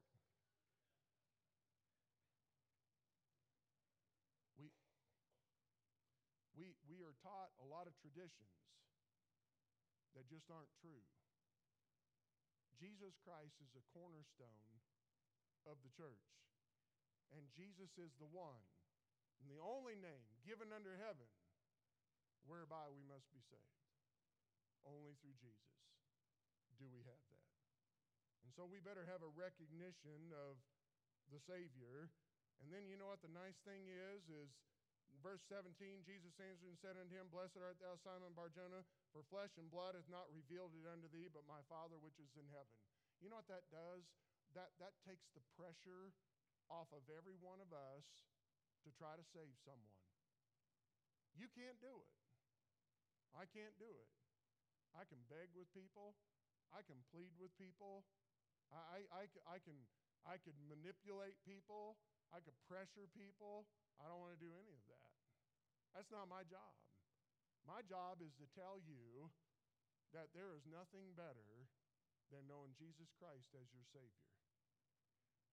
We, 6.55 6.71
we 6.87 7.03
are 7.03 7.15
taught 7.19 7.51
a 7.59 7.67
lot 7.67 7.87
of 7.89 7.93
traditions 8.15 8.55
that 10.15 10.23
just 10.31 10.47
aren't 10.47 10.71
true. 10.79 11.03
Jesus 12.79 13.19
Christ 13.27 13.59
is 13.59 13.75
a 13.75 13.83
cornerstone 13.91 14.71
of 15.67 15.75
the 15.83 15.91
church. 15.91 16.23
And 17.35 17.43
Jesus 17.51 17.91
is 17.99 18.15
the 18.15 18.31
one 18.31 18.63
and 19.43 19.51
the 19.51 19.59
only 19.59 19.99
name 19.99 20.31
given 20.47 20.71
under 20.71 20.95
heaven 20.95 21.27
whereby 22.47 22.87
we 22.87 23.03
must 23.03 23.27
be 23.35 23.43
saved. 23.51 23.83
Only 24.87 25.19
through 25.19 25.35
Jesus 25.43 25.75
do 26.79 26.87
we 26.87 27.03
have 27.03 27.23
that. 27.35 27.51
And 28.47 28.55
so 28.55 28.63
we 28.63 28.79
better 28.79 29.03
have 29.11 29.25
a 29.25 29.31
recognition 29.35 30.31
of 30.31 30.55
the 31.33 31.41
Savior. 31.43 32.07
And 32.63 32.71
then 32.71 32.87
you 32.87 32.95
know 32.95 33.11
what 33.11 33.25
the 33.25 33.33
nice 33.33 33.59
thing 33.67 33.89
is 33.91 34.23
is 34.31 34.53
verse 35.25 35.41
17, 35.49 36.05
Jesus 36.05 36.37
answered 36.37 36.69
and 36.69 36.77
said 36.77 37.01
unto 37.01 37.17
him, 37.17 37.33
Blessed 37.33 37.57
art 37.57 37.81
thou, 37.81 37.97
Simon 37.97 38.37
Barjona, 38.37 38.85
for 39.09 39.25
flesh 39.25 39.49
and 39.57 39.73
blood 39.73 39.97
hath 39.97 40.05
not 40.05 40.29
revealed 40.29 40.77
it 40.77 40.85
unto 40.85 41.09
thee, 41.09 41.33
but 41.33 41.49
my 41.49 41.65
Father 41.65 41.97
which 41.97 42.21
is 42.21 42.29
in 42.37 42.45
heaven. 42.53 42.77
You 43.17 43.33
know 43.33 43.41
what 43.41 43.49
that 43.49 43.65
does? 43.73 44.05
That, 44.53 44.77
that 44.77 44.93
takes 45.01 45.25
the 45.33 45.41
pressure 45.57 46.13
off 46.69 46.93
of 46.93 47.01
every 47.09 47.33
one 47.41 47.57
of 47.57 47.73
us 47.73 48.05
to 48.85 48.93
try 48.93 49.17
to 49.17 49.25
save 49.33 49.49
someone. 49.65 49.97
You 51.33 51.49
can't 51.49 51.81
do 51.81 51.89
it. 52.05 52.13
I 53.33 53.49
can't 53.49 53.73
do 53.81 53.89
it. 53.89 54.11
I 54.93 55.09
can 55.09 55.19
beg 55.25 55.49
with 55.57 55.67
people. 55.73 56.13
I 56.69 56.85
can 56.85 57.01
plead 57.09 57.33
with 57.41 57.49
people. 57.57 58.05
I, 58.69 59.09
I, 59.09 59.23
I, 59.49 59.57
can, 59.57 59.75
I 60.21 60.37
could 60.37 60.55
manipulate 60.69 61.35
people. 61.43 61.97
I 62.29 62.45
could 62.45 62.55
pressure 62.69 63.09
people. 63.17 63.65
I 63.97 64.05
don't 64.05 64.21
want 64.21 64.37
to 64.37 64.41
do 64.41 64.53
any 64.53 64.71
of 64.77 64.85
that. 64.87 65.04
That's 65.95 66.11
not 66.11 66.27
my 66.27 66.43
job. 66.51 66.75
My 67.63 67.79
job 67.87 68.19
is 68.19 68.35
to 68.43 68.45
tell 68.51 68.83
you 68.83 69.31
that 70.11 70.35
there 70.35 70.51
is 70.51 70.67
nothing 70.67 71.15
better 71.15 71.71
than 72.29 72.45
knowing 72.51 72.75
Jesus 72.75 73.07
Christ 73.15 73.55
as 73.55 73.71
your 73.71 73.87
Savior. 73.95 74.29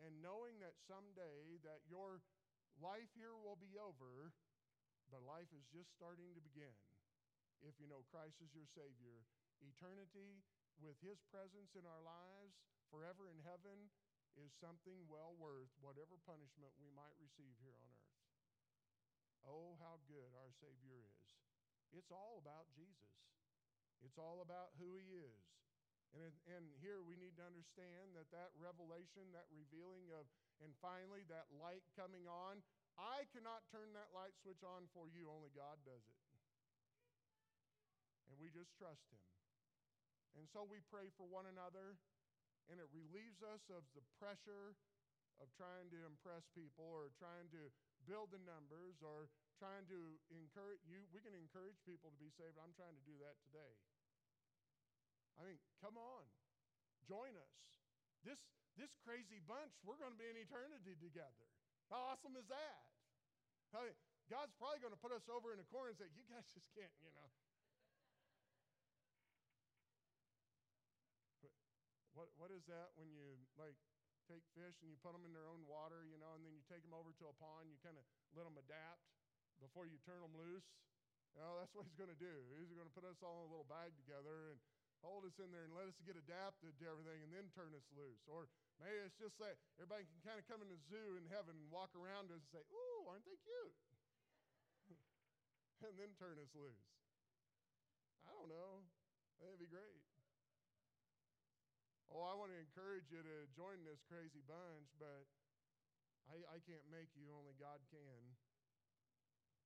And 0.03 0.19
knowing 0.19 0.59
that 0.59 0.75
someday 0.91 1.63
that 1.63 1.87
your 1.87 2.27
life 2.75 3.07
here 3.15 3.39
will 3.39 3.55
be 3.55 3.79
over, 3.79 4.35
but 5.15 5.23
life 5.23 5.49
is 5.55 5.63
just 5.71 5.95
starting 5.95 6.35
to 6.35 6.43
begin 6.43 6.75
if 7.63 7.79
you 7.79 7.87
know 7.87 8.03
Christ 8.11 8.43
is 8.43 8.51
your 8.51 8.67
Savior. 8.75 9.23
Eternity 9.63 10.43
with 10.83 10.99
His 10.99 11.23
presence 11.31 11.79
in 11.79 11.87
our 11.87 12.03
lives 12.03 12.59
forever 12.91 13.31
in 13.31 13.39
heaven 13.47 13.95
is 14.35 14.51
something 14.59 15.07
well 15.07 15.39
worth 15.39 15.71
whatever 15.79 16.19
punishment 16.27 16.75
we 16.83 16.91
might 16.91 17.15
receive 17.23 17.55
here 17.63 17.79
on 17.79 17.87
earth. 17.95 18.12
Oh, 19.47 19.75
how 19.83 19.99
good 20.07 20.31
our 20.39 20.53
Savior 20.63 21.03
is. 21.03 21.23
It's 21.93 22.11
all 22.11 22.41
about 22.41 22.71
Jesus, 22.73 23.15
it's 24.01 24.17
all 24.17 24.41
about 24.41 24.73
who 24.79 24.97
He 24.97 25.19
is. 25.19 25.43
And, 26.13 26.33
and 26.45 26.65
here 26.85 27.01
we 27.01 27.17
need 27.17 27.41
to 27.41 27.45
understand 27.49 28.13
that 28.21 28.29
that 28.37 28.53
revelation, 28.61 29.33
that 29.33 29.49
revealing 29.49 30.13
of, 30.13 30.29
and 30.61 30.77
finally 30.85 31.25
that 31.33 31.49
light 31.57 31.85
coming 31.97 32.29
on, 32.29 32.61
I 33.01 33.25
cannot 33.33 33.65
turn 33.73 33.97
that 33.97 34.13
light 34.13 34.37
switch 34.45 34.61
on 34.61 34.93
for 34.93 35.09
you, 35.09 35.33
only 35.33 35.49
God 35.57 35.81
does 35.89 36.05
it. 36.05 36.21
And 38.29 38.37
we 38.37 38.53
just 38.53 38.77
trust 38.77 39.09
Him. 39.09 39.25
And 40.37 40.45
so 40.53 40.65
we 40.69 40.85
pray 40.93 41.09
for 41.17 41.25
one 41.29 41.49
another, 41.49 41.97
and 42.69 42.77
it 42.77 42.89
relieves 42.93 43.41
us 43.41 43.65
of 43.73 43.85
the 43.97 44.05
pressure 44.21 44.77
of 45.41 45.49
trying 45.57 45.89
to 45.93 46.01
impress 46.05 46.45
people 46.53 46.89
or 46.93 47.13
trying 47.17 47.49
to 47.57 47.73
build 48.05 48.35
the 48.35 48.43
numbers 48.43 49.01
or 49.03 49.31
trying 49.59 49.87
to 49.91 50.19
encourage 50.35 50.83
you. 50.87 51.07
We 51.15 51.23
can 51.23 51.35
encourage 51.35 51.79
people 51.87 52.11
to 52.11 52.19
be 52.19 52.31
saved. 52.35 52.59
I'm 52.59 52.75
trying 52.75 52.95
to 52.95 53.05
do 53.07 53.15
that 53.23 53.39
today. 53.47 53.75
I 55.39 55.47
mean, 55.49 55.59
come 55.81 55.97
on, 55.97 56.25
join 57.09 57.33
us. 57.39 57.57
This, 58.23 58.39
this 58.79 58.93
crazy 59.03 59.43
bunch, 59.43 59.73
we're 59.83 59.99
going 59.99 60.15
to 60.15 60.21
be 60.21 60.29
in 60.29 60.39
eternity 60.39 60.95
together. 60.99 61.47
How 61.91 62.15
awesome 62.15 62.37
is 62.39 62.47
that? 62.53 62.83
God's 64.29 64.53
probably 64.61 64.85
going 64.85 64.93
to 64.93 65.01
put 65.01 65.11
us 65.17 65.25
over 65.33 65.51
in 65.51 65.59
a 65.59 65.67
corner 65.73 65.93
and 65.93 65.99
say, 65.99 66.09
You 66.13 66.25
guys 66.29 66.45
just 66.53 66.69
can't, 66.77 66.93
you 67.01 67.11
know. 67.17 67.29
What, 72.13 72.29
what 72.37 72.53
is 72.53 72.69
that 72.69 72.93
when 73.01 73.09
you 73.09 73.41
like 73.57 73.81
take 74.33 74.49
fish 74.57 74.81
and 74.81 74.89
you 74.89 74.97
put 75.05 75.13
them 75.13 75.29
in 75.29 75.37
their 75.37 75.45
own 75.45 75.61
water, 75.69 76.09
you 76.09 76.17
know, 76.17 76.33
and 76.33 76.41
then 76.41 76.57
you 76.57 76.65
take 76.65 76.81
them 76.81 76.97
over 76.97 77.13
to 77.21 77.29
a 77.29 77.37
pond, 77.37 77.69
you 77.69 77.77
kind 77.85 78.01
of 78.01 78.05
let 78.33 78.49
them 78.49 78.57
adapt 78.57 79.05
before 79.61 79.85
you 79.85 80.01
turn 80.09 80.25
them 80.25 80.33
loose? 80.33 80.65
You 81.37 81.45
know, 81.45 81.61
that's 81.61 81.77
what 81.77 81.85
he's 81.85 81.97
going 82.01 82.13
to 82.13 82.17
do. 82.17 82.33
He's 82.57 82.73
going 82.73 82.89
to 82.89 82.97
put 82.97 83.05
us 83.05 83.21
all 83.21 83.45
in 83.45 83.49
a 83.49 83.53
little 83.53 83.69
bag 83.69 83.93
together 84.01 84.57
and 84.57 84.59
hold 85.05 85.29
us 85.29 85.37
in 85.37 85.53
there 85.53 85.69
and 85.69 85.77
let 85.77 85.89
us 85.89 85.97
get 86.05 86.17
adapted 86.17 86.73
to 86.81 86.85
everything 86.89 87.21
and 87.21 87.33
then 87.33 87.53
turn 87.53 87.77
us 87.77 87.85
loose. 87.93 88.25
Or 88.25 88.49
maybe 88.81 89.05
it's 89.05 89.17
just 89.21 89.37
like 89.37 89.61
everybody 89.77 90.09
can 90.09 90.21
kind 90.25 90.41
of 90.41 90.45
come 90.49 90.65
in 90.65 90.69
the 90.73 90.81
zoo 90.89 91.21
in 91.21 91.29
heaven 91.29 91.57
and 91.57 91.69
walk 91.69 91.93
around 91.93 92.33
us 92.33 92.41
and 92.41 92.53
say, 92.53 92.65
Ooh, 92.73 93.09
aren't 93.09 93.25
they 93.29 93.37
cute? 93.45 93.77
and 95.89 95.97
then 96.01 96.13
turn 96.17 96.41
us 96.41 96.53
loose. 96.57 96.89
I 98.29 98.31
don't 98.33 98.49
know. 98.49 98.87
That'd 99.41 99.59
be 99.59 99.69
great. 99.69 100.12
Oh, 102.13 102.29
I 102.29 102.37
want 102.37 102.53
to 102.53 102.61
encourage 102.61 103.09
you 103.09 103.25
to 103.25 103.37
join 103.57 103.81
this 103.89 104.05
crazy 104.05 104.45
bunch, 104.45 104.93
but 105.01 105.25
I, 106.29 106.37
I 106.45 106.59
can't 106.61 106.85
make 106.93 107.09
you, 107.17 107.33
only 107.33 107.57
God 107.57 107.81
can. 107.89 108.21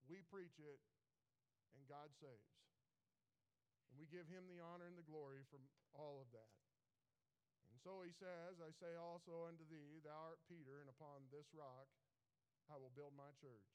We 0.07 0.22
preach 0.30 0.55
it, 0.62 0.78
and 1.74 1.82
God 1.90 2.14
saves. 2.22 2.55
And 3.90 3.99
we 3.99 4.07
give 4.07 4.30
him 4.30 4.47
the 4.47 4.62
honor 4.62 4.86
and 4.86 4.94
the 4.94 5.11
glory 5.11 5.42
from 5.51 5.66
all 5.90 6.22
of 6.22 6.30
that. 6.38 6.55
And 7.74 7.82
so 7.82 8.07
he 8.07 8.14
says, 8.14 8.62
I 8.62 8.70
say 8.78 8.94
also 8.94 9.51
unto 9.51 9.66
thee, 9.66 9.99
Thou 10.07 10.14
art 10.14 10.38
Peter, 10.47 10.78
and 10.78 10.86
upon 10.86 11.26
this 11.34 11.51
rock 11.51 11.90
I 12.70 12.78
will 12.78 12.94
build 12.94 13.18
my 13.18 13.34
church, 13.42 13.74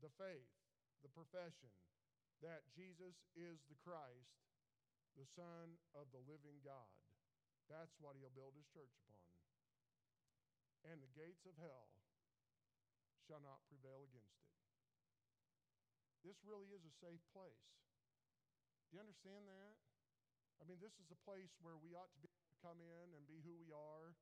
the 0.00 0.12
faith, 0.16 0.48
the 1.04 1.12
profession 1.12 1.72
that 2.40 2.64
Jesus 2.72 3.12
is 3.36 3.60
the 3.68 3.76
Christ, 3.84 4.40
the 5.20 5.28
Son 5.36 5.76
of 5.92 6.08
the 6.16 6.24
living 6.24 6.64
God. 6.64 7.07
That's 7.68 7.94
what 8.00 8.16
he'll 8.16 8.32
build 8.32 8.56
his 8.56 8.66
church 8.72 8.92
upon. 9.04 9.20
And 10.88 11.04
the 11.04 11.12
gates 11.12 11.44
of 11.44 11.52
hell 11.60 11.92
shall 13.28 13.44
not 13.44 13.60
prevail 13.68 14.08
against 14.08 14.40
it. 14.40 14.56
This 16.24 16.40
really 16.48 16.72
is 16.72 16.82
a 16.82 16.94
safe 16.98 17.20
place. 17.30 17.68
Do 18.88 18.96
you 18.96 19.04
understand 19.04 19.44
that? 19.46 19.76
I 20.58 20.66
mean, 20.66 20.80
this 20.80 20.96
is 20.98 21.12
a 21.12 21.20
place 21.22 21.52
where 21.60 21.76
we 21.78 21.92
ought 21.92 22.10
to 22.10 22.22
be 22.24 22.32
to 22.32 22.56
come 22.64 22.80
in 22.80 23.06
and 23.14 23.22
be 23.28 23.38
who 23.44 23.54
we 23.54 23.70
are, 23.70 24.16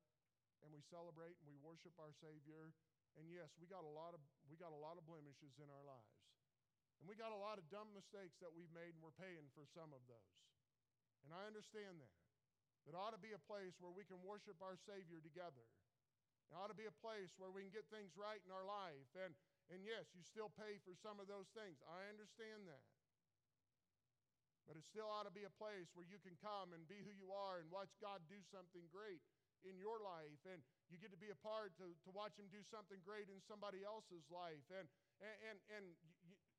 and 0.60 0.68
we 0.74 0.82
celebrate 0.90 1.38
and 1.40 1.46
we 1.48 1.56
worship 1.62 1.94
our 1.96 2.12
Savior. 2.18 2.74
And 3.16 3.30
yes, 3.30 3.48
we 3.56 3.70
got 3.70 3.86
a 3.86 3.94
lot 3.94 4.12
of 4.12 4.20
we 4.50 4.58
got 4.60 4.74
a 4.74 4.80
lot 4.82 4.98
of 5.00 5.06
blemishes 5.06 5.56
in 5.62 5.70
our 5.70 5.86
lives. 5.86 6.18
And 7.00 7.06
we 7.08 7.16
got 7.16 7.32
a 7.32 7.38
lot 7.38 7.60
of 7.60 7.64
dumb 7.70 7.92
mistakes 7.92 8.36
that 8.40 8.52
we've 8.52 8.72
made, 8.72 8.96
and 8.96 9.00
we're 9.04 9.16
paying 9.16 9.48
for 9.52 9.68
some 9.70 9.92
of 9.92 10.00
those. 10.08 10.36
And 11.24 11.32
I 11.32 11.44
understand 11.46 12.00
that. 12.00 12.25
That 12.86 12.94
ought 12.94 13.14
to 13.18 13.22
be 13.22 13.34
a 13.34 13.42
place 13.50 13.74
where 13.82 13.90
we 13.90 14.06
can 14.06 14.22
worship 14.22 14.62
our 14.62 14.78
Savior 14.86 15.18
together. 15.18 15.66
It 16.46 16.54
ought 16.54 16.70
to 16.70 16.78
be 16.78 16.86
a 16.86 16.94
place 17.02 17.34
where 17.34 17.50
we 17.50 17.66
can 17.66 17.74
get 17.74 17.90
things 17.90 18.14
right 18.14 18.38
in 18.38 18.54
our 18.54 18.62
life. 18.62 19.10
And, 19.18 19.34
and 19.74 19.82
yes, 19.82 20.06
you 20.14 20.22
still 20.22 20.54
pay 20.54 20.78
for 20.86 20.94
some 20.94 21.18
of 21.18 21.26
those 21.26 21.50
things. 21.50 21.82
I 21.90 22.06
understand 22.06 22.70
that. 22.70 22.86
But 24.70 24.78
it 24.78 24.86
still 24.86 25.06
ought 25.10 25.26
to 25.26 25.34
be 25.34 25.46
a 25.46 25.54
place 25.58 25.90
where 25.94 26.06
you 26.06 26.18
can 26.22 26.38
come 26.38 26.74
and 26.74 26.86
be 26.86 27.02
who 27.02 27.14
you 27.14 27.34
are 27.34 27.62
and 27.62 27.70
watch 27.70 27.90
God 28.02 28.22
do 28.26 28.38
something 28.50 28.86
great 28.90 29.22
in 29.66 29.78
your 29.78 29.98
life. 30.02 30.42
And 30.46 30.62
you 30.90 30.98
get 30.98 31.10
to 31.10 31.18
be 31.18 31.30
a 31.30 31.38
part 31.38 31.74
to, 31.82 31.86
to 31.90 32.10
watch 32.14 32.38
Him 32.38 32.46
do 32.50 32.62
something 32.70 32.98
great 33.02 33.26
in 33.30 33.42
somebody 33.46 33.82
else's 33.82 34.26
life. 34.30 34.62
And, 34.70 34.86
and, 35.18 35.34
and, 35.50 35.58
and 35.74 35.86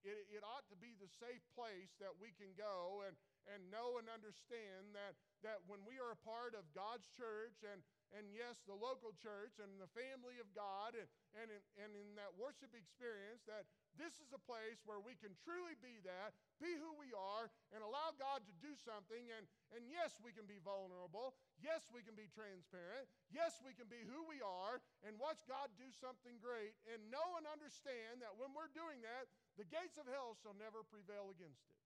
it, 0.05 0.27
it 0.29 0.41
ought 0.45 0.65
to 0.69 0.77
be 0.77 0.93
the 0.97 1.09
safe 1.17 1.41
place 1.57 1.93
that 1.97 2.13
we 2.17 2.33
can 2.37 2.53
go 2.53 3.05
and, 3.05 3.17
and 3.49 3.61
know 3.71 3.97
and 3.97 4.09
understand 4.11 4.93
that, 4.93 5.17
that 5.41 5.63
when 5.65 5.81
we 5.87 5.97
are 5.97 6.13
a 6.13 6.21
part 6.21 6.53
of 6.53 6.67
God's 6.75 7.07
church 7.15 7.63
and, 7.65 7.81
and 8.15 8.31
yes, 8.31 8.63
the 8.63 8.75
local 8.75 9.11
church 9.19 9.59
and 9.59 9.79
the 9.79 9.91
family 9.91 10.39
of 10.39 10.47
God, 10.55 10.95
and, 10.95 11.07
and, 11.35 11.47
in, 11.51 11.61
and 11.81 11.91
in 11.95 12.09
that 12.15 12.31
worship 12.39 12.71
experience, 12.71 13.43
that 13.47 13.67
this 13.97 14.21
is 14.21 14.29
a 14.31 14.41
place 14.41 14.79
where 14.85 15.01
we 15.01 15.17
can 15.17 15.33
truly 15.41 15.73
be 15.81 15.99
that, 16.05 16.37
be 16.61 16.77
who 16.77 16.93
we 16.95 17.11
are, 17.17 17.49
and 17.73 17.81
allow 17.81 18.13
God 18.15 18.45
to 18.45 18.53
do 18.61 18.71
something. 18.77 19.33
And, 19.33 19.49
and 19.73 19.89
yes, 19.89 20.15
we 20.21 20.31
can 20.31 20.45
be 20.45 20.61
vulnerable. 20.61 21.33
Yes, 21.59 21.89
we 21.89 22.05
can 22.05 22.13
be 22.13 22.29
transparent. 22.29 23.09
Yes, 23.33 23.57
we 23.65 23.73
can 23.73 23.89
be 23.89 24.05
who 24.05 24.23
we 24.29 24.39
are 24.39 24.79
and 25.01 25.17
watch 25.17 25.41
God 25.49 25.73
do 25.75 25.89
something 25.97 26.37
great 26.39 26.77
and 26.85 27.01
know 27.09 27.35
and 27.41 27.49
understand 27.49 28.21
that 28.21 28.37
when 28.37 28.53
we're 28.53 28.71
doing 28.71 29.01
that, 29.01 29.27
the 29.57 29.65
gates 29.65 29.97
of 29.97 30.05
hell 30.05 30.37
shall 30.39 30.55
never 30.55 30.85
prevail 30.85 31.33
against 31.33 31.65
it. 31.65 31.77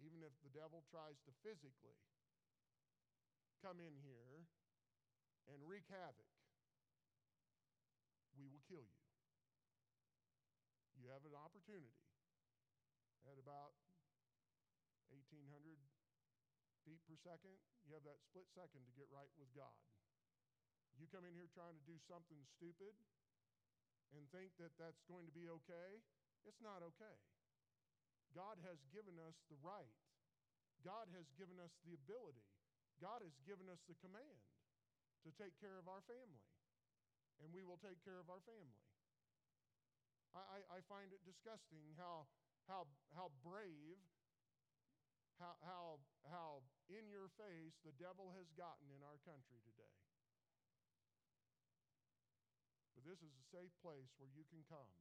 Even 0.00 0.22
if 0.24 0.32
the 0.40 0.45
devil 0.56 0.80
tries 0.88 1.20
to 1.28 1.32
physically 1.44 2.00
come 3.60 3.76
in 3.76 3.92
here 4.00 4.48
and 5.52 5.60
wreak 5.68 5.84
havoc, 5.92 6.32
we 8.40 8.48
will 8.48 8.64
kill 8.64 8.84
you. 8.84 9.02
You 10.96 11.12
have 11.12 11.28
an 11.28 11.36
opportunity 11.36 12.00
at 13.28 13.36
about 13.36 13.76
1800 15.12 15.76
feet 16.88 17.04
per 17.04 17.20
second, 17.20 17.60
you 17.84 17.92
have 17.92 18.06
that 18.08 18.22
split 18.24 18.48
second 18.56 18.88
to 18.88 18.92
get 18.96 19.12
right 19.12 19.30
with 19.36 19.52
God. 19.52 19.76
You 20.96 21.04
come 21.12 21.28
in 21.28 21.36
here 21.36 21.52
trying 21.52 21.76
to 21.76 21.84
do 21.84 22.00
something 22.08 22.40
stupid 22.56 22.96
and 24.16 24.24
think 24.32 24.56
that 24.56 24.72
that's 24.80 25.04
going 25.04 25.28
to 25.28 25.34
be 25.34 25.50
okay, 25.60 26.00
it's 26.48 26.62
not 26.62 26.80
okay. 26.80 27.18
God 28.32 28.62
has 28.64 28.78
given 28.94 29.18
us 29.20 29.36
the 29.50 29.58
right, 29.60 29.92
God 30.84 31.08
has 31.16 31.26
given 31.36 31.56
us 31.62 31.72
the 31.84 31.96
ability, 31.96 32.44
God 33.00 33.20
has 33.20 33.36
given 33.44 33.68
us 33.68 33.80
the 33.86 33.98
command 34.00 34.40
to 35.26 35.30
take 35.36 35.56
care 35.58 35.76
of 35.76 35.90
our 35.90 36.02
family, 36.06 36.44
and 37.42 37.50
we 37.50 37.66
will 37.66 37.80
take 37.80 37.98
care 38.06 38.20
of 38.22 38.30
our 38.30 38.40
family. 38.46 38.80
I, 40.36 40.60
I, 40.68 40.84
find 40.84 41.16
it 41.16 41.24
disgusting 41.24 41.96
how, 41.96 42.28
how, 42.68 42.84
how 43.16 43.32
brave, 43.40 43.96
how, 45.40 45.56
how, 45.64 45.84
how 46.28 46.60
in 46.92 47.08
your 47.08 47.32
face 47.40 47.72
the 47.88 47.96
devil 47.96 48.36
has 48.36 48.44
gotten 48.52 48.92
in 48.92 49.00
our 49.00 49.16
country 49.24 49.56
today. 49.64 49.96
But 52.92 53.08
this 53.08 53.24
is 53.24 53.32
a 53.32 53.48
safe 53.48 53.72
place 53.80 54.12
where 54.20 54.28
you 54.28 54.44
can 54.52 54.60
come. 54.68 54.92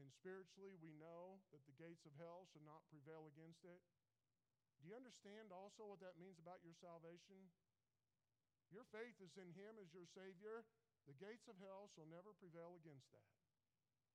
And 0.00 0.08
spiritually, 0.16 0.80
we 0.80 0.96
know 0.96 1.44
that 1.52 1.60
the 1.68 1.76
gates 1.76 2.08
of 2.08 2.16
hell 2.16 2.48
shall 2.48 2.64
not 2.64 2.88
prevail 2.88 3.28
against 3.28 3.68
it. 3.68 3.84
Do 4.80 4.88
you 4.88 4.96
understand 4.96 5.52
also 5.52 5.84
what 5.84 6.00
that 6.00 6.16
means 6.16 6.40
about 6.40 6.64
your 6.64 6.72
salvation? 6.80 7.52
Your 8.72 8.88
faith 8.88 9.20
is 9.20 9.36
in 9.36 9.52
Him 9.52 9.76
as 9.76 9.92
your 9.92 10.08
Savior. 10.16 10.64
The 11.04 11.16
gates 11.20 11.48
of 11.52 11.60
hell 11.60 11.92
shall 11.92 12.08
never 12.08 12.32
prevail 12.40 12.80
against 12.80 13.12
that. 13.12 13.28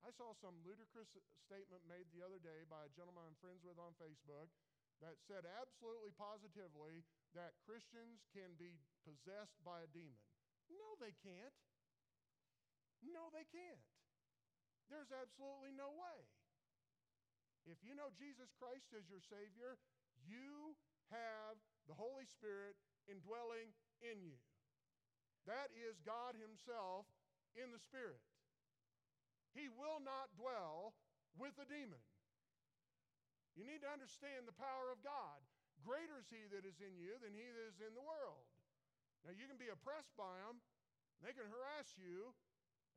I 0.02 0.10
saw 0.14 0.34
some 0.38 0.62
ludicrous 0.66 1.14
statement 1.46 1.86
made 1.86 2.10
the 2.10 2.22
other 2.22 2.42
day 2.42 2.66
by 2.66 2.86
a 2.86 2.94
gentleman 2.94 3.26
I'm 3.26 3.38
friends 3.38 3.62
with 3.62 3.78
on 3.78 3.94
Facebook 3.98 4.50
that 5.02 5.18
said 5.28 5.44
absolutely 5.46 6.14
positively 6.14 7.04
that 7.36 7.58
Christians 7.62 8.24
can 8.32 8.54
be 8.56 8.80
possessed 9.04 9.58
by 9.62 9.84
a 9.84 9.92
demon. 9.92 10.18
No, 10.72 10.98
they 10.98 11.14
can't. 11.20 11.54
No, 13.04 13.28
they 13.30 13.44
can't. 13.50 13.86
There's 14.88 15.10
absolutely 15.10 15.74
no 15.74 15.90
way. 15.94 16.20
If 17.66 17.82
you 17.82 17.98
know 17.98 18.14
Jesus 18.14 18.54
Christ 18.56 18.94
as 18.94 19.10
your 19.10 19.22
Savior, 19.26 19.74
you 20.26 20.74
have 21.14 21.56
the 21.86 21.94
Holy 21.94 22.26
Spirit 22.26 22.74
indwelling 23.06 23.70
in 24.02 24.18
you. 24.22 24.38
That 25.46 25.70
is 25.74 26.02
God 26.02 26.34
Himself 26.34 27.06
in 27.54 27.70
the 27.70 27.78
Spirit. 27.78 28.22
He 29.54 29.70
will 29.70 30.02
not 30.02 30.34
dwell 30.34 30.98
with 31.38 31.54
a 31.56 31.64
demon. 31.64 32.02
You 33.56 33.64
need 33.64 33.80
to 33.86 33.90
understand 33.90 34.44
the 34.44 34.58
power 34.58 34.92
of 34.92 35.00
God. 35.00 35.40
Greater 35.80 36.20
is 36.20 36.28
He 36.28 36.44
that 36.50 36.66
is 36.66 36.82
in 36.82 36.98
you 36.98 37.16
than 37.22 37.32
He 37.32 37.46
that 37.46 37.66
is 37.70 37.80
in 37.80 37.94
the 37.94 38.04
world. 38.04 38.44
Now, 39.24 39.32
you 39.32 39.48
can 39.48 39.56
be 39.56 39.72
oppressed 39.72 40.12
by 40.14 40.38
them, 40.44 40.60
they 41.24 41.32
can 41.32 41.48
harass 41.48 41.96
you, 41.96 42.36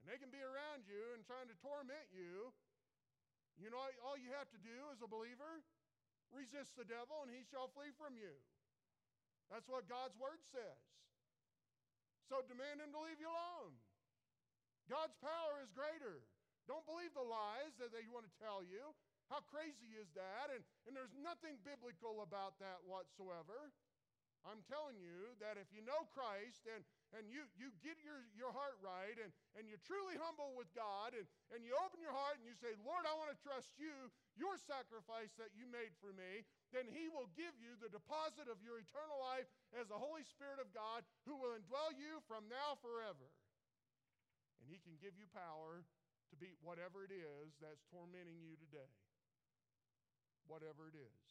and 0.02 0.06
they 0.12 0.20
can 0.20 0.30
be 0.30 0.44
around 0.44 0.84
you 0.86 1.16
and 1.16 1.24
trying 1.24 1.48
to 1.48 1.58
torment 1.64 2.12
you. 2.12 2.52
You 3.56 3.72
know, 3.72 3.80
all 4.04 4.16
you 4.16 4.32
have 4.36 4.48
to 4.56 4.60
do 4.60 4.92
as 4.92 5.04
a 5.04 5.10
believer, 5.10 5.64
resist 6.34 6.78
the 6.78 6.88
devil 6.88 7.22
and 7.26 7.32
he 7.34 7.46
shall 7.48 7.72
flee 7.74 7.94
from 7.96 8.18
you. 8.18 8.34
That's 9.50 9.66
what 9.66 9.90
God's 9.90 10.18
word 10.18 10.42
says. 10.46 10.84
So 12.30 12.46
demand 12.46 12.86
him 12.86 12.94
to 12.94 13.02
leave 13.02 13.18
you 13.18 13.30
alone. 13.30 13.74
God's 14.86 15.18
power 15.18 15.62
is 15.66 15.74
greater. 15.74 16.22
Don't 16.70 16.86
believe 16.86 17.14
the 17.18 17.26
lies 17.26 17.74
that 17.82 17.90
they 17.90 18.06
want 18.06 18.30
to 18.30 18.34
tell 18.38 18.62
you. 18.62 18.94
How 19.30 19.42
crazy 19.50 19.98
is 19.98 20.10
that? 20.14 20.54
And, 20.54 20.62
and 20.86 20.94
there's 20.94 21.14
nothing 21.18 21.58
biblical 21.66 22.22
about 22.22 22.58
that 22.62 22.82
whatsoever. 22.86 23.74
I'm 24.46 24.62
telling 24.66 24.98
you 24.98 25.34
that 25.42 25.58
if 25.58 25.70
you 25.74 25.82
know 25.86 26.06
Christ 26.14 26.66
and, 26.70 26.86
and 27.18 27.26
you, 27.26 27.42
you 27.58 27.74
get 27.82 27.98
your, 28.06 28.22
your 28.38 28.54
heart 28.54 28.78
right 28.86 29.18
and, 29.18 29.34
and 29.58 29.66
you're 29.66 29.82
truly 29.82 30.14
humble 30.22 30.54
with 30.54 30.70
God 30.78 31.18
and, 31.18 31.26
and 31.50 31.66
you 31.66 31.74
open 31.82 31.98
your 31.98 32.14
heart 32.14 32.38
and 32.38 32.46
you 32.46 32.54
say, 32.54 32.78
Lord, 32.86 33.10
I 33.10 33.18
want 33.18 33.34
to 33.34 33.40
trust 33.42 33.74
you, 33.82 34.14
your 34.38 34.62
sacrifice 34.62 35.34
that 35.42 35.58
you 35.58 35.66
made 35.66 35.98
for 35.98 36.14
me, 36.14 36.46
then 36.70 36.86
He 36.86 37.10
will 37.10 37.30
give 37.34 37.58
you 37.58 37.74
the 37.82 37.90
deposit 37.90 38.46
of 38.46 38.62
your 38.62 38.78
eternal 38.78 39.18
life 39.18 39.50
as 39.74 39.90
the 39.90 39.98
Holy 39.98 40.22
Spirit 40.22 40.62
of 40.62 40.70
God 40.70 41.02
who 41.26 41.34
will 41.34 41.58
indwell 41.58 41.90
you 41.98 42.22
from 42.30 42.46
now 42.46 42.78
forever. 42.78 43.34
And 44.62 44.70
He 44.70 44.78
can 44.78 44.94
give 45.02 45.18
you 45.18 45.26
power 45.34 45.82
to 46.30 46.36
beat 46.38 46.62
whatever 46.62 47.02
it 47.02 47.14
is 47.14 47.58
that's 47.58 47.82
tormenting 47.90 48.38
you 48.38 48.54
today. 48.62 48.94
Whatever 50.46 50.86
it 50.86 50.98
is. 50.98 51.26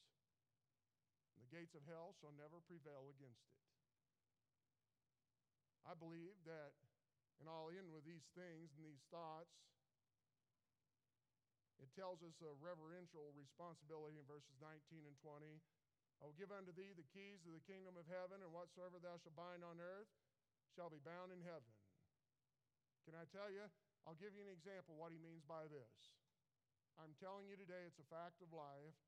And 1.38 1.46
the 1.46 1.54
gates 1.54 1.78
of 1.78 1.86
hell 1.86 2.18
shall 2.18 2.34
never 2.34 2.58
prevail 2.66 3.06
against 3.14 3.46
it. 3.46 3.67
I 5.88 5.96
believe 5.96 6.36
that, 6.44 6.76
and 7.40 7.48
I'll 7.48 7.72
end 7.72 7.88
with 7.88 8.04
these 8.04 8.28
things 8.36 8.68
and 8.76 8.84
these 8.84 9.00
thoughts. 9.08 9.56
It 11.80 11.88
tells 11.96 12.20
us 12.20 12.36
a 12.44 12.52
reverential 12.60 13.32
responsibility 13.32 14.20
in 14.20 14.26
verses 14.28 14.52
19 14.60 15.08
and 15.08 15.16
20. 15.24 15.56
I 16.20 16.28
will 16.28 16.36
give 16.36 16.52
unto 16.52 16.76
thee 16.76 16.92
the 16.92 17.08
keys 17.16 17.40
of 17.48 17.56
the 17.56 17.64
kingdom 17.64 17.96
of 17.96 18.04
heaven, 18.04 18.44
and 18.44 18.52
whatsoever 18.52 19.00
thou 19.00 19.16
shalt 19.16 19.38
bind 19.38 19.64
on 19.64 19.80
earth 19.80 20.12
shall 20.76 20.92
be 20.92 21.00
bound 21.00 21.32
in 21.32 21.40
heaven. 21.40 21.72
Can 23.08 23.16
I 23.16 23.24
tell 23.32 23.48
you? 23.48 23.64
I'll 24.04 24.18
give 24.20 24.36
you 24.36 24.44
an 24.44 24.52
example 24.52 24.92
what 24.98 25.14
he 25.14 25.22
means 25.22 25.46
by 25.48 25.64
this. 25.72 26.12
I'm 27.00 27.16
telling 27.16 27.48
you 27.48 27.56
today, 27.56 27.86
it's 27.88 28.02
a 28.02 28.12
fact 28.12 28.44
of 28.44 28.52
life 28.52 28.98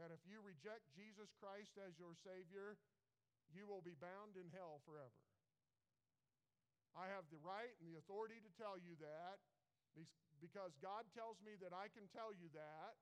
that 0.00 0.14
if 0.14 0.22
you 0.24 0.38
reject 0.40 0.86
Jesus 0.96 1.28
Christ 1.42 1.74
as 1.82 1.98
your 2.00 2.14
Savior, 2.22 2.78
you 3.50 3.66
will 3.66 3.82
be 3.82 3.98
bound 3.98 4.38
in 4.38 4.46
hell 4.54 4.78
forever. 4.86 5.25
I 6.96 7.12
have 7.12 7.28
the 7.28 7.40
right 7.44 7.76
and 7.78 7.92
the 7.92 8.00
authority 8.00 8.40
to 8.40 8.50
tell 8.56 8.80
you 8.80 8.96
that 9.04 9.36
because 10.40 10.72
God 10.84 11.04
tells 11.16 11.40
me 11.40 11.56
that 11.60 11.72
I 11.72 11.88
can 11.92 12.08
tell 12.12 12.32
you 12.32 12.48
that, 12.52 12.96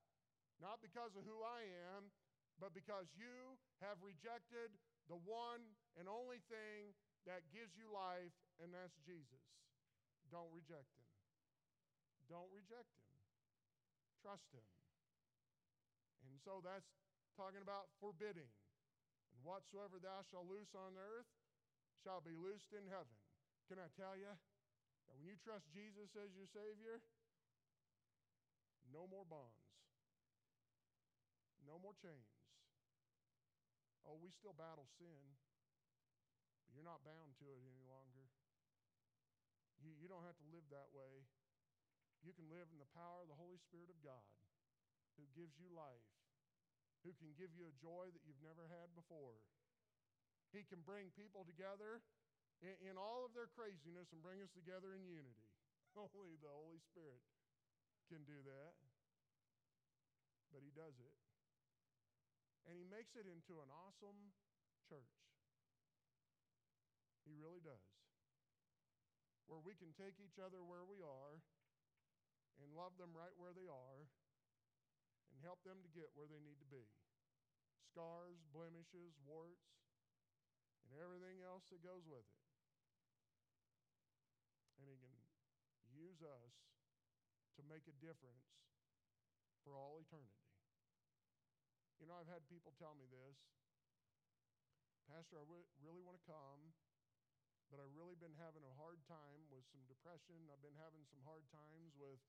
not 0.62 0.78
because 0.82 1.14
of 1.18 1.26
who 1.26 1.42
I 1.42 1.66
am, 1.95 2.11
but 2.62 2.70
because 2.74 3.11
you 3.18 3.59
have 3.82 3.99
rejected 4.03 4.70
the 5.11 5.18
one 5.18 5.62
and 5.99 6.07
only 6.07 6.38
thing 6.47 6.95
that 7.26 7.42
gives 7.51 7.74
you 7.74 7.90
life, 7.90 8.34
and 8.62 8.70
that's 8.70 8.95
Jesus. 9.03 9.42
Don't 10.30 10.51
reject 10.55 10.90
him. 10.95 11.11
Don't 12.30 12.51
reject 12.55 12.90
him. 13.03 13.18
Trust 14.22 14.47
him. 14.55 14.64
And 16.24 16.38
so 16.40 16.62
that's 16.62 16.88
talking 17.36 17.61
about 17.61 17.90
forbidding. 17.99 18.49
And 19.34 19.40
whatsoever 19.42 19.99
thou 19.99 20.22
shalt 20.30 20.47
loose 20.47 20.70
on 20.72 20.95
earth 20.97 21.28
shall 22.07 22.22
be 22.22 22.36
loosed 22.36 22.72
in 22.72 22.86
heaven. 22.88 23.23
Can 23.64 23.80
I 23.80 23.88
tell 23.96 24.12
you 24.12 24.28
that 24.28 25.14
when 25.16 25.24
you 25.24 25.40
trust 25.40 25.72
Jesus 25.72 26.12
as 26.20 26.36
your 26.36 26.48
Savior, 26.52 27.00
no 28.92 29.08
more 29.08 29.24
bonds, 29.24 29.64
no 31.64 31.80
more 31.80 31.96
chains. 31.96 32.28
Oh, 34.04 34.20
we 34.20 34.28
still 34.28 34.52
battle 34.52 34.84
sin, 35.00 35.24
but 36.68 36.76
you're 36.76 36.84
not 36.84 37.00
bound 37.08 37.40
to 37.40 37.48
it 37.48 37.64
any 37.64 37.88
longer. 37.88 38.28
You, 39.80 39.96
you 39.96 40.12
don't 40.12 40.28
have 40.28 40.36
to 40.44 40.46
live 40.52 40.68
that 40.68 40.92
way. 40.92 41.24
You 42.20 42.36
can 42.36 42.52
live 42.52 42.68
in 42.68 42.80
the 42.80 42.88
power 42.92 43.24
of 43.24 43.32
the 43.32 43.40
Holy 43.40 43.56
Spirit 43.64 43.88
of 43.88 44.00
God 44.04 44.28
who 45.16 45.24
gives 45.32 45.56
you 45.56 45.72
life, 45.72 46.04
who 47.04 47.16
can 47.16 47.32
give 47.36 47.52
you 47.56 47.68
a 47.68 47.80
joy 47.80 48.12
that 48.12 48.24
you've 48.28 48.44
never 48.44 48.68
had 48.68 48.92
before. 48.92 49.40
He 50.52 50.68
can 50.68 50.84
bring 50.84 51.12
people 51.16 51.48
together 51.48 52.04
in, 52.62 52.92
in 52.92 52.94
all 52.94 53.26
of 53.26 53.32
their 53.32 53.50
craziness 53.50 54.12
and 54.14 54.20
bring 54.22 54.38
us 54.44 54.52
together 54.55 54.94
in 54.94 55.02
unity. 55.07 55.48
Only 55.98 56.38
the 56.38 56.50
Holy 56.50 56.78
Spirit 56.78 57.22
can 58.11 58.22
do 58.28 58.38
that. 58.44 58.74
But 60.52 60.62
He 60.62 60.70
does 60.70 60.94
it. 61.02 61.16
And 62.70 62.78
He 62.78 62.86
makes 62.86 63.18
it 63.18 63.26
into 63.26 63.59
an 63.59 63.70
awesome 63.72 64.34
church. 64.86 65.14
He 67.24 67.32
really 67.34 67.61
does. 67.64 67.82
Where 69.48 69.61
we 69.61 69.76
can 69.76 69.92
take 69.96 70.20
each 70.20 70.40
other 70.40 70.64
where 70.64 70.84
we 70.84 71.00
are 71.05 71.40
and 72.61 72.72
love 72.72 72.96
them 72.96 73.12
right 73.12 73.34
where 73.36 73.52
they 73.52 73.68
are 73.68 74.09
and 75.32 75.42
help 75.42 75.61
them 75.66 75.82
to 75.82 75.90
get 75.90 76.12
where 76.14 76.28
they 76.30 76.40
need 76.40 76.61
to 76.62 76.68
be. 76.68 76.86
Scars, 77.90 78.40
blemishes, 78.55 79.18
warts, 79.26 79.74
and 80.88 80.96
everything 81.00 81.42
else 81.42 81.66
that 81.72 81.82
goes 81.82 82.07
with 82.07 82.24
it. 82.24 82.40
And 84.80 84.86
He 84.88 84.96
can 85.00 85.14
use 86.14 86.22
us 86.22 86.54
to 87.58 87.66
make 87.66 87.90
a 87.90 87.96
difference 87.98 88.46
for 89.66 89.74
all 89.74 89.98
eternity. 89.98 90.46
You 91.98 92.06
know, 92.06 92.14
I've 92.14 92.30
had 92.30 92.46
people 92.46 92.70
tell 92.78 92.94
me 92.94 93.10
this 93.10 93.34
Pastor, 95.10 95.42
I 95.42 95.44
w- 95.44 95.68
really 95.84 96.00
want 96.00 96.16
to 96.16 96.24
come, 96.24 96.70
but 97.68 97.76
I've 97.82 97.92
really 97.92 98.16
been 98.16 98.32
having 98.40 98.62
a 98.64 98.72
hard 98.78 99.02
time 99.04 99.42
with 99.52 99.66
some 99.68 99.84
depression. 99.90 100.48
I've 100.48 100.64
been 100.64 100.78
having 100.80 101.04
some 101.04 101.20
hard 101.26 101.44
times 101.52 101.92
with, 101.98 102.22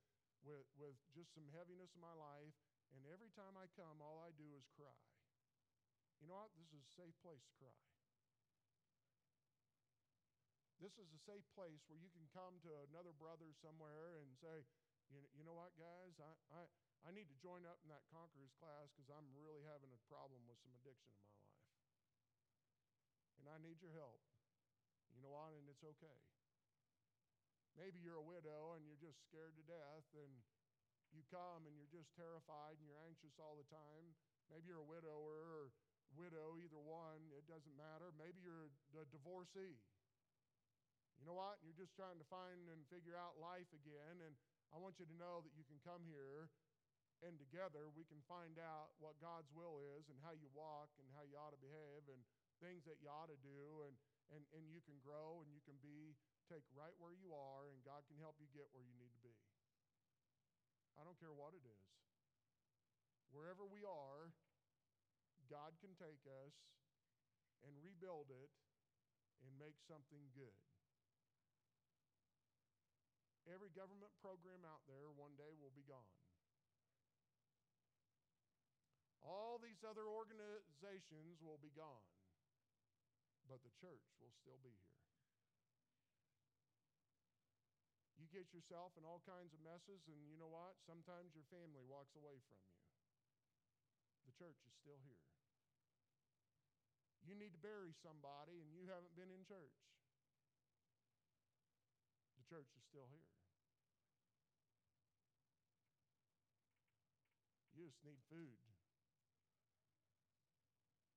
with, 0.43 0.65
with 0.75 0.97
just 1.15 1.31
some 1.37 1.47
heaviness 1.55 1.95
in 1.95 2.01
my 2.03 2.11
life. 2.11 2.51
And 2.91 3.07
every 3.07 3.31
time 3.31 3.55
I 3.55 3.71
come, 3.79 4.03
all 4.03 4.19
I 4.19 4.35
do 4.35 4.49
is 4.59 4.67
cry. 4.75 5.07
You 6.19 6.27
know 6.27 6.35
what? 6.35 6.51
This 6.59 6.73
is 6.75 6.83
a 6.83 6.91
safe 6.99 7.15
place 7.23 7.47
to 7.47 7.53
cry. 7.63 7.94
This 10.85 11.01
is 11.01 11.09
a 11.17 11.25
safe 11.25 11.49
place 11.57 11.81
where 11.89 11.97
you 11.97 12.13
can 12.13 12.29
come 12.29 12.61
to 12.61 12.69
another 12.93 13.09
brother 13.17 13.49
somewhere 13.57 14.21
and 14.21 14.29
say, 14.37 14.61
you 15.09 15.17
know, 15.17 15.25
you 15.33 15.41
know 15.41 15.57
what, 15.57 15.73
guys? 15.81 16.13
I, 16.21 16.29
I, 16.53 16.61
I 17.01 17.09
need 17.09 17.25
to 17.25 17.37
join 17.41 17.65
up 17.65 17.81
in 17.81 17.89
that 17.89 18.05
Conquerors 18.13 18.53
class 18.61 18.93
because 18.93 19.09
I'm 19.09 19.25
really 19.33 19.65
having 19.65 19.89
a 19.89 19.97
problem 20.05 20.45
with 20.45 20.61
some 20.61 20.77
addiction 20.77 21.09
in 21.09 21.25
my 21.25 21.41
life. 21.41 21.65
And 23.41 23.45
I 23.49 23.57
need 23.65 23.81
your 23.81 23.97
help. 23.97 24.21
You 25.09 25.25
know 25.25 25.33
what? 25.33 25.57
And 25.57 25.65
it's 25.73 25.81
okay. 25.81 26.21
Maybe 27.73 27.97
you're 27.97 28.21
a 28.21 28.29
widow 28.29 28.77
and 28.77 28.85
you're 28.85 29.01
just 29.01 29.17
scared 29.25 29.57
to 29.57 29.65
death, 29.65 30.05
and 30.13 30.37
you 31.09 31.25
come 31.33 31.65
and 31.65 31.73
you're 31.73 31.89
just 31.89 32.13
terrified 32.13 32.77
and 32.77 32.85
you're 32.85 33.01
anxious 33.09 33.33
all 33.41 33.57
the 33.57 33.65
time. 33.73 34.13
Maybe 34.53 34.69
you're 34.69 34.85
a 34.85 34.85
widower 34.85 35.65
or 35.65 35.73
widow, 36.13 36.61
either 36.61 36.77
one, 36.77 37.33
it 37.33 37.49
doesn't 37.49 37.73
matter. 37.73 38.13
Maybe 38.21 38.37
you're 38.45 38.69
a 39.01 39.09
divorcee. 39.09 39.81
You 41.19 41.25
know 41.25 41.37
what? 41.37 41.63
You're 41.63 41.77
just 41.77 41.95
trying 41.95 42.19
to 42.19 42.27
find 42.27 42.67
and 42.69 42.83
figure 42.91 43.15
out 43.15 43.39
life 43.39 43.69
again, 43.71 44.21
and 44.21 44.35
I 44.73 44.77
want 44.77 44.99
you 44.99 45.07
to 45.07 45.17
know 45.17 45.39
that 45.45 45.55
you 45.55 45.63
can 45.63 45.79
come 45.81 46.03
here 46.03 46.51
and 47.23 47.39
together 47.39 47.87
we 47.95 48.03
can 48.03 48.19
find 48.27 48.59
out 48.59 48.91
what 48.99 49.15
God's 49.23 49.47
will 49.55 49.79
is 49.79 50.11
and 50.11 50.19
how 50.19 50.35
you 50.35 50.51
walk 50.51 50.91
and 50.99 51.07
how 51.15 51.23
you 51.23 51.39
ought 51.39 51.55
to 51.55 51.61
behave 51.63 52.03
and 52.11 52.19
things 52.59 52.83
that 52.83 52.99
you 52.99 53.07
ought 53.07 53.31
to 53.31 53.39
do 53.39 53.87
and, 53.87 53.95
and, 54.35 54.43
and 54.51 54.67
you 54.67 54.83
can 54.83 54.99
grow 54.99 55.39
and 55.39 55.47
you 55.53 55.63
can 55.63 55.79
be 55.79 56.17
take 56.51 56.67
right 56.75 56.93
where 56.99 57.15
you 57.15 57.31
are 57.31 57.71
and 57.71 57.79
God 57.87 58.03
can 58.11 58.19
help 58.19 58.35
you 58.37 58.51
get 58.51 58.67
where 58.75 58.83
you 58.83 58.95
need 58.99 59.15
to 59.15 59.21
be. 59.23 59.35
I 60.99 61.07
don't 61.07 61.19
care 61.19 61.31
what 61.31 61.55
it 61.55 61.63
is. 61.63 61.87
Wherever 63.31 63.67
we 63.67 63.83
are, 63.83 64.31
God 65.51 65.75
can 65.79 65.91
take 65.95 66.23
us 66.27 66.55
and 67.63 67.73
rebuild 67.83 68.31
it 68.31 68.51
and 69.43 69.51
make 69.59 69.75
something 69.87 70.31
good. 70.31 70.55
Every 73.45 73.69
government 73.77 74.09
program 74.25 74.65
out 74.65 74.81
there 74.89 75.13
one 75.13 75.37
day 75.37 75.53
will 75.61 75.73
be 75.77 75.85
gone. 75.85 76.09
All 79.21 79.57
these 79.61 79.81
other 79.85 80.05
organizations 80.05 81.41
will 81.41 81.57
be 81.61 81.73
gone, 81.73 82.05
but 83.49 83.61
the 83.65 83.73
church 83.81 84.05
will 84.21 84.33
still 84.37 84.57
be 84.61 84.69
here. 84.69 84.95
You 88.21 88.29
get 88.29 88.49
yourself 88.53 88.93
in 88.97 89.05
all 89.05 89.21
kinds 89.25 89.53
of 89.53 89.61
messes, 89.61 90.01
and 90.09 90.17
you 90.25 90.37
know 90.37 90.49
what? 90.49 90.77
Sometimes 90.85 91.33
your 91.37 91.45
family 91.49 91.85
walks 91.85 92.13
away 92.17 92.41
from 92.49 92.57
you. 92.57 92.77
The 94.29 94.33
church 94.37 94.57
is 94.65 94.73
still 94.77 94.97
here. 95.05 95.25
You 97.25 97.33
need 97.33 97.53
to 97.53 97.61
bury 97.61 97.93
somebody, 98.01 98.61
and 98.61 98.73
you 98.73 98.85
haven't 98.89 99.13
been 99.17 99.33
in 99.33 99.41
church. 99.45 99.77
The 102.37 102.45
church 102.45 102.69
is 102.77 102.85
still 102.85 103.09
here. 103.09 103.29
You 107.73 107.84
just 107.95 108.03
need 108.03 108.19
food. 108.27 108.59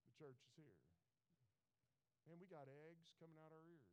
The 0.06 0.14
church 0.14 0.38
is 0.38 0.54
here. 0.54 0.78
And 2.30 2.38
we 2.38 2.46
got 2.46 2.70
eggs 2.70 3.10
coming 3.18 3.34
out 3.42 3.50
our 3.50 3.66
ears. 3.66 3.90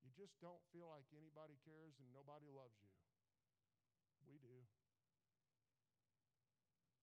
You 0.00 0.08
just 0.16 0.40
don't 0.40 0.64
feel 0.72 0.88
like 0.88 1.04
anybody 1.12 1.60
cares 1.60 2.00
and 2.00 2.08
nobody 2.08 2.48
loves 2.48 2.80
you. 2.80 2.88
We 4.24 4.40
do. 4.40 4.64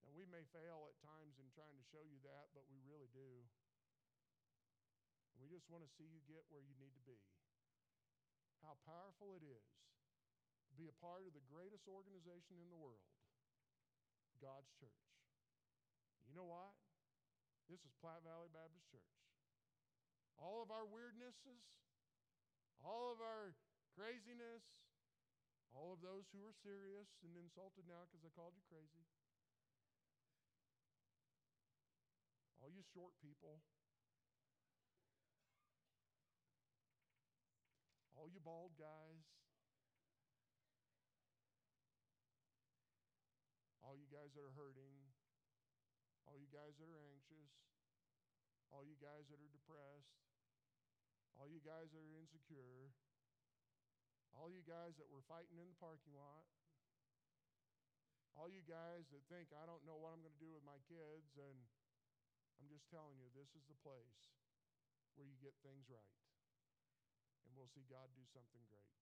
And 0.10 0.18
we 0.18 0.26
may 0.26 0.50
fail 0.50 0.90
at 0.90 0.98
times 1.06 1.38
in 1.38 1.46
trying 1.54 1.78
to 1.78 1.86
show 1.94 2.02
you 2.02 2.18
that, 2.26 2.50
but 2.58 2.66
we 2.74 2.82
really 2.90 3.14
do. 3.14 3.46
We 5.38 5.46
just 5.46 5.70
want 5.70 5.86
to 5.86 5.92
see 5.94 6.10
you 6.10 6.26
get 6.26 6.50
where 6.50 6.66
you 6.66 6.74
need 6.82 6.98
to 6.98 7.06
be. 7.06 7.22
How 8.66 8.82
powerful 8.82 9.38
it 9.38 9.46
is 9.46 9.76
be 10.76 10.92
a 10.92 10.98
part 11.00 11.24
of 11.24 11.32
the 11.32 11.44
greatest 11.48 11.88
organization 11.88 12.60
in 12.60 12.68
the 12.68 12.76
world, 12.76 13.08
God's 14.44 14.68
church. 14.76 15.08
You 16.28 16.36
know 16.36 16.48
what? 16.48 16.76
This 17.72 17.80
is 17.88 17.96
Platte 18.04 18.22
Valley 18.28 18.52
Baptist 18.52 18.86
Church. 18.92 19.16
All 20.36 20.60
of 20.60 20.70
our 20.70 20.84
weirdnesses, 20.84 21.64
all 22.84 23.10
of 23.10 23.24
our 23.24 23.56
craziness, 23.96 24.62
all 25.72 25.96
of 25.96 26.04
those 26.04 26.28
who 26.36 26.44
are 26.44 26.56
serious 26.64 27.08
and 27.24 27.32
insulted 27.40 27.88
now 27.88 28.04
because 28.08 28.28
I 28.28 28.32
called 28.36 28.56
you 28.60 28.64
crazy, 28.68 29.08
all 32.60 32.68
you 32.68 32.84
short 32.92 33.16
people, 33.24 33.64
all 38.16 38.28
you 38.28 38.40
bald 38.44 38.76
guys, 38.76 39.24
all 43.84 43.94
you 43.94 44.08
guys 44.10 44.34
that 44.36 44.44
are 44.44 44.56
hurting, 44.58 44.98
all 46.26 46.36
you 46.40 46.50
guys 46.76 46.92
that 46.92 46.92
are 46.92 47.08
anxious, 47.08 47.56
all 48.68 48.84
you 48.84 49.00
guys 49.00 49.24
that 49.32 49.40
are 49.40 49.48
depressed, 49.56 50.20
all 51.40 51.48
you 51.48 51.64
guys 51.64 51.88
that 51.96 52.04
are 52.04 52.16
insecure, 52.20 52.92
all 54.36 54.52
you 54.52 54.60
guys 54.68 55.00
that 55.00 55.08
were 55.08 55.24
fighting 55.24 55.56
in 55.56 55.72
the 55.72 55.80
parking 55.80 56.12
lot, 56.12 56.44
all 58.36 58.52
you 58.52 58.60
guys 58.68 59.08
that 59.16 59.24
think, 59.32 59.56
I 59.56 59.64
don't 59.64 59.88
know 59.88 59.96
what 59.96 60.12
I'm 60.12 60.20
going 60.20 60.36
to 60.36 60.44
do 60.44 60.52
with 60.52 60.68
my 60.68 60.76
kids, 60.92 61.40
and 61.40 61.56
I'm 62.60 62.68
just 62.68 62.92
telling 62.92 63.16
you, 63.24 63.32
this 63.32 63.56
is 63.56 63.64
the 63.72 63.80
place 63.80 64.36
where 65.16 65.24
you 65.24 65.40
get 65.40 65.56
things 65.64 65.88
right. 65.88 66.20
And 67.48 67.56
we'll 67.56 67.72
see 67.72 67.88
God 67.88 68.12
do 68.20 68.28
something 68.36 68.68
great. 68.68 69.00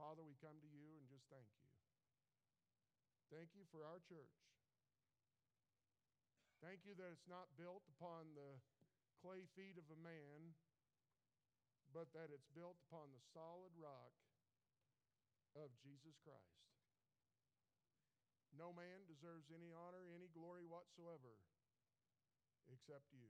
Father, 0.00 0.24
we 0.24 0.32
come 0.40 0.56
to 0.64 0.70
you 0.72 0.96
and 0.96 1.04
just 1.12 1.28
thank 1.28 1.52
you. 1.60 1.68
Thank 3.28 3.52
you 3.52 3.68
for 3.68 3.84
our 3.84 4.00
church. 4.00 4.55
Thank 6.64 6.88
you 6.88 6.96
that 6.96 7.12
it's 7.12 7.28
not 7.28 7.52
built 7.60 7.84
upon 7.96 8.32
the 8.32 8.60
clay 9.20 9.44
feet 9.52 9.76
of 9.76 9.86
a 9.92 10.00
man, 10.00 10.56
but 11.92 12.08
that 12.16 12.32
it's 12.32 12.48
built 12.56 12.80
upon 12.88 13.12
the 13.12 13.22
solid 13.36 13.72
rock 13.76 14.16
of 15.52 15.72
Jesus 15.84 16.16
Christ. 16.24 16.64
No 18.56 18.72
man 18.72 19.04
deserves 19.04 19.52
any 19.52 19.68
honor, 19.72 20.08
any 20.16 20.32
glory 20.32 20.64
whatsoever 20.64 21.36
except 22.72 23.12
you. 23.12 23.28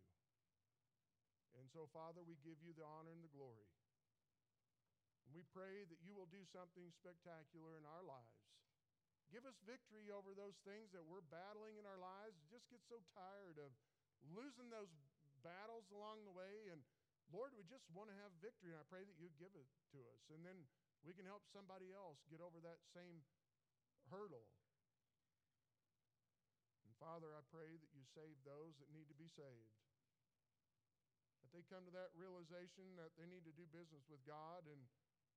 And 1.59 1.66
so, 1.72 1.89
Father, 1.91 2.22
we 2.22 2.39
give 2.45 2.61
you 2.62 2.77
the 2.77 2.87
honor 2.87 3.11
and 3.11 3.24
the 3.24 3.33
glory. 3.33 3.72
And 5.27 5.35
we 5.35 5.43
pray 5.51 5.83
that 5.89 5.99
you 6.05 6.14
will 6.14 6.29
do 6.31 6.45
something 6.55 6.93
spectacular 6.95 7.74
in 7.74 7.89
our 7.89 8.05
lives. 8.07 8.39
Give 9.35 9.43
us 9.43 9.59
victory 9.66 10.09
over 10.14 10.33
those 10.39 10.57
things 10.62 10.95
that 10.95 11.03
we're 11.03 11.24
battling 11.29 11.77
in 11.77 11.85
our 11.85 11.99
lives. 11.99 12.39
Just 12.47 12.70
get 12.70 12.79
so 12.87 13.03
tired 13.11 13.59
of 13.59 13.74
losing 14.31 14.70
those 14.70 14.91
battles 15.43 15.91
along 15.91 16.22
the 16.22 16.35
way. 16.35 16.70
And 16.70 16.83
Lord, 17.35 17.51
we 17.59 17.66
just 17.66 17.87
want 17.91 18.07
to 18.11 18.16
have 18.22 18.31
victory. 18.39 18.70
And 18.70 18.81
I 18.81 18.87
pray 18.87 19.03
that 19.03 19.18
you 19.18 19.31
give 19.35 19.55
it 19.59 19.66
to 19.95 20.01
us. 20.14 20.22
And 20.31 20.47
then 20.47 20.62
we 21.03 21.11
can 21.11 21.27
help 21.27 21.43
somebody 21.51 21.91
else 21.91 22.22
get 22.31 22.39
over 22.39 22.62
that 22.62 22.79
same 22.95 23.22
hurdle. 24.11 24.47
And 26.87 26.95
Father, 27.03 27.35
I 27.35 27.43
pray 27.51 27.74
that 27.79 27.93
you 27.95 28.07
save 28.14 28.39
those 28.47 28.79
that 28.79 28.95
need 28.95 29.11
to 29.11 29.18
be 29.18 29.27
saved. 29.27 29.74
That 31.43 31.51
they 31.51 31.66
come 31.66 31.83
to 31.87 31.95
that 31.99 32.14
realization 32.14 32.95
that 32.99 33.14
they 33.18 33.27
need 33.27 33.43
to 33.47 33.55
do 33.55 33.66
business 33.74 34.07
with 34.07 34.22
God 34.22 34.66
and 34.70 34.83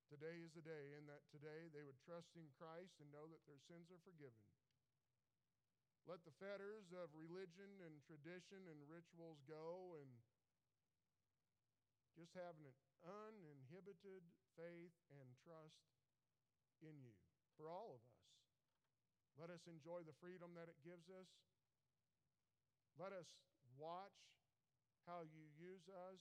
today 0.09 0.41
is 0.41 0.51
the 0.57 0.65
day, 0.65 0.97
and 0.97 1.05
that 1.05 1.21
today 1.29 1.69
they 1.69 1.85
would 1.85 2.01
trust 2.01 2.33
in 2.33 2.49
Christ 2.57 2.97
and 2.97 3.13
know 3.13 3.29
that 3.29 3.45
their 3.45 3.61
sins 3.69 3.93
are 3.93 4.01
forgiven. 4.01 4.41
Let 6.09 6.25
the 6.25 6.33
fetters 6.41 6.89
of 6.89 7.13
religion 7.13 7.69
and 7.85 8.01
tradition 8.09 8.65
and 8.65 8.89
rituals 8.89 9.37
go 9.45 9.93
and 10.01 10.09
just 12.17 12.33
have 12.33 12.57
an 12.57 12.73
uninhibited 13.05 14.25
faith 14.57 14.97
and 15.13 15.29
trust 15.45 15.85
in 16.81 16.97
you 16.99 17.13
for 17.53 17.69
all 17.69 17.93
of 17.93 18.01
us. 18.01 18.19
Let 19.37 19.53
us 19.53 19.63
enjoy 19.69 20.03
the 20.03 20.17
freedom 20.17 20.57
that 20.57 20.67
it 20.67 20.81
gives 20.81 21.07
us. 21.07 21.29
Let 22.97 23.13
us 23.13 23.29
watch 23.77 24.17
how 25.07 25.23
you 25.23 25.47
use 25.55 25.87
us 25.87 26.19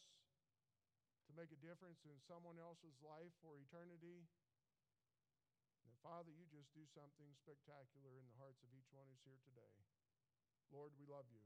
to 1.29 1.37
make 1.37 1.53
a 1.53 1.61
difference 1.61 2.01
in 2.09 2.17
someone 2.25 2.57
else's 2.57 2.97
life 3.05 3.37
for 3.45 3.61
eternity. 3.61 4.25
And 5.85 5.93
Father, 6.01 6.33
you 6.33 6.49
just 6.49 6.73
do 6.73 6.89
something 6.97 7.29
spectacular 7.37 8.17
in 8.17 8.25
the 8.25 8.41
hearts 8.41 8.65
of 8.65 8.73
each 8.73 8.89
one 8.89 9.05
who's 9.13 9.29
here 9.29 9.41
today. 9.45 9.77
Lord, 10.73 10.97
we 10.97 11.05
love 11.05 11.29
you. 11.29 11.45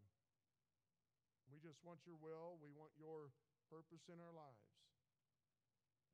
We 1.50 1.58
just 1.58 1.82
want 1.82 2.06
your 2.06 2.16
will. 2.22 2.62
We 2.62 2.70
want 2.70 2.94
your 2.94 3.34
purpose 3.66 4.06
in 4.06 4.22
our 4.22 4.30
lives. 4.30 4.62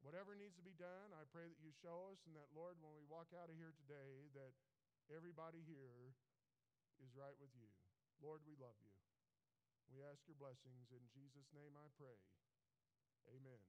Whatever 0.01 0.33
needs 0.33 0.57
to 0.57 0.65
be 0.65 0.75
done, 0.79 1.13
I 1.13 1.29
pray 1.29 1.51
that 1.51 1.61
you 1.61 1.75
show 1.83 2.09
us, 2.09 2.23
and 2.25 2.33
that, 2.39 2.49
Lord, 2.55 2.79
when 2.79 2.95
we 2.95 3.05
walk 3.11 3.35
out 3.35 3.51
of 3.51 3.57
here 3.59 3.75
today, 3.85 4.31
that 4.33 4.55
everybody 5.11 5.61
here 5.67 6.15
is 7.03 7.11
right 7.19 7.35
with 7.43 7.51
you. 7.59 7.69
Lord, 8.23 8.47
we 8.47 8.55
love 8.57 8.79
you. 8.79 8.95
We 9.91 10.05
ask 10.07 10.23
your 10.31 10.39
blessings. 10.39 10.89
In 10.95 11.03
Jesus' 11.11 11.51
name 11.51 11.75
I 11.75 11.91
pray. 11.99 12.19
Amen. 13.31 13.69